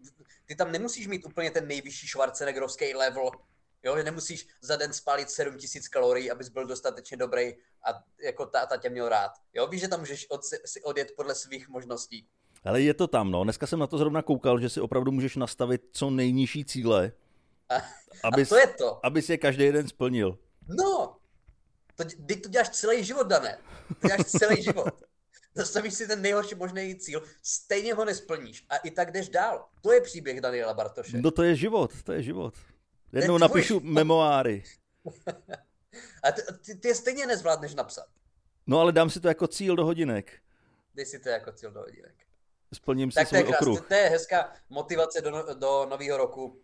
ty 0.46 0.54
tam 0.54 0.72
nemusíš 0.72 1.06
mít 1.06 1.26
úplně 1.26 1.50
ten 1.50 1.68
nejvyšší 1.68 2.08
Schwarzeneggerovský 2.08 2.94
level, 2.94 3.30
Jo, 3.84 3.96
že 3.96 4.02
nemusíš 4.02 4.48
za 4.60 4.76
den 4.76 4.92
spálit 4.92 5.30
7000 5.30 5.88
kalorií, 5.88 6.30
abys 6.30 6.48
byl 6.48 6.66
dostatečně 6.66 7.16
dobrý 7.16 7.54
a 7.84 8.04
jako 8.24 8.46
táta 8.46 8.76
tě 8.76 8.90
měl 8.90 9.08
rád. 9.08 9.32
Jo, 9.54 9.66
víš, 9.66 9.80
že 9.80 9.88
tam 9.88 10.00
můžeš 10.00 10.30
od, 10.30 10.44
si 10.44 10.82
odjet 10.82 11.12
podle 11.16 11.34
svých 11.34 11.68
možností. 11.68 12.26
Ale 12.64 12.82
je 12.82 12.94
to 12.94 13.06
tam, 13.06 13.30
no. 13.30 13.44
Dneska 13.44 13.66
jsem 13.66 13.78
na 13.78 13.86
to 13.86 13.98
zrovna 13.98 14.22
koukal, 14.22 14.60
že 14.60 14.68
si 14.68 14.80
opravdu 14.80 15.12
můžeš 15.12 15.36
nastavit 15.36 15.82
co 15.92 16.10
nejnižší 16.10 16.64
cíle, 16.64 17.12
a, 17.68 17.74
abys, 18.22 18.52
a 18.52 18.54
to 18.54 18.60
je 18.60 18.66
to. 18.66 19.06
Abys 19.06 19.30
je 19.30 19.38
každý 19.38 19.64
jeden 19.64 19.88
splnil. 19.88 20.38
No, 20.68 21.16
to, 22.04 22.22
ty 22.26 22.36
to 22.36 22.48
děláš 22.48 22.68
celý 22.68 23.04
život, 23.04 23.26
Dané. 23.26 23.58
To 24.00 24.08
děláš 24.08 24.26
celý 24.26 24.62
život. 24.62 24.94
Nastavíš 25.56 25.94
si 25.94 26.06
ten 26.06 26.22
nejhorší 26.22 26.54
možný 26.54 26.96
cíl, 26.96 27.22
stejně 27.42 27.94
ho 27.94 28.04
nesplníš 28.04 28.66
a 28.68 28.76
i 28.76 28.90
tak 28.90 29.12
jdeš 29.12 29.28
dál. 29.28 29.68
To 29.80 29.92
je 29.92 30.00
příběh 30.00 30.40
Daniela 30.40 30.74
Bartoše. 30.74 31.20
No 31.20 31.30
to 31.30 31.42
je 31.42 31.56
život, 31.56 32.02
to 32.02 32.12
je 32.12 32.22
život. 32.22 32.54
Jednou 33.12 33.38
napíšu 33.38 33.80
memoáry. 33.80 34.64
A 36.22 36.32
ty, 36.32 36.42
ty, 36.64 36.74
ty 36.74 36.88
je 36.88 36.94
stejně 36.94 37.26
nezvládneš 37.26 37.74
napsat. 37.74 38.06
No 38.66 38.78
ale 38.80 38.92
dám 38.92 39.10
si 39.10 39.20
to 39.20 39.28
jako 39.28 39.46
cíl 39.46 39.76
do 39.76 39.84
hodinek. 39.84 40.32
Dej 40.94 41.06
si 41.06 41.18
to 41.18 41.28
jako 41.28 41.52
cíl 41.52 41.70
do 41.70 41.80
hodinek. 41.80 42.14
Splním 42.74 43.10
si 43.10 43.14
tak 43.14 43.28
svůj 43.28 43.44
to 43.44 43.50
okruh. 43.50 43.88
To 43.88 43.94
je 43.94 44.08
hezká 44.08 44.52
motivace 44.70 45.20
do, 45.20 45.30
no, 45.30 45.54
do 45.54 45.86
nového 45.90 46.18
roku. 46.18 46.62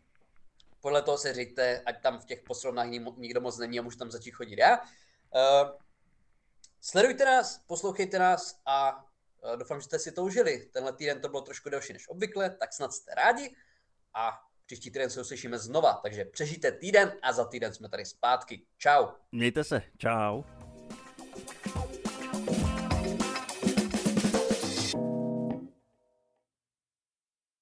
Podle 0.81 1.03
toho 1.03 1.19
se 1.19 1.35
říjte, 1.35 1.83
ať 1.87 2.03
tam 2.03 2.19
v 2.19 2.25
těch 2.25 2.43
poslovnách 2.43 2.89
nikdo 3.17 3.41
moc 3.41 3.59
není 3.59 3.79
a 3.79 3.83
můžu 3.83 3.99
tam 3.99 4.11
začít 4.11 4.31
chodit 4.31 4.59
já. 4.59 4.81
Uh, 5.35 5.71
sledujte 6.81 7.25
nás, 7.25 7.59
poslouchejte 7.67 8.19
nás 8.19 8.61
a 8.67 8.97
uh, 8.97 9.57
doufám, 9.57 9.81
že 9.81 9.85
jste 9.85 9.99
si 9.99 10.13
to 10.13 10.25
užili. 10.25 10.71
Tenhle 10.73 10.93
týden 10.93 11.21
to 11.21 11.29
bylo 11.29 11.43
trošku 11.43 11.71
delší 11.71 11.93
než 11.93 12.09
obvykle, 12.09 12.51
tak 12.51 12.73
snad 12.73 12.93
jste 12.93 13.15
rádi 13.15 13.57
a 14.15 14.49
Příští 14.69 14.91
týden 14.91 15.11
se 15.11 15.21
uslyšíme 15.21 15.59
znova, 15.59 16.01
takže 16.03 16.25
přežijte 16.25 16.73
týden 16.73 17.13
a 17.23 17.33
za 17.33 17.45
týden 17.45 17.75
jsme 17.75 17.89
tady 17.89 18.05
zpátky. 18.05 18.67
Čau. 18.79 19.07
Mějte 19.33 19.65
se. 19.65 19.83
Čau. 19.99 20.43